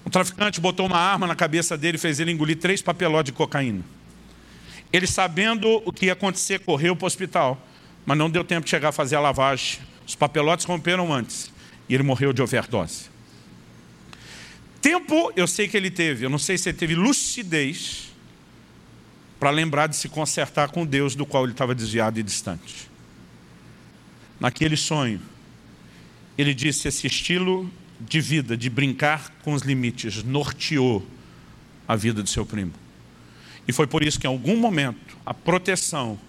Um 0.06 0.10
traficante 0.10 0.60
botou 0.60 0.88
uma 0.88 0.98
arma 0.98 1.28
na 1.28 1.36
cabeça 1.36 1.78
dele 1.78 1.98
e 1.98 2.00
fez 2.00 2.20
ele 2.20 2.32
engolir 2.32 2.58
três 2.58 2.82
papelotes 2.82 3.32
de 3.32 3.38
cocaína. 3.38 3.84
Ele, 4.92 5.06
sabendo 5.06 5.82
o 5.86 5.94
que 5.94 6.08
ia 6.08 6.14
acontecer, 6.14 6.60
correu 6.60 6.96
para 6.96 7.06
o 7.06 7.08
hospital, 7.08 7.68
mas 8.06 8.18
não 8.18 8.30
deu 8.30 8.44
tempo 8.44 8.66
de 8.66 8.70
chegar 8.72 8.90
a 8.90 8.92
fazer 8.92 9.16
a 9.16 9.20
lavagem. 9.20 9.80
Os 10.08 10.16
papelotes 10.16 10.66
romperam 10.66 11.14
antes 11.14 11.52
e 11.88 11.94
ele 11.94 12.04
morreu 12.04 12.34
de 12.34 12.42
overdose. 12.42 13.11
Tempo 14.82 15.32
eu 15.36 15.48
sei 15.48 15.68
que 15.68 15.78
ele 15.78 15.92
teve, 15.92 16.26
eu 16.26 16.30
não 16.30 16.40
sei 16.40 16.58
se 16.58 16.70
ele 16.70 16.78
teve 16.78 16.96
lucidez 16.96 18.12
para 19.40 19.52
lembrar 19.52 19.88
de 19.88 19.96
se 19.96 20.10
consertar 20.10 20.70
com 20.70 20.86
Deus 20.86 21.16
do 21.16 21.26
qual 21.26 21.44
ele 21.44 21.54
estava 21.54 21.76
desviado 21.76 22.20
e 22.20 22.24
distante. 22.24 22.90
Naquele 24.40 24.76
sonho, 24.76 25.22
ele 26.36 26.54
disse: 26.54 26.88
Esse 26.88 27.06
estilo 27.06 27.72
de 28.00 28.20
vida, 28.20 28.58
de 28.58 28.70
brincar 28.70 29.30
com 29.44 29.54
os 29.54 29.62
limites, 29.62 30.24
norteou 30.24 31.06
a 31.88 31.96
vida 31.96 32.24
do 32.24 32.30
seu 32.30 32.46
primo. 32.46 32.74
E 33.68 33.72
foi 33.72 33.86
por 33.86 34.04
isso 34.04 34.20
que 34.20 34.26
em 34.26 34.30
algum 34.30 34.58
momento 34.58 35.16
a 35.24 35.34
proteção 35.34 36.20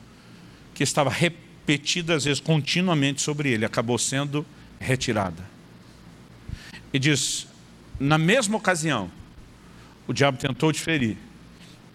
que 0.74 0.82
estava 0.82 1.09
repetida 1.09 2.14
às 2.14 2.24
vezes 2.24 2.40
continuamente 2.40 3.22
sobre 3.22 3.50
ele 3.50 3.64
acabou 3.64 3.98
sendo 3.98 4.44
retirada. 4.78 5.42
E 6.92 6.98
diz: 6.98 7.46
na 7.99 8.18
mesma 8.18 8.57
ocasião, 8.57 9.11
o 10.07 10.12
diabo 10.12 10.38
tentou 10.38 10.72
te 10.72 10.80
ferir 10.80 11.16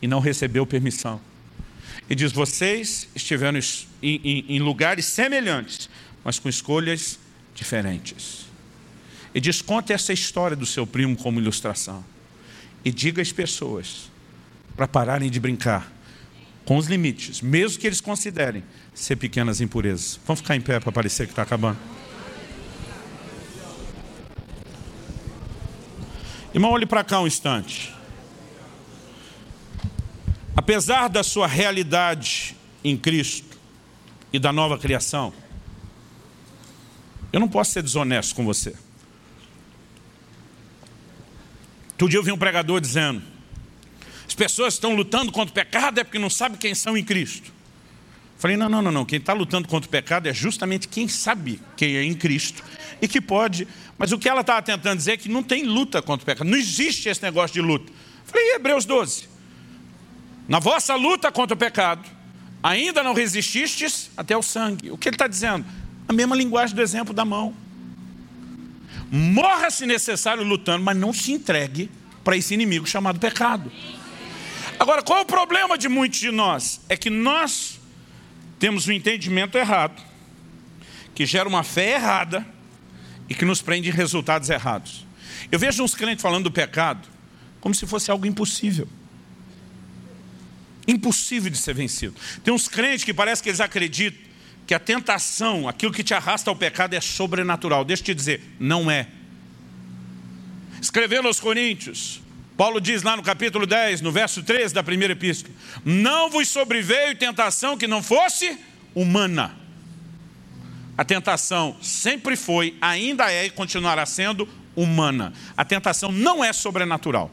e 0.01 0.07
não 0.07 0.19
recebeu 0.19 0.65
permissão. 0.65 1.19
E 2.09 2.15
diz: 2.15 2.31
vocês 2.31 3.09
estiveram 3.15 3.59
em, 4.01 4.21
em, 4.23 4.45
em 4.55 4.59
lugares 4.59 5.05
semelhantes, 5.05 5.89
mas 6.23 6.39
com 6.39 6.47
escolhas 6.47 7.19
diferentes. 7.53 8.45
E 9.33 9.39
diz: 9.41 9.61
conte 9.61 9.91
essa 9.91 10.13
história 10.13 10.55
do 10.55 10.65
seu 10.65 10.87
primo 10.87 11.15
como 11.15 11.39
ilustração. 11.39 12.03
E 12.85 12.91
diga 12.91 13.21
às 13.21 13.31
pessoas 13.31 14.09
para 14.75 14.87
pararem 14.87 15.29
de 15.29 15.39
brincar 15.39 15.91
com 16.63 16.77
os 16.77 16.87
limites, 16.87 17.41
mesmo 17.41 17.79
que 17.79 17.87
eles 17.87 18.01
considerem 18.01 18.63
ser 18.93 19.15
pequenas 19.15 19.61
impurezas. 19.61 20.19
Vamos 20.25 20.41
ficar 20.41 20.55
em 20.55 20.61
pé 20.61 20.79
para 20.79 20.91
parecer 20.91 21.25
que 21.25 21.31
está 21.31 21.41
acabando. 21.41 21.77
Irmão, 26.53 26.71
olhe 26.71 26.85
para 26.85 27.03
cá 27.03 27.19
um 27.19 27.27
instante. 27.27 27.93
Apesar 30.55 31.07
da 31.07 31.23
sua 31.23 31.45
realidade 31.45 32.55
em 32.83 32.97
Cristo 32.97 33.57
e 34.31 34.39
da 34.39 34.51
nova 34.51 34.77
criação, 34.77 35.33
eu 37.31 37.39
não 37.39 37.47
posso 37.47 37.71
ser 37.71 37.83
desonesto 37.83 38.33
com 38.33 38.45
você. 38.45 38.75
Outro 41.91 42.09
dia 42.09 42.19
eu 42.19 42.23
vi 42.23 42.31
um 42.31 42.37
pregador 42.37 42.79
dizendo: 42.79 43.21
as 44.27 44.33
pessoas 44.33 44.75
estão 44.75 44.95
lutando 44.95 45.31
contra 45.31 45.51
o 45.51 45.53
pecado 45.53 45.99
é 45.99 46.03
porque 46.03 46.19
não 46.19 46.29
sabem 46.29 46.57
quem 46.57 46.73
são 46.73 46.97
em 46.97 47.03
Cristo. 47.03 47.56
Falei, 48.37 48.55
não, 48.55 48.69
não, 48.69 48.81
não, 48.81 48.91
não. 48.91 49.05
Quem 49.05 49.17
está 49.17 49.33
lutando 49.33 49.67
contra 49.67 49.87
o 49.87 49.91
pecado 49.91 50.27
é 50.27 50.33
justamente 50.33 50.87
quem 50.87 51.07
sabe 51.07 51.59
quem 51.75 51.95
é 51.97 52.03
em 52.03 52.13
Cristo 52.13 52.63
e 53.01 53.07
que 53.07 53.19
pode. 53.19 53.67
Mas 53.97 54.11
o 54.11 54.19
que 54.19 54.29
ela 54.29 54.41
estava 54.41 54.61
tentando 54.61 54.97
dizer 54.97 55.13
é 55.13 55.17
que 55.17 55.27
não 55.27 55.41
tem 55.41 55.63
luta 55.63 56.01
contra 56.01 56.23
o 56.23 56.25
pecado. 56.25 56.47
Não 56.47 56.57
existe 56.57 57.09
esse 57.09 57.21
negócio 57.23 57.53
de 57.53 57.61
luta. 57.61 57.91
Falei, 58.25 58.55
Hebreus 58.55 58.85
12. 58.85 59.27
Na 60.47 60.59
vossa 60.59 60.95
luta 60.95 61.31
contra 61.31 61.55
o 61.55 61.57
pecado, 61.57 62.07
ainda 62.61 63.01
não 63.01 63.13
resististes 63.13 64.11
até 64.15 64.37
o 64.37 64.43
sangue. 64.43 64.91
O 64.91 64.97
que 64.97 65.09
ele 65.09 65.15
está 65.15 65.27
dizendo? 65.27 65.65
A 66.07 66.13
mesma 66.13 66.35
linguagem 66.35 66.75
do 66.75 66.81
exemplo 66.81 67.13
da 67.13 67.25
mão. 67.25 67.55
Morra 69.11 69.71
se 69.71 69.85
necessário 69.85 70.43
lutando, 70.43 70.83
mas 70.83 70.95
não 70.95 71.11
se 71.11 71.31
entregue 71.31 71.89
para 72.23 72.37
esse 72.37 72.53
inimigo 72.53 72.85
chamado 72.85 73.19
pecado. 73.19 73.71
Agora, 74.79 75.01
qual 75.01 75.19
é 75.19 75.21
o 75.23 75.25
problema 75.25 75.77
de 75.77 75.89
muitos 75.89 76.19
de 76.19 76.29
nós? 76.29 76.81
É 76.87 76.95
que 76.95 77.09
nós 77.09 77.76
temos 78.59 78.87
um 78.87 78.91
entendimento 78.91 79.57
errado, 79.57 80.01
que 81.13 81.25
gera 81.25 81.47
uma 81.47 81.63
fé 81.63 81.95
errada 81.95 82.45
e 83.29 83.35
que 83.35 83.45
nos 83.45 83.61
prende 83.61 83.89
em 83.89 83.91
resultados 83.91 84.49
errados. 84.49 85.05
Eu 85.51 85.59
vejo 85.59 85.83
uns 85.83 85.95
crentes 85.95 86.21
falando 86.21 86.45
do 86.45 86.51
pecado 86.51 87.07
como 87.59 87.73
se 87.73 87.85
fosse 87.85 88.09
algo 88.09 88.25
impossível. 88.25 88.87
Impossível 90.87 91.51
de 91.51 91.57
ser 91.57 91.73
vencido. 91.73 92.15
Tem 92.43 92.53
uns 92.53 92.67
crentes 92.67 93.03
que 93.03 93.13
parece 93.13 93.43
que 93.43 93.49
eles 93.49 93.59
acreditam 93.59 94.27
que 94.65 94.73
a 94.73 94.79
tentação, 94.79 95.67
aquilo 95.67 95.93
que 95.93 96.03
te 96.03 96.13
arrasta 96.13 96.49
ao 96.49 96.55
pecado 96.55 96.93
é 96.93 97.01
sobrenatural. 97.01 97.85
Deixa 97.85 98.01
eu 98.01 98.05
te 98.05 98.13
dizer, 98.13 98.41
não 98.59 98.91
é. 98.91 99.07
Escrevendo 100.81 101.27
aos 101.27 101.39
Coríntios, 101.39 102.21
Paulo 102.57 102.81
diz 102.81 103.03
lá 103.03 103.15
no 103.15 103.21
capítulo 103.21 103.67
10, 103.67 104.01
no 104.01 104.11
verso 104.11 104.41
13 104.41 104.73
da 104.73 104.81
primeira 104.81 105.13
epístola, 105.13 105.53
não 105.85 106.27
vos 106.27 106.47
sobreveio 106.47 107.15
tentação 107.15 107.77
que 107.77 107.85
não 107.85 108.01
fosse 108.01 108.57
humana. 108.95 109.55
A 110.97 111.05
tentação 111.05 111.77
sempre 111.79 112.35
foi, 112.35 112.75
ainda 112.81 113.31
é 113.31 113.45
e 113.45 113.51
continuará 113.51 114.03
sendo 114.07 114.49
humana. 114.75 115.31
A 115.55 115.63
tentação 115.63 116.11
não 116.11 116.43
é 116.43 116.51
sobrenatural. 116.51 117.29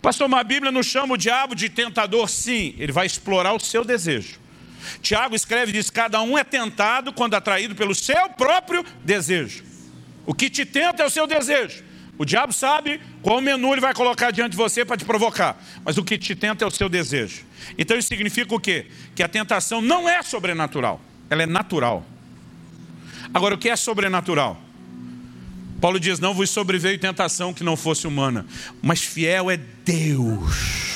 Pastor, 0.00 0.28
uma 0.28 0.44
Bíblia 0.44 0.70
não 0.70 0.84
chama 0.84 1.14
o 1.14 1.18
diabo 1.18 1.56
de 1.56 1.68
tentador? 1.68 2.28
Sim, 2.28 2.76
ele 2.78 2.92
vai 2.92 3.06
explorar 3.06 3.52
o 3.52 3.58
seu 3.58 3.84
desejo. 3.84 4.38
Tiago 5.00 5.34
escreve 5.34 5.72
diz: 5.72 5.90
cada 5.90 6.22
um 6.22 6.38
é 6.38 6.44
tentado 6.44 7.12
quando 7.12 7.34
atraído 7.34 7.74
pelo 7.74 7.94
seu 7.94 8.28
próprio 8.30 8.84
desejo. 9.04 9.64
O 10.24 10.32
que 10.32 10.48
te 10.48 10.64
tenta 10.64 11.02
é 11.02 11.06
o 11.06 11.10
seu 11.10 11.26
desejo. 11.26 11.82
O 12.18 12.24
diabo 12.24 12.52
sabe 12.52 13.00
qual 13.22 13.40
menu 13.40 13.72
ele 13.72 13.80
vai 13.80 13.94
colocar 13.94 14.30
diante 14.30 14.52
de 14.52 14.56
você 14.56 14.84
para 14.84 14.96
te 14.96 15.04
provocar, 15.04 15.60
mas 15.84 15.96
o 15.96 16.04
que 16.04 16.18
te 16.18 16.34
tenta 16.34 16.64
é 16.64 16.68
o 16.68 16.70
seu 16.70 16.88
desejo. 16.88 17.44
Então 17.78 17.96
isso 17.96 18.08
significa 18.08 18.54
o 18.54 18.60
quê? 18.60 18.86
Que 19.14 19.22
a 19.22 19.28
tentação 19.28 19.80
não 19.80 20.08
é 20.08 20.22
sobrenatural, 20.22 21.00
ela 21.30 21.42
é 21.42 21.46
natural. 21.46 22.06
Agora, 23.32 23.54
o 23.54 23.58
que 23.58 23.68
é 23.68 23.76
sobrenatural? 23.76 24.60
Paulo 25.80 25.98
diz: 25.98 26.20
Não 26.20 26.34
vos 26.34 26.50
sobreveio 26.50 26.98
tentação 26.98 27.52
que 27.52 27.64
não 27.64 27.76
fosse 27.76 28.06
humana, 28.06 28.46
mas 28.82 29.02
fiel 29.02 29.50
é 29.50 29.56
Deus. 29.56 30.92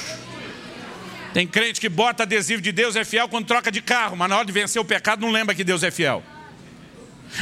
Tem 1.33 1.47
crente 1.47 1.81
que 1.81 1.89
bota 1.89 2.23
adesivo 2.23 2.63
de 2.63 2.73
Deus 2.73 2.97
é 2.97 3.05
fiel 3.05 3.29
quando 3.29 3.47
troca 3.47 3.71
de 3.71 3.83
carro, 3.83 4.17
mas 4.17 4.29
na 4.29 4.37
hora 4.37 4.47
de 4.47 4.53
vencer 4.53 4.81
o 4.81 4.85
pecado 4.85 5.21
não 5.21 5.31
lembra 5.31 5.55
que 5.55 5.65
Deus 5.65 5.83
é 5.83 5.91
fiel. 5.91 6.23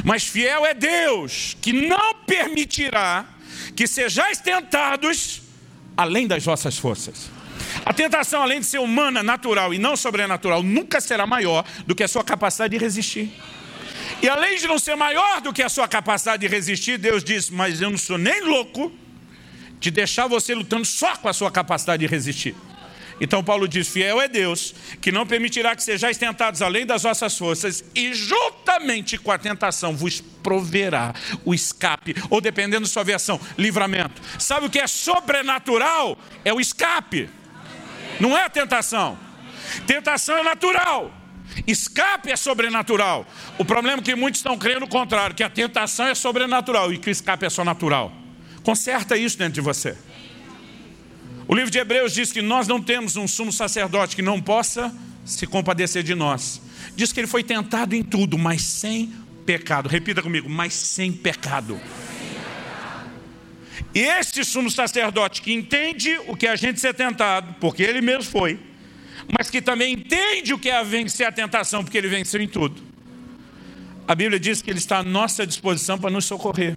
Mas 0.03 0.25
fiel 0.25 0.65
é 0.65 0.75
Deus, 0.75 1.57
que 1.61 1.73
não 1.73 2.15
permitirá 2.27 3.25
que 3.75 3.87
sejais 3.87 4.41
tentados 4.41 5.43
além 5.97 6.27
das 6.27 6.45
vossas 6.45 6.77
forças. 6.77 7.31
A 7.85 7.93
tentação, 7.93 8.43
além 8.43 8.61
de 8.61 8.67
ser 8.67 8.79
humana, 8.79 9.23
natural 9.23 9.73
e 9.75 9.79
não 9.79 9.97
sobrenatural, 9.97 10.63
nunca 10.63 11.01
será 11.01 11.27
maior 11.27 11.65
do 11.87 11.95
que 11.95 12.03
a 12.03 12.09
sua 12.09 12.25
capacidade 12.25 12.77
de 12.77 12.79
resistir. 12.79 13.33
E 14.23 14.29
além 14.29 14.59
de 14.59 14.67
não 14.67 14.79
ser 14.79 14.97
maior 14.97 15.41
do 15.41 15.53
que 15.53 15.63
a 15.63 15.69
sua 15.69 15.87
capacidade 15.87 16.41
de 16.41 16.49
resistir, 16.49 16.99
Deus 16.99 17.23
diz: 17.23 17.51
Mas 17.51 17.81
eu 17.81 17.91
não 17.91 17.99
sou 17.99 18.19
nem 18.19 18.43
louco 18.43 18.93
de 19.79 19.91
deixar 19.91 20.27
você 20.27 20.55
lutando 20.55 20.85
só 20.85 21.17
com 21.17 21.29
a 21.29 21.33
sua 21.33 21.51
capacidade 21.51 22.01
de 22.01 22.07
resistir. 22.07 22.55
Então 23.21 23.45
Paulo 23.45 23.69
diz: 23.69 23.89
Fiel 23.89 24.21
é 24.21 24.29
Deus, 24.29 24.75
que 25.01 25.13
não 25.13 25.27
permitirá 25.27 25.75
que 25.75 25.83
sejais 25.83 26.17
tentados 26.17 26.63
além 26.63 26.85
das 26.85 27.03
vossas 27.03 27.37
forças, 27.37 27.85
e 27.95 28.13
juntamente 28.13 29.19
com 29.19 29.31
a 29.31 29.39
tentação 29.39 29.97
vos 29.97 30.21
proverá 30.21 31.15
o 31.45 31.55
escape, 31.55 32.15
ou 32.29 32.41
dependendo 32.41 32.83
da 32.83 32.91
sua 32.91 33.05
versão, 33.05 33.41
livramento. 33.57 34.21
Sabe 34.39 34.67
o 34.67 34.71
que 34.71 34.79
é 34.79 34.87
sobrenatural? 34.87 36.19
É 36.45 36.53
o 36.53 36.61
escape, 36.61 37.31
não 38.21 38.37
é 38.37 38.45
a 38.45 38.51
tentação. 38.51 39.19
Tentação 39.87 40.37
é 40.37 40.43
natural. 40.43 41.13
Escape 41.67 42.31
é 42.31 42.37
sobrenatural. 42.37 43.27
O 43.59 43.65
problema 43.65 44.01
é 44.01 44.03
que 44.03 44.15
muitos 44.15 44.41
estão 44.41 44.59
crendo 44.59 44.85
o 44.85 44.89
contrário, 44.89 45.35
que 45.35 45.43
a 45.43 45.51
tentação 45.51 46.07
é 46.07 46.15
sobrenatural 46.15 46.93
e 46.93 46.99
que 46.99 47.09
o 47.09 47.13
escape 47.13 47.47
é 47.47 47.51
só 47.51 47.65
natural. 47.65 48.13
Conserta 48.63 49.17
isso 49.17 49.39
dentro 49.39 49.55
de 49.55 49.61
você. 49.61 49.97
O 51.47 51.55
livro 51.55 51.71
de 51.71 51.79
Hebreus 51.79 52.15
diz 52.15 52.33
que 52.33 52.41
nós 52.41 52.67
não 52.67 52.81
temos 52.81 53.17
um 53.17 53.29
sumo 53.29 53.53
sacerdote 53.53 54.17
que 54.17 54.23
não 54.23 54.41
possa 54.41 54.95
se 55.25 55.47
compadecer 55.47 56.03
de 56.03 56.15
nós. 56.15 56.61
Diz 56.97 57.13
que 57.13 57.21
ele 57.21 57.27
foi 57.27 57.43
tentado 57.43 57.95
em 57.95 58.03
tudo, 58.03 58.39
mas 58.39 58.63
sem 58.63 59.13
pecado. 59.45 59.89
Repita 59.89 60.23
comigo, 60.23 60.49
mas 60.49 60.73
sem 60.73 61.13
pecado. 61.13 61.79
E 63.95 64.01
este 64.01 64.45
sumo 64.45 64.71
sacerdote 64.71 65.43
que 65.43 65.53
entende 65.53 66.19
o 66.27 66.37
que 66.37 66.47
é 66.47 66.51
a 66.51 66.57
gente 66.57 66.81
ser 66.81 66.95
tentado, 66.95 67.55
porque 67.61 67.83
ele 67.83 68.01
mesmo 68.01 68.25
foi, 68.25 68.59
mas 69.37 69.51
que 69.51 69.61
também 69.61 69.95
entende 69.95 70.53
o 70.53 70.59
que 70.59 70.71
é 70.71 70.83
vencer 70.83 71.27
a 71.27 71.33
tentação, 71.33 71.85
porque 71.85 71.99
ele 71.99 72.09
venceu 72.09 72.41
em 72.41 72.49
tudo. 72.49 72.83
A 74.07 74.15
Bíblia 74.15 74.39
diz 74.39 74.61
que 74.61 74.71
ele 74.71 74.79
está 74.79 74.99
à 74.99 75.03
nossa 75.03 75.47
disposição 75.47 75.99
para 75.99 76.11
nos 76.11 76.25
socorrer. 76.25 76.77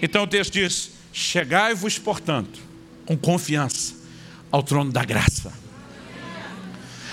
Então 0.00 0.24
o 0.24 0.26
texto 0.26 0.52
diz: 0.52 0.92
Chegai-vos, 1.12 1.98
portanto, 1.98 2.65
com 3.06 3.16
confiança 3.16 3.94
ao 4.50 4.62
trono 4.62 4.92
da 4.92 5.04
graça. 5.04 5.52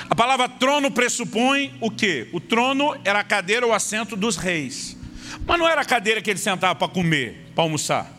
A 0.09 0.15
palavra 0.15 0.49
trono 0.49 0.91
pressupõe 0.91 1.73
o 1.79 1.89
quê? 1.89 2.27
O 2.33 2.39
trono 2.39 2.95
era 3.05 3.19
a 3.19 3.23
cadeira 3.23 3.65
ou 3.65 3.73
assento 3.73 4.15
dos 4.15 4.35
reis. 4.35 4.97
Mas 5.45 5.57
não 5.57 5.67
era 5.67 5.81
a 5.81 5.85
cadeira 5.85 6.21
que 6.21 6.29
ele 6.29 6.39
sentava 6.39 6.75
para 6.75 6.87
comer, 6.87 7.51
para 7.55 7.63
almoçar. 7.63 8.11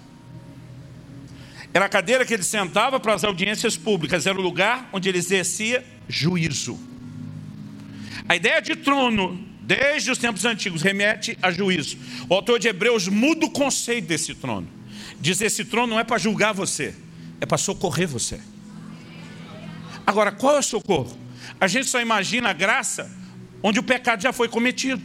Era 1.73 1.87
a 1.87 1.89
cadeira 1.89 2.25
que 2.25 2.33
ele 2.33 2.43
sentava 2.43 2.99
para 3.01 3.15
as 3.15 3.25
audiências 3.25 3.77
públicas, 3.77 4.27
era 4.27 4.39
o 4.39 4.43
lugar 4.43 4.89
onde 4.93 5.09
ele 5.09 5.19
exercia 5.19 5.85
juízo. 6.09 6.79
A 8.29 8.37
ideia 8.37 8.63
de 8.63 8.77
trono, 8.77 9.39
desde 9.61 10.11
os 10.11 10.19
tempos 10.19 10.45
antigos, 10.45 10.83
remete 10.83 11.37
a 11.43 11.51
juízo. 11.51 11.99
O 12.29 12.35
autor 12.35 12.59
de 12.59 12.69
Hebreus 12.69 13.09
muda 13.09 13.47
o 13.47 13.51
conceito 13.51 14.07
desse 14.07 14.35
trono. 14.35 14.69
Diz: 15.21 15.41
esse 15.41 15.65
trono 15.65 15.89
não 15.89 16.01
é 16.01 16.05
para 16.05 16.17
julgar 16.17 16.53
você, 16.53 16.95
é 17.41 17.47
para 17.47 17.59
socorrer 17.59 18.09
você. 18.09 18.41
Agora, 20.07 20.31
qual 20.33 20.57
é 20.57 20.59
o 20.59 20.63
socorro? 20.63 21.17
A 21.61 21.67
gente 21.67 21.89
só 21.89 22.01
imagina 22.01 22.51
a 22.51 22.53
graça 22.53 23.11
onde 23.63 23.79
o 23.79 23.83
pecado 23.83 24.23
já 24.23 24.33
foi 24.33 24.49
cometido. 24.49 25.03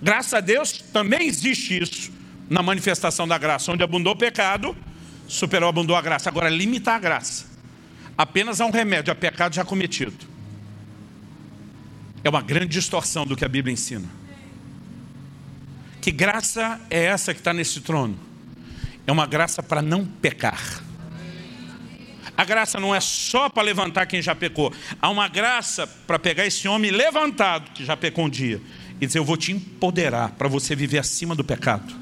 Graças 0.00 0.34
a 0.34 0.40
Deus 0.40 0.72
também 0.72 1.26
existe 1.26 1.80
isso 1.82 2.12
na 2.48 2.62
manifestação 2.62 3.26
da 3.26 3.36
graça, 3.36 3.70
onde 3.70 3.82
abundou 3.82 4.14
o 4.14 4.16
pecado, 4.16 4.76
superou, 5.26 5.68
abundou 5.68 5.96
a 5.96 6.00
graça. 6.00 6.28
Agora, 6.28 6.48
limitar 6.48 6.96
a 6.96 6.98
graça 6.98 7.46
apenas 8.16 8.60
a 8.60 8.66
um 8.66 8.70
remédio, 8.70 9.12
a 9.12 9.14
pecado 9.14 9.54
já 9.54 9.64
cometido. 9.64 10.26
É 12.24 12.28
uma 12.28 12.42
grande 12.42 12.72
distorção 12.72 13.24
do 13.24 13.36
que 13.36 13.44
a 13.44 13.48
Bíblia 13.48 13.72
ensina. 13.72 14.08
Que 16.00 16.10
graça 16.10 16.80
é 16.90 17.04
essa 17.04 17.32
que 17.32 17.40
está 17.40 17.52
nesse 17.52 17.80
trono? 17.80 18.18
É 19.06 19.12
uma 19.12 19.24
graça 19.24 19.62
para 19.62 19.80
não 19.80 20.04
pecar. 20.04 20.82
A 22.38 22.44
graça 22.44 22.78
não 22.78 22.94
é 22.94 23.00
só 23.00 23.48
para 23.48 23.64
levantar 23.64 24.06
quem 24.06 24.22
já 24.22 24.32
pecou. 24.32 24.72
Há 25.02 25.10
uma 25.10 25.26
graça 25.26 25.88
para 25.88 26.20
pegar 26.20 26.46
esse 26.46 26.68
homem 26.68 26.92
levantado, 26.92 27.72
que 27.72 27.84
já 27.84 27.96
pecou 27.96 28.26
um 28.26 28.30
dia, 28.30 28.62
e 29.00 29.06
dizer: 29.06 29.18
Eu 29.18 29.24
vou 29.24 29.36
te 29.36 29.50
empoderar 29.50 30.30
para 30.38 30.46
você 30.46 30.76
viver 30.76 30.98
acima 30.98 31.34
do 31.34 31.42
pecado. 31.42 31.92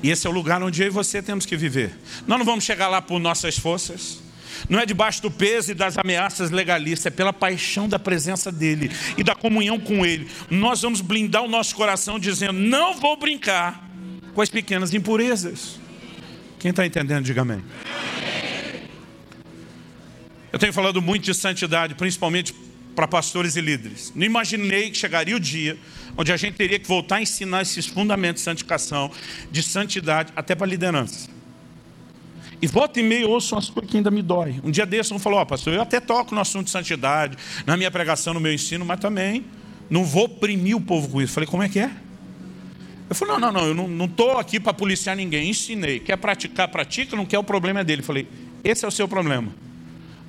E 0.00 0.10
esse 0.10 0.28
é 0.28 0.30
o 0.30 0.32
lugar 0.32 0.62
onde 0.62 0.80
eu 0.80 0.86
e 0.86 0.90
você 0.90 1.20
temos 1.20 1.44
que 1.44 1.56
viver. 1.56 1.98
Nós 2.24 2.38
não 2.38 2.46
vamos 2.46 2.62
chegar 2.62 2.86
lá 2.86 3.02
por 3.02 3.18
nossas 3.18 3.58
forças. 3.58 4.20
Não 4.68 4.78
é 4.78 4.86
debaixo 4.86 5.20
do 5.20 5.30
peso 5.30 5.72
e 5.72 5.74
das 5.74 5.98
ameaças 5.98 6.52
legalistas, 6.52 7.06
é 7.06 7.10
pela 7.10 7.32
paixão 7.32 7.88
da 7.88 7.98
presença 7.98 8.52
dEle 8.52 8.92
e 9.18 9.24
da 9.24 9.34
comunhão 9.34 9.80
com 9.80 10.06
Ele. 10.06 10.30
Nós 10.48 10.82
vamos 10.82 11.00
blindar 11.00 11.42
o 11.42 11.48
nosso 11.48 11.74
coração 11.74 12.16
dizendo: 12.16 12.52
não 12.52 12.94
vou 12.94 13.16
brincar 13.16 13.90
com 14.32 14.40
as 14.40 14.48
pequenas 14.48 14.94
impurezas. 14.94 15.81
Quem 16.62 16.70
está 16.70 16.86
entendendo, 16.86 17.24
diga 17.24 17.42
amém. 17.42 17.60
Eu 20.52 20.60
tenho 20.60 20.72
falado 20.72 21.02
muito 21.02 21.24
de 21.24 21.34
santidade, 21.34 21.96
principalmente 21.96 22.54
para 22.94 23.08
pastores 23.08 23.56
e 23.56 23.60
líderes. 23.60 24.12
Não 24.14 24.24
imaginei 24.24 24.88
que 24.88 24.96
chegaria 24.96 25.34
o 25.34 25.40
dia 25.40 25.76
onde 26.16 26.30
a 26.30 26.36
gente 26.36 26.54
teria 26.54 26.78
que 26.78 26.86
voltar 26.86 27.16
a 27.16 27.22
ensinar 27.22 27.62
esses 27.62 27.86
fundamentos 27.86 28.42
de 28.42 28.44
santificação, 28.44 29.10
de 29.50 29.60
santidade, 29.60 30.32
até 30.36 30.54
para 30.54 30.64
a 30.64 30.70
liderança. 30.70 31.28
E 32.60 32.68
volta 32.68 33.00
e 33.00 33.02
meio 33.02 33.28
ouço 33.28 33.56
umas 33.56 33.68
coisas 33.68 33.90
que 33.90 33.96
ainda 33.96 34.12
me 34.12 34.22
dói. 34.22 34.60
Um 34.62 34.70
dia 34.70 34.86
desse, 34.86 35.12
um 35.12 35.18
falou, 35.18 35.40
ó, 35.40 35.42
oh, 35.42 35.46
pastor, 35.46 35.74
eu 35.74 35.82
até 35.82 35.98
toco 35.98 36.32
no 36.32 36.40
assunto 36.40 36.66
de 36.66 36.70
santidade, 36.70 37.36
na 37.66 37.76
minha 37.76 37.90
pregação, 37.90 38.34
no 38.34 38.38
meu 38.38 38.52
ensino, 38.52 38.84
mas 38.84 39.00
também 39.00 39.44
não 39.90 40.04
vou 40.04 40.26
oprimir 40.26 40.76
o 40.76 40.80
povo 40.80 41.08
com 41.08 41.20
isso. 41.20 41.32
Falei, 41.32 41.48
como 41.48 41.64
é 41.64 41.68
que 41.68 41.80
é? 41.80 41.90
Eu 43.12 43.14
falei, 43.14 43.34
não, 43.34 43.52
não, 43.52 43.52
não, 43.52 43.68
eu 43.68 43.74
não 43.74 44.06
estou 44.06 44.38
aqui 44.38 44.58
para 44.58 44.72
policiar 44.72 45.14
ninguém, 45.14 45.50
ensinei. 45.50 46.00
Quer 46.00 46.16
praticar, 46.16 46.66
pratica, 46.68 47.14
não 47.14 47.26
quer, 47.26 47.38
o 47.38 47.44
problema 47.44 47.80
é 47.80 47.84
dele. 47.84 48.00
Falei, 48.00 48.26
esse 48.64 48.86
é 48.86 48.88
o 48.88 48.90
seu 48.90 49.06
problema. 49.06 49.52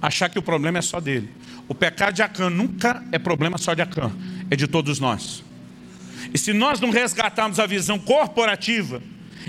Achar 0.02 0.28
que 0.28 0.38
o 0.38 0.42
problema 0.42 0.80
é 0.80 0.82
só 0.82 1.00
dele. 1.00 1.30
O 1.66 1.74
pecado 1.74 2.14
de 2.14 2.22
Acã 2.22 2.50
nunca 2.50 3.02
é 3.10 3.18
problema 3.18 3.58
só 3.58 3.74
de 3.74 3.82
Acã, 3.82 4.12
é 4.52 4.56
de 4.58 4.68
todos 4.68 5.00
nós. 5.00 5.46
E 6.34 6.38
se 6.38 6.52
nós 6.52 6.82
não 6.82 6.90
resgatarmos 6.90 7.58
a 7.58 7.66
visão 7.66 7.98
corporativa 7.98 9.02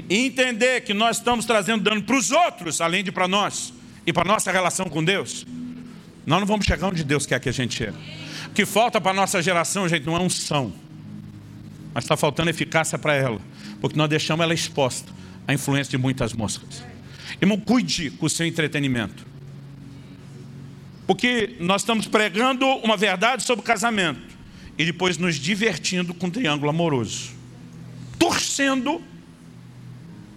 e 0.09 0.14
entender 0.14 0.82
que 0.82 0.95
nós 0.95 1.16
estamos 1.16 1.45
trazendo 1.45 1.82
dano 1.82 2.05
para 2.05 2.16
os 2.16 2.30
outros, 2.30 2.80
além 2.80 3.03
de 3.03 3.11
para 3.11 3.26
nós, 3.26 3.74
e 4.07 4.12
para 4.12 4.24
nossa 4.24 4.53
relação 4.53 4.87
com 4.87 5.03
Deus, 5.03 5.45
nós 6.24 6.39
não 6.39 6.47
vamos 6.47 6.66
chegar 6.66 6.87
onde 6.87 7.03
Deus 7.03 7.26
quer 7.26 7.41
que 7.41 7.49
a 7.49 7.53
gente 7.53 7.74
chegue. 7.74 7.99
O 8.47 8.51
que 8.51 8.64
falta 8.64 9.01
para 9.01 9.11
a 9.11 9.14
nossa 9.14 9.43
geração, 9.43 9.89
gente, 9.89 10.07
não 10.07 10.16
é 10.16 10.20
unção, 10.20 10.72
mas 11.95 12.05
está 12.05 12.16
faltando 12.16 12.51
eficácia 12.51 12.99
para 12.99 13.14
ela. 13.14 13.40
Porque 13.80 13.97
nós 13.97 14.11
deixamos 14.11 14.42
ela 14.42 14.53
exposta 14.53 15.12
à 15.47 15.55
influência 15.55 15.92
de 15.92 15.97
muitas 15.99 16.32
moscas. 16.32 16.84
Irmão, 17.40 17.59
cuide 17.59 18.11
com 18.11 18.26
o 18.26 18.30
seu 18.30 18.45
entretenimento. 18.45 19.24
Porque 21.07 21.55
nós 21.61 21.82
estamos 21.82 22.09
pregando 22.09 22.66
uma 22.66 22.97
verdade 22.97 23.45
sobre 23.45 23.62
o 23.62 23.64
casamento 23.64 24.34
e 24.76 24.84
depois 24.84 25.18
nos 25.18 25.36
divertindo 25.36 26.12
com 26.12 26.26
um 26.26 26.30
triângulo 26.30 26.68
amoroso. 26.68 27.30
Torcendo 28.18 29.01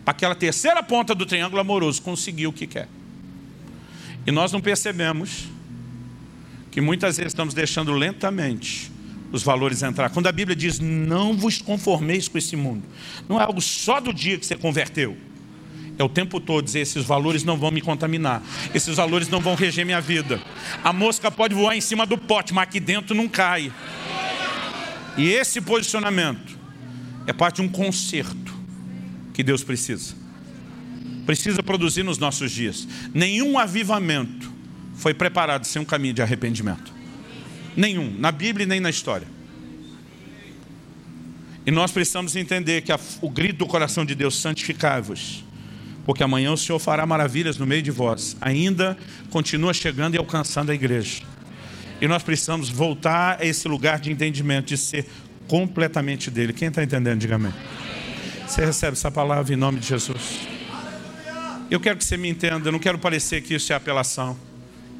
para 0.05 0.11
aquela 0.11 0.35
terceira 0.35 0.83
ponta 0.83 1.15
do 1.15 1.25
triângulo 1.25 1.59
amoroso 1.59 2.01
conseguir 2.01 2.47
o 2.47 2.53
que 2.53 2.67
quer. 2.67 2.87
E 4.25 4.31
nós 4.31 4.51
não 4.51 4.61
percebemos 4.61 5.45
que 6.69 6.81
muitas 6.81 7.17
vezes 7.17 7.31
estamos 7.31 7.53
deixando 7.53 7.91
lentamente 7.93 8.91
os 9.31 9.43
valores 9.43 9.83
entrar. 9.83 10.09
Quando 10.09 10.27
a 10.27 10.31
Bíblia 10.31 10.55
diz, 10.55 10.79
não 10.79 11.35
vos 11.35 11.61
conformeis 11.61 12.27
com 12.27 12.37
esse 12.37 12.55
mundo, 12.55 12.83
não 13.27 13.39
é 13.39 13.43
algo 13.43 13.61
só 13.61 13.99
do 13.99 14.13
dia 14.13 14.37
que 14.37 14.45
você 14.45 14.55
converteu. 14.55 15.17
É 15.97 16.03
o 16.03 16.09
tempo 16.09 16.39
todo 16.39 16.63
dizer, 16.63 16.81
esses 16.81 17.03
valores 17.03 17.43
não 17.43 17.57
vão 17.57 17.71
me 17.71 17.81
contaminar. 17.81 18.43
Esses 18.73 18.97
valores 18.97 19.29
não 19.29 19.39
vão 19.39 19.55
reger 19.55 19.83
minha 19.83 19.99
vida. 19.99 20.39
A 20.83 20.93
mosca 20.93 21.31
pode 21.31 21.55
voar 21.55 21.75
em 21.75 21.81
cima 21.81 22.05
do 22.05 22.17
pote, 22.17 22.53
mas 22.53 22.63
aqui 22.63 22.79
dentro 22.79 23.15
não 23.15 23.27
cai. 23.27 23.71
E 25.17 25.27
esse 25.29 25.59
posicionamento 25.59 26.55
é 27.25 27.33
parte 27.33 27.55
de 27.55 27.61
um 27.63 27.69
conserto 27.69 28.55
que 29.33 29.41
Deus 29.41 29.63
precisa. 29.63 30.15
Precisa 31.25 31.63
produzir 31.63 32.03
nos 32.03 32.19
nossos 32.19 32.51
dias. 32.51 32.87
Nenhum 33.11 33.57
avivamento 33.57 34.51
foi 34.95 35.15
preparado 35.15 35.65
sem 35.65 35.81
um 35.81 35.85
caminho 35.85 36.13
de 36.13 36.21
arrependimento. 36.21 36.96
Nenhum, 37.77 38.11
na 38.17 38.31
Bíblia 38.31 38.65
nem 38.65 38.79
na 38.79 38.89
história. 38.89 39.27
E 41.63 41.69
nós 41.69 41.91
precisamos 41.91 42.35
entender 42.35 42.81
que 42.81 42.91
a, 42.91 42.99
o 43.21 43.29
grito 43.29 43.57
do 43.57 43.67
coração 43.67 44.03
de 44.03 44.15
Deus, 44.15 44.41
santificai-vos, 44.41 45.45
porque 46.03 46.23
amanhã 46.23 46.51
o 46.51 46.57
Senhor 46.57 46.79
fará 46.79 47.05
maravilhas 47.05 47.57
no 47.57 47.67
meio 47.67 47.83
de 47.83 47.91
vós. 47.91 48.35
Ainda 48.41 48.97
continua 49.29 49.75
chegando 49.75 50.15
e 50.15 50.17
alcançando 50.17 50.71
a 50.71 50.75
igreja. 50.75 51.21
E 52.01 52.07
nós 52.07 52.23
precisamos 52.23 52.67
voltar 52.67 53.39
a 53.39 53.45
esse 53.45 53.67
lugar 53.67 53.99
de 53.99 54.11
entendimento, 54.11 54.67
de 54.67 54.77
ser 54.77 55.05
completamente 55.47 56.31
dele. 56.31 56.53
Quem 56.53 56.69
está 56.69 56.83
entendendo, 56.83 57.19
diga 57.19 57.35
amém. 57.35 57.53
Você 58.47 58.65
recebe 58.65 58.93
essa 58.93 59.11
palavra 59.11 59.53
em 59.53 59.57
nome 59.57 59.79
de 59.79 59.87
Jesus. 59.87 60.47
Eu 61.69 61.79
quero 61.79 61.97
que 61.97 62.05
você 62.05 62.17
me 62.17 62.29
entenda, 62.29 62.69
eu 62.69 62.71
não 62.71 62.79
quero 62.79 62.97
parecer 62.97 63.41
que 63.41 63.53
isso 63.53 63.71
é 63.71 63.75
apelação. 63.75 64.46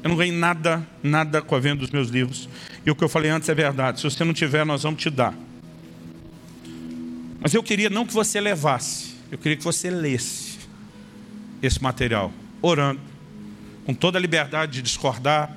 Eu 0.02 0.10
não 0.10 0.16
ganhei 0.16 0.32
nada, 0.32 0.86
nada 1.02 1.42
com 1.42 1.54
a 1.54 1.60
venda 1.60 1.80
dos 1.80 1.90
meus 1.90 2.08
livros. 2.08 2.48
E 2.86 2.90
o 2.90 2.94
que 2.94 3.02
eu 3.02 3.08
falei 3.08 3.30
antes 3.30 3.48
é 3.48 3.54
verdade. 3.54 4.00
Se 4.00 4.04
você 4.04 4.24
não 4.24 4.32
tiver, 4.32 4.64
nós 4.64 4.82
vamos 4.82 5.02
te 5.02 5.10
dar. 5.10 5.34
Mas 7.40 7.54
eu 7.54 7.62
queria 7.62 7.90
não 7.90 8.04
que 8.04 8.12
você 8.12 8.40
levasse, 8.40 9.14
eu 9.30 9.38
queria 9.38 9.56
que 9.56 9.64
você 9.64 9.90
lesse 9.90 10.58
esse 11.62 11.82
material, 11.82 12.32
orando, 12.60 13.00
com 13.84 13.94
toda 13.94 14.18
a 14.18 14.20
liberdade 14.20 14.72
de 14.72 14.82
discordar 14.82 15.56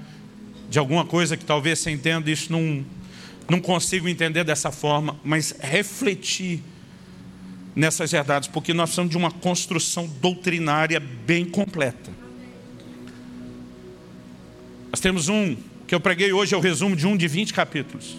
de 0.70 0.80
alguma 0.80 1.06
coisa 1.06 1.36
que 1.36 1.44
talvez 1.44 1.80
você 1.80 1.92
entenda, 1.92 2.32
isso 2.32 2.52
não, 2.52 2.86
não 3.50 3.60
consigo 3.60 4.08
entender 4.08 4.44
dessa 4.44 4.72
forma, 4.72 5.20
mas 5.24 5.54
refletir 5.60 6.64
nessas 7.76 8.12
verdades, 8.12 8.48
porque 8.48 8.74
nós 8.74 8.90
precisamos 8.90 9.12
de 9.12 9.18
uma 9.18 9.32
construção 9.32 10.08
doutrinária 10.22 11.00
bem 11.00 11.46
completa. 11.46 12.21
Nós 14.92 15.00
temos 15.00 15.30
um, 15.30 15.56
que 15.88 15.96
eu 15.96 16.00
preguei 16.00 16.34
hoje, 16.34 16.54
é 16.54 16.58
o 16.58 16.62
resumo 16.62 16.96
de 16.96 17.08
um 17.08 17.16
de 17.16 17.28
20 17.28 17.54
capítulos. 17.54 18.18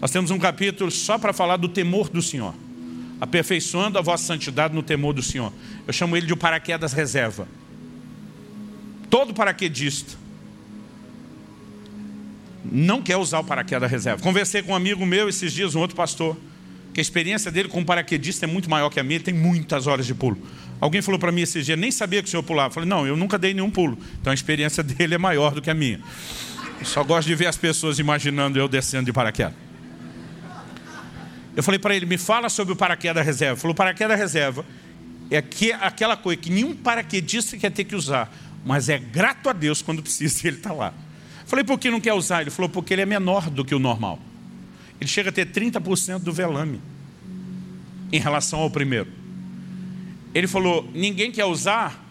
Nós 0.00 0.10
temos 0.10 0.30
um 0.30 0.38
capítulo 0.38 0.90
só 0.90 1.18
para 1.18 1.32
falar 1.32 1.56
do 1.56 1.68
temor 1.68 2.08
do 2.08 2.22
Senhor. 2.22 2.54
Aperfeiçoando 3.20 3.98
a 3.98 4.02
vossa 4.02 4.24
santidade 4.24 4.74
no 4.74 4.82
temor 4.82 5.12
do 5.12 5.22
Senhor. 5.22 5.52
Eu 5.86 5.92
chamo 5.92 6.16
ele 6.16 6.26
de 6.26 6.32
o 6.32 6.36
paraquedas 6.36 6.92
reserva. 6.92 7.46
Todo 9.08 9.34
paraquedista 9.34 10.24
não 12.64 13.02
quer 13.02 13.16
usar 13.16 13.38
o 13.38 13.44
paraquedas 13.44 13.90
reserva. 13.90 14.22
Conversei 14.22 14.62
com 14.62 14.72
um 14.72 14.74
amigo 14.74 15.04
meu 15.04 15.28
esses 15.28 15.52
dias, 15.52 15.74
um 15.74 15.80
outro 15.80 15.94
pastor, 15.94 16.36
que 16.92 17.00
a 17.00 17.02
experiência 17.02 17.50
dele 17.50 17.68
com 17.68 17.84
paraquedista 17.84 18.46
é 18.46 18.48
muito 18.48 18.70
maior 18.70 18.88
que 18.88 18.98
a 18.98 19.02
minha, 19.02 19.16
ele 19.16 19.24
tem 19.24 19.34
muitas 19.34 19.86
horas 19.86 20.06
de 20.06 20.14
pulo. 20.14 20.38
Alguém 20.84 21.00
falou 21.00 21.18
para 21.18 21.32
mim 21.32 21.40
esses 21.40 21.64
dias, 21.64 21.78
nem 21.78 21.90
sabia 21.90 22.22
que 22.22 22.28
o 22.28 22.30
senhor 22.30 22.42
pulava. 22.42 22.68
Eu 22.68 22.74
falei, 22.74 22.86
não, 22.86 23.06
eu 23.06 23.16
nunca 23.16 23.38
dei 23.38 23.54
nenhum 23.54 23.70
pulo. 23.70 23.96
Então 24.20 24.30
a 24.30 24.34
experiência 24.34 24.82
dele 24.84 25.14
é 25.14 25.18
maior 25.18 25.54
do 25.54 25.62
que 25.62 25.70
a 25.70 25.74
minha. 25.74 25.98
Eu 26.78 26.84
só 26.84 27.02
gosto 27.02 27.26
de 27.26 27.34
ver 27.34 27.46
as 27.46 27.56
pessoas 27.56 27.98
imaginando 27.98 28.58
eu 28.58 28.68
descendo 28.68 29.06
de 29.06 29.12
paraquedas. 29.12 29.54
Eu 31.56 31.62
falei 31.62 31.78
para 31.78 31.96
ele, 31.96 32.04
me 32.04 32.18
fala 32.18 32.50
sobre 32.50 32.74
o 32.74 32.76
paraquedas 32.76 33.24
reserva. 33.24 33.54
Ele 33.54 33.60
falou, 33.62 33.74
paraquedas 33.74 34.18
reserva 34.18 34.62
é 35.30 35.40
que, 35.40 35.72
aquela 35.72 36.18
coisa 36.18 36.38
que 36.38 36.50
nenhum 36.50 36.76
paraquedista 36.76 37.56
quer 37.56 37.70
ter 37.70 37.84
que 37.84 37.96
usar, 37.96 38.30
mas 38.62 38.90
é 38.90 38.98
grato 38.98 39.48
a 39.48 39.54
Deus 39.54 39.80
quando 39.80 40.02
precisa 40.02 40.38
e 40.44 40.48
ele 40.48 40.58
está 40.58 40.74
lá. 40.74 40.92
Eu 41.40 41.46
falei, 41.46 41.64
por 41.64 41.78
que 41.78 41.90
não 41.90 41.98
quer 41.98 42.12
usar? 42.12 42.42
Ele 42.42 42.50
falou, 42.50 42.68
porque 42.68 42.92
ele 42.92 43.00
é 43.00 43.06
menor 43.06 43.48
do 43.48 43.64
que 43.64 43.74
o 43.74 43.78
normal. 43.78 44.18
Ele 45.00 45.08
chega 45.08 45.30
a 45.30 45.32
ter 45.32 45.46
30% 45.46 46.18
do 46.18 46.30
velame 46.30 46.78
em 48.12 48.20
relação 48.20 48.58
ao 48.58 48.68
primeiro. 48.68 49.23
Ele 50.34 50.48
falou, 50.48 50.88
ninguém 50.92 51.30
quer 51.30 51.44
usar. 51.44 52.02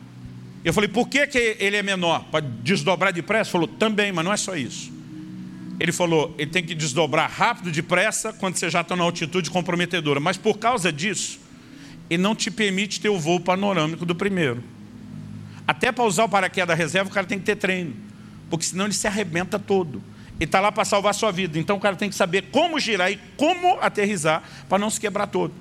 Eu 0.63 0.73
falei, 0.73 0.87
por 0.87 1.09
que, 1.09 1.27
que 1.27 1.57
ele 1.59 1.75
é 1.75 1.83
menor? 1.83 2.23
Para 2.31 2.39
desdobrar 2.39 3.11
depressa? 3.11 3.49
Ele 3.49 3.51
falou, 3.51 3.67
também, 3.67 4.11
mas 4.11 4.23
não 4.23 4.31
é 4.31 4.37
só 4.37 4.55
isso. 4.55 4.91
Ele 5.79 5.91
falou, 5.91 6.33
ele 6.37 6.49
tem 6.49 6.63
que 6.63 6.73
desdobrar 6.73 7.29
rápido, 7.29 7.69
depressa, 7.69 8.31
quando 8.31 8.55
você 8.55 8.69
já 8.69 8.81
está 8.81 8.95
na 8.95 9.03
altitude 9.03 9.49
comprometedora. 9.51 10.19
Mas 10.19 10.37
por 10.37 10.57
causa 10.57 10.91
disso, 10.91 11.39
ele 12.09 12.23
não 12.23 12.33
te 12.33 12.49
permite 12.49 13.01
ter 13.01 13.09
o 13.09 13.19
voo 13.19 13.39
panorâmico 13.39 14.05
do 14.05 14.15
primeiro. 14.15 14.63
Até 15.67 15.91
para 15.91 16.05
usar 16.05 16.23
o 16.23 16.29
paraquedas 16.29 16.77
reserva, 16.77 17.09
o 17.09 17.13
cara 17.13 17.27
tem 17.27 17.39
que 17.39 17.45
ter 17.45 17.55
treino. 17.57 17.93
Porque 18.49 18.65
senão 18.65 18.85
ele 18.85 18.93
se 18.93 19.07
arrebenta 19.07 19.59
todo. 19.59 20.01
Ele 20.35 20.45
está 20.45 20.59
lá 20.59 20.71
para 20.71 20.85
salvar 20.85 21.11
a 21.11 21.13
sua 21.13 21.31
vida. 21.31 21.57
Então 21.59 21.75
o 21.77 21.79
cara 21.79 21.95
tem 21.95 22.09
que 22.09 22.15
saber 22.15 22.43
como 22.51 22.79
girar 22.79 23.11
e 23.11 23.19
como 23.35 23.79
aterrizar 23.81 24.43
para 24.69 24.77
não 24.77 24.89
se 24.89 24.99
quebrar 24.99 25.27
todo. 25.27 25.53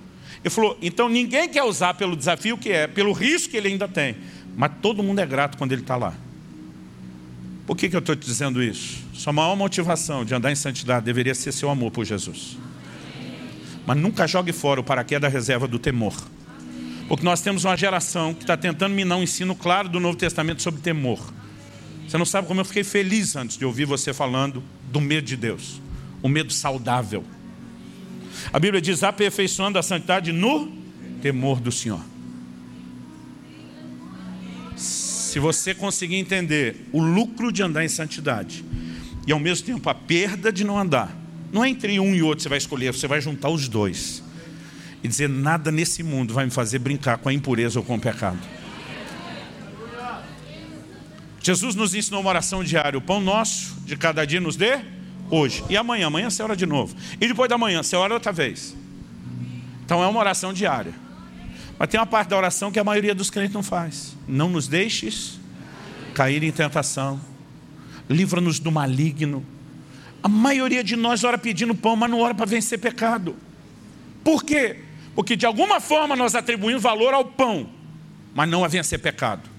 Ele 0.44 0.50
falou, 0.50 0.76
então 0.82 1.08
ninguém 1.08 1.48
quer 1.48 1.62
usar 1.62 1.94
pelo 1.94 2.16
desafio 2.16 2.58
que 2.58 2.70
é, 2.70 2.86
pelo 2.86 3.12
risco 3.12 3.50
que 3.50 3.56
ele 3.56 3.68
ainda 3.68 3.86
tem. 3.86 4.16
Mas 4.56 4.72
todo 4.82 5.02
mundo 5.02 5.20
é 5.20 5.26
grato 5.26 5.56
quando 5.56 5.72
ele 5.72 5.82
está 5.82 5.96
lá. 5.96 6.14
Por 7.66 7.76
que, 7.76 7.88
que 7.88 7.94
eu 7.94 8.00
estou 8.00 8.16
te 8.16 8.26
dizendo 8.26 8.62
isso? 8.62 8.98
Sua 9.14 9.32
maior 9.32 9.56
motivação 9.56 10.24
de 10.24 10.34
andar 10.34 10.50
em 10.50 10.56
santidade 10.56 11.04
deveria 11.06 11.34
ser 11.34 11.52
seu 11.52 11.70
amor 11.70 11.92
por 11.92 12.04
Jesus. 12.04 12.58
Mas 13.86 13.96
nunca 13.96 14.26
jogue 14.26 14.52
fora 14.52 14.80
o 14.80 14.84
paraquedas 14.84 15.32
reserva 15.32 15.68
do 15.68 15.78
temor. 15.78 16.14
Porque 17.08 17.24
nós 17.24 17.40
temos 17.40 17.64
uma 17.64 17.76
geração 17.76 18.34
que 18.34 18.42
está 18.42 18.56
tentando 18.56 18.94
minar 18.94 19.18
um 19.18 19.22
ensino 19.22 19.54
claro 19.54 19.88
do 19.88 20.00
Novo 20.00 20.16
Testamento 20.16 20.62
sobre 20.62 20.80
temor. 20.80 21.20
Você 22.06 22.18
não 22.18 22.26
sabe 22.26 22.48
como 22.48 22.60
eu 22.60 22.64
fiquei 22.64 22.84
feliz 22.84 23.36
antes 23.36 23.56
de 23.56 23.64
ouvir 23.64 23.84
você 23.84 24.12
falando 24.12 24.62
do 24.90 25.00
medo 25.00 25.26
de 25.26 25.36
Deus. 25.36 25.80
O 26.22 26.28
medo 26.28 26.52
saudável. 26.52 27.24
A 28.50 28.58
Bíblia 28.58 28.80
diz: 28.80 29.02
aperfeiçoando 29.02 29.78
a 29.78 29.82
santidade 29.82 30.32
no 30.32 30.72
temor 31.20 31.60
do 31.60 31.70
Senhor. 31.70 32.00
Se 34.76 35.38
você 35.38 35.74
conseguir 35.74 36.16
entender 36.16 36.88
o 36.92 37.00
lucro 37.00 37.52
de 37.52 37.62
andar 37.62 37.84
em 37.84 37.88
santidade 37.88 38.64
e 39.26 39.32
ao 39.32 39.38
mesmo 39.38 39.66
tempo 39.66 39.88
a 39.88 39.94
perda 39.94 40.52
de 40.52 40.64
não 40.64 40.78
andar, 40.78 41.16
não 41.52 41.64
é 41.64 41.68
entre 41.68 41.98
um 42.00 42.14
e 42.14 42.22
outro 42.22 42.42
você 42.42 42.48
vai 42.48 42.58
escolher, 42.58 42.92
você 42.92 43.06
vai 43.06 43.20
juntar 43.20 43.48
os 43.48 43.68
dois 43.68 44.22
e 45.02 45.08
dizer: 45.08 45.28
nada 45.28 45.70
nesse 45.70 46.02
mundo 46.02 46.34
vai 46.34 46.44
me 46.44 46.50
fazer 46.50 46.78
brincar 46.78 47.18
com 47.18 47.28
a 47.28 47.32
impureza 47.32 47.78
ou 47.78 47.84
com 47.84 47.96
o 47.96 48.00
pecado. 48.00 48.38
Jesus 51.42 51.74
nos 51.74 51.94
ensinou 51.94 52.20
uma 52.20 52.30
oração 52.30 52.62
diária: 52.62 52.98
o 52.98 53.02
pão 53.02 53.20
nosso 53.20 53.74
de 53.84 53.96
cada 53.96 54.24
dia 54.24 54.40
nos 54.40 54.56
dê 54.56 54.80
hoje. 55.32 55.64
E 55.70 55.76
amanhã, 55.76 56.08
amanhã 56.08 56.28
você 56.28 56.42
ora 56.42 56.54
de 56.54 56.66
novo. 56.66 56.94
E 57.18 57.26
depois 57.26 57.48
da 57.48 57.56
manhã, 57.56 57.82
você 57.82 57.96
ora 57.96 58.12
outra 58.12 58.30
vez. 58.30 58.76
Então 59.84 60.04
é 60.04 60.06
uma 60.06 60.20
oração 60.20 60.52
diária. 60.52 60.92
Mas 61.78 61.88
tem 61.88 61.98
uma 61.98 62.06
parte 62.06 62.28
da 62.28 62.36
oração 62.36 62.70
que 62.70 62.78
a 62.78 62.84
maioria 62.84 63.14
dos 63.14 63.30
crentes 63.30 63.54
não 63.54 63.62
faz. 63.62 64.14
Não 64.28 64.50
nos 64.50 64.68
deixes 64.68 65.40
cair 66.14 66.42
em 66.42 66.52
tentação. 66.52 67.18
Livra-nos 68.08 68.60
do 68.60 68.70
maligno. 68.70 69.44
A 70.22 70.28
maioria 70.28 70.84
de 70.84 70.94
nós 70.94 71.24
ora 71.24 71.38
pedindo 71.38 71.74
pão, 71.74 71.96
mas 71.96 72.10
não 72.10 72.20
ora 72.20 72.34
para 72.34 72.44
vencer 72.44 72.78
pecado. 72.78 73.34
Por 74.22 74.44
quê? 74.44 74.80
Porque 75.14 75.34
de 75.34 75.46
alguma 75.46 75.80
forma 75.80 76.14
nós 76.14 76.34
atribuímos 76.34 76.82
valor 76.82 77.14
ao 77.14 77.24
pão, 77.24 77.68
mas 78.34 78.48
não 78.48 78.64
a 78.64 78.68
vencer 78.68 79.00
pecado. 79.00 79.50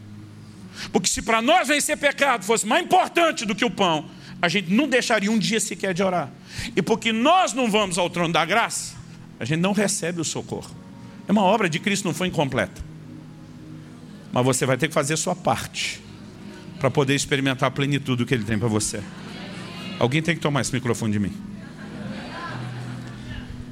Porque 0.92 1.08
se 1.08 1.22
para 1.22 1.42
nós 1.42 1.68
vencer 1.68 1.98
pecado 1.98 2.46
fosse 2.46 2.66
mais 2.66 2.84
importante 2.86 3.46
do 3.46 3.54
que 3.54 3.66
o 3.66 3.70
pão, 3.70 4.06
a 4.44 4.50
gente 4.50 4.74
não 4.74 4.90
deixaria 4.90 5.32
um 5.32 5.40
dia 5.40 5.58
sequer 5.58 5.94
de 5.94 6.04
orar. 6.04 6.30
E 6.76 6.82
porque 6.82 7.14
nós 7.14 7.54
não 7.54 7.72
vamos 7.72 7.98
ao 7.98 8.10
trono 8.10 8.34
da 8.34 8.44
graça, 8.44 8.94
a 9.40 9.46
gente 9.46 9.62
não 9.62 9.72
recebe 9.72 10.20
o 10.20 10.26
socorro. 10.26 10.70
É 11.26 11.32
uma 11.32 11.44
obra 11.44 11.70
de 11.70 11.80
Cristo, 11.80 12.04
não 12.04 12.14
foi 12.14 12.28
incompleta. 12.28 12.84
Mas 14.34 14.44
você 14.44 14.66
vai 14.66 14.76
ter 14.76 14.90
que 14.90 14.94
fazer 14.94 15.14
a 15.14 15.18
sua 15.18 15.34
parte 15.34 16.02
para 16.78 16.92
poder 16.92 17.16
experimentar 17.16 17.70
a 17.70 17.72
plenitude 17.72 18.26
que 18.26 18.34
Ele 18.34 18.44
tem 18.44 18.60
para 18.60 18.68
você. 18.68 19.02
Alguém 19.98 20.22
tem 20.22 20.36
que 20.36 20.42
tomar 20.42 20.60
esse 20.60 20.74
microfone 20.74 21.14
de 21.14 21.20
mim. 21.20 21.32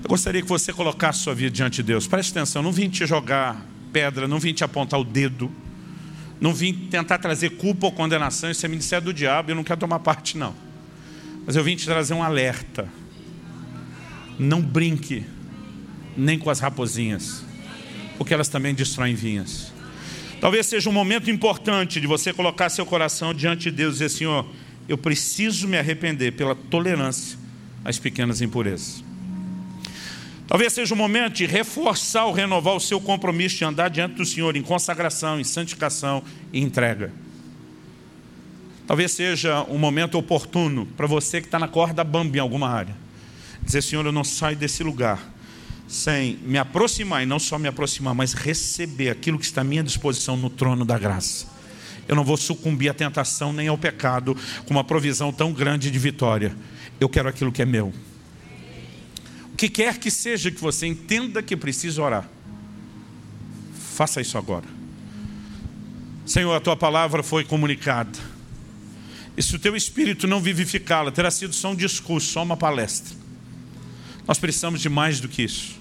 Eu 0.01 0.07
gostaria 0.07 0.41
que 0.41 0.47
você 0.47 0.71
colocasse 0.71 1.19
sua 1.19 1.35
vida 1.35 1.51
diante 1.51 1.75
de 1.75 1.83
Deus. 1.83 2.07
Preste 2.07 2.31
atenção, 2.31 2.63
não 2.63 2.71
vim 2.71 2.89
te 2.89 3.05
jogar 3.05 3.61
pedra, 3.91 4.25
não 4.25 4.39
vim 4.39 4.53
te 4.53 4.63
apontar 4.63 5.01
o 5.01 5.03
dedo, 5.03 5.51
não 6.41 6.55
vim 6.55 6.73
tentar 6.73 7.19
trazer 7.19 7.51
culpa 7.51 7.85
ou 7.85 7.91
condenação, 7.91 8.49
isso 8.49 8.65
é 8.65 8.69
ministério 8.69 9.05
do 9.05 9.13
diabo, 9.13 9.51
eu 9.51 9.55
não 9.55 9.63
quero 9.63 9.79
tomar 9.79 9.99
parte 9.99 10.35
não. 10.35 10.55
Mas 11.45 11.55
eu 11.55 11.63
vim 11.63 11.75
te 11.75 11.85
trazer 11.85 12.15
um 12.15 12.23
alerta. 12.23 12.89
Não 14.39 14.59
brinque 14.59 15.23
nem 16.17 16.39
com 16.39 16.49
as 16.49 16.59
raposinhas, 16.59 17.43
porque 18.17 18.33
elas 18.33 18.49
também 18.49 18.73
destroem 18.73 19.13
vinhas. 19.13 19.71
Talvez 20.41 20.65
seja 20.65 20.89
um 20.89 20.93
momento 20.93 21.29
importante 21.29 22.01
de 22.01 22.07
você 22.07 22.33
colocar 22.33 22.69
seu 22.69 22.87
coração 22.87 23.35
diante 23.35 23.69
de 23.69 23.77
Deus 23.77 23.95
e 23.95 23.99
dizer, 23.99 24.09
Senhor, 24.09 24.47
eu 24.89 24.97
preciso 24.97 25.67
me 25.67 25.77
arrepender 25.77 26.31
pela 26.31 26.55
tolerância 26.55 27.37
às 27.85 27.99
pequenas 27.99 28.41
impurezas. 28.41 29.03
Talvez 30.51 30.73
seja 30.73 30.93
o 30.93 30.97
momento 30.97 31.35
de 31.35 31.45
reforçar 31.45 32.25
ou 32.25 32.33
renovar 32.33 32.75
o 32.75 32.79
seu 32.81 32.99
compromisso 32.99 33.55
de 33.55 33.63
andar 33.63 33.89
diante 33.89 34.15
do 34.15 34.25
Senhor 34.25 34.53
em 34.57 34.61
consagração, 34.61 35.39
em 35.39 35.45
santificação 35.45 36.21
e 36.51 36.59
entrega. 36.59 37.09
Talvez 38.85 39.13
seja 39.13 39.63
um 39.69 39.77
momento 39.77 40.17
oportuno 40.17 40.85
para 40.97 41.07
você 41.07 41.39
que 41.39 41.47
está 41.47 41.57
na 41.57 41.69
corda 41.69 42.03
bamba 42.03 42.35
em 42.35 42.41
alguma 42.41 42.67
área. 42.67 42.93
Dizer, 43.63 43.81
Senhor, 43.81 44.05
eu 44.05 44.11
não 44.11 44.25
saio 44.25 44.57
desse 44.57 44.83
lugar 44.83 45.25
sem 45.87 46.35
me 46.43 46.57
aproximar, 46.57 47.23
e 47.23 47.25
não 47.25 47.39
só 47.39 47.57
me 47.57 47.69
aproximar, 47.69 48.13
mas 48.13 48.33
receber 48.33 49.09
aquilo 49.09 49.39
que 49.39 49.45
está 49.45 49.61
à 49.61 49.63
minha 49.63 49.81
disposição 49.81 50.35
no 50.35 50.49
trono 50.49 50.83
da 50.83 50.99
graça. 50.99 51.47
Eu 52.09 52.15
não 52.17 52.25
vou 52.25 52.35
sucumbir 52.35 52.89
à 52.89 52.93
tentação 52.93 53.53
nem 53.53 53.69
ao 53.69 53.77
pecado 53.77 54.35
com 54.65 54.73
uma 54.73 54.83
provisão 54.83 55.31
tão 55.31 55.53
grande 55.53 55.89
de 55.89 55.97
vitória. 55.97 56.53
Eu 56.99 57.07
quero 57.07 57.29
aquilo 57.29 57.53
que 57.53 57.61
é 57.61 57.65
meu 57.65 57.93
que 59.61 59.69
quer 59.69 59.99
que 59.99 60.09
seja 60.09 60.49
que 60.49 60.59
você 60.59 60.87
entenda 60.87 61.43
que 61.43 61.55
precisa 61.55 62.01
orar, 62.01 62.27
faça 63.93 64.19
isso 64.19 64.35
agora. 64.35 64.65
Senhor, 66.25 66.51
a 66.55 66.59
tua 66.59 66.75
palavra 66.75 67.21
foi 67.21 67.45
comunicada. 67.45 68.17
E 69.37 69.43
se 69.43 69.55
o 69.55 69.59
teu 69.59 69.75
espírito 69.75 70.25
não 70.25 70.41
vivificá-la, 70.41 71.11
terá 71.11 71.29
sido 71.29 71.53
só 71.53 71.73
um 71.73 71.75
discurso, 71.75 72.31
só 72.31 72.41
uma 72.41 72.57
palestra. 72.57 73.15
Nós 74.27 74.39
precisamos 74.39 74.81
de 74.81 74.89
mais 74.89 75.19
do 75.19 75.29
que 75.29 75.43
isso. 75.43 75.75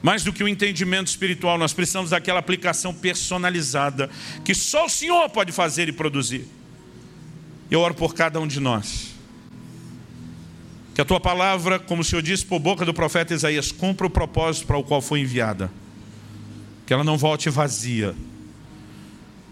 Mais 0.00 0.22
do 0.22 0.32
que 0.32 0.44
o 0.44 0.46
entendimento 0.46 1.08
espiritual, 1.08 1.58
nós 1.58 1.72
precisamos 1.72 2.10
daquela 2.10 2.38
aplicação 2.38 2.94
personalizada 2.94 4.08
que 4.44 4.54
só 4.54 4.86
o 4.86 4.88
Senhor 4.88 5.28
pode 5.30 5.50
fazer 5.50 5.88
e 5.88 5.92
produzir. 5.92 6.46
Eu 7.68 7.80
oro 7.80 7.94
por 7.94 8.14
cada 8.14 8.38
um 8.38 8.46
de 8.46 8.60
nós 8.60 9.11
que 11.02 11.04
a 11.04 11.04
tua 11.04 11.18
palavra, 11.18 11.80
como 11.80 12.02
o 12.02 12.04
Senhor 12.04 12.22
disse 12.22 12.46
por 12.46 12.60
boca 12.60 12.84
do 12.84 12.94
profeta 12.94 13.34
Isaías, 13.34 13.72
cumpra 13.72 14.06
o 14.06 14.10
propósito 14.10 14.68
para 14.68 14.76
o 14.76 14.84
qual 14.84 15.02
foi 15.02 15.18
enviada. 15.18 15.68
Que 16.86 16.92
ela 16.92 17.02
não 17.02 17.18
volte 17.18 17.50
vazia. 17.50 18.14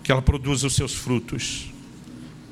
Que 0.05 0.12
ela 0.12 0.22
produza 0.22 0.68
os 0.68 0.76
seus 0.76 0.94
frutos. 0.94 1.66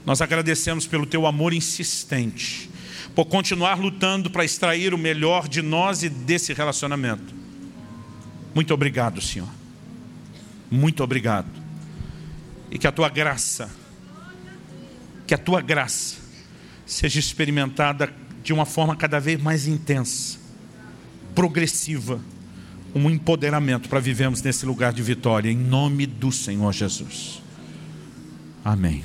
Nós 0.04 0.20
agradecemos 0.20 0.84
pelo 0.84 1.06
teu 1.06 1.28
amor 1.28 1.52
insistente, 1.52 2.68
por 3.14 3.26
continuar 3.26 3.78
lutando 3.78 4.30
para 4.30 4.44
extrair 4.44 4.92
o 4.92 4.98
melhor 4.98 5.46
de 5.46 5.62
nós 5.62 6.02
e 6.02 6.08
desse 6.08 6.52
relacionamento. 6.52 7.32
Muito 8.52 8.74
obrigado, 8.74 9.20
Senhor. 9.20 9.48
Muito 10.68 11.04
obrigado. 11.04 11.48
E 12.68 12.78
que 12.78 12.86
a 12.88 12.92
tua 12.92 13.08
graça, 13.08 13.70
que 15.24 15.34
a 15.34 15.38
tua 15.38 15.60
graça 15.60 16.16
seja 16.84 17.20
experimentada 17.20 18.12
de 18.48 18.52
uma 18.54 18.64
forma 18.64 18.96
cada 18.96 19.20
vez 19.20 19.38
mais 19.38 19.66
intensa, 19.68 20.38
progressiva, 21.34 22.18
um 22.94 23.10
empoderamento 23.10 23.90
para 23.90 24.00
vivermos 24.00 24.40
nesse 24.40 24.64
lugar 24.64 24.90
de 24.90 25.02
vitória, 25.02 25.50
em 25.50 25.54
nome 25.54 26.06
do 26.06 26.32
Senhor 26.32 26.72
Jesus. 26.72 27.42
Amém. 28.64 29.04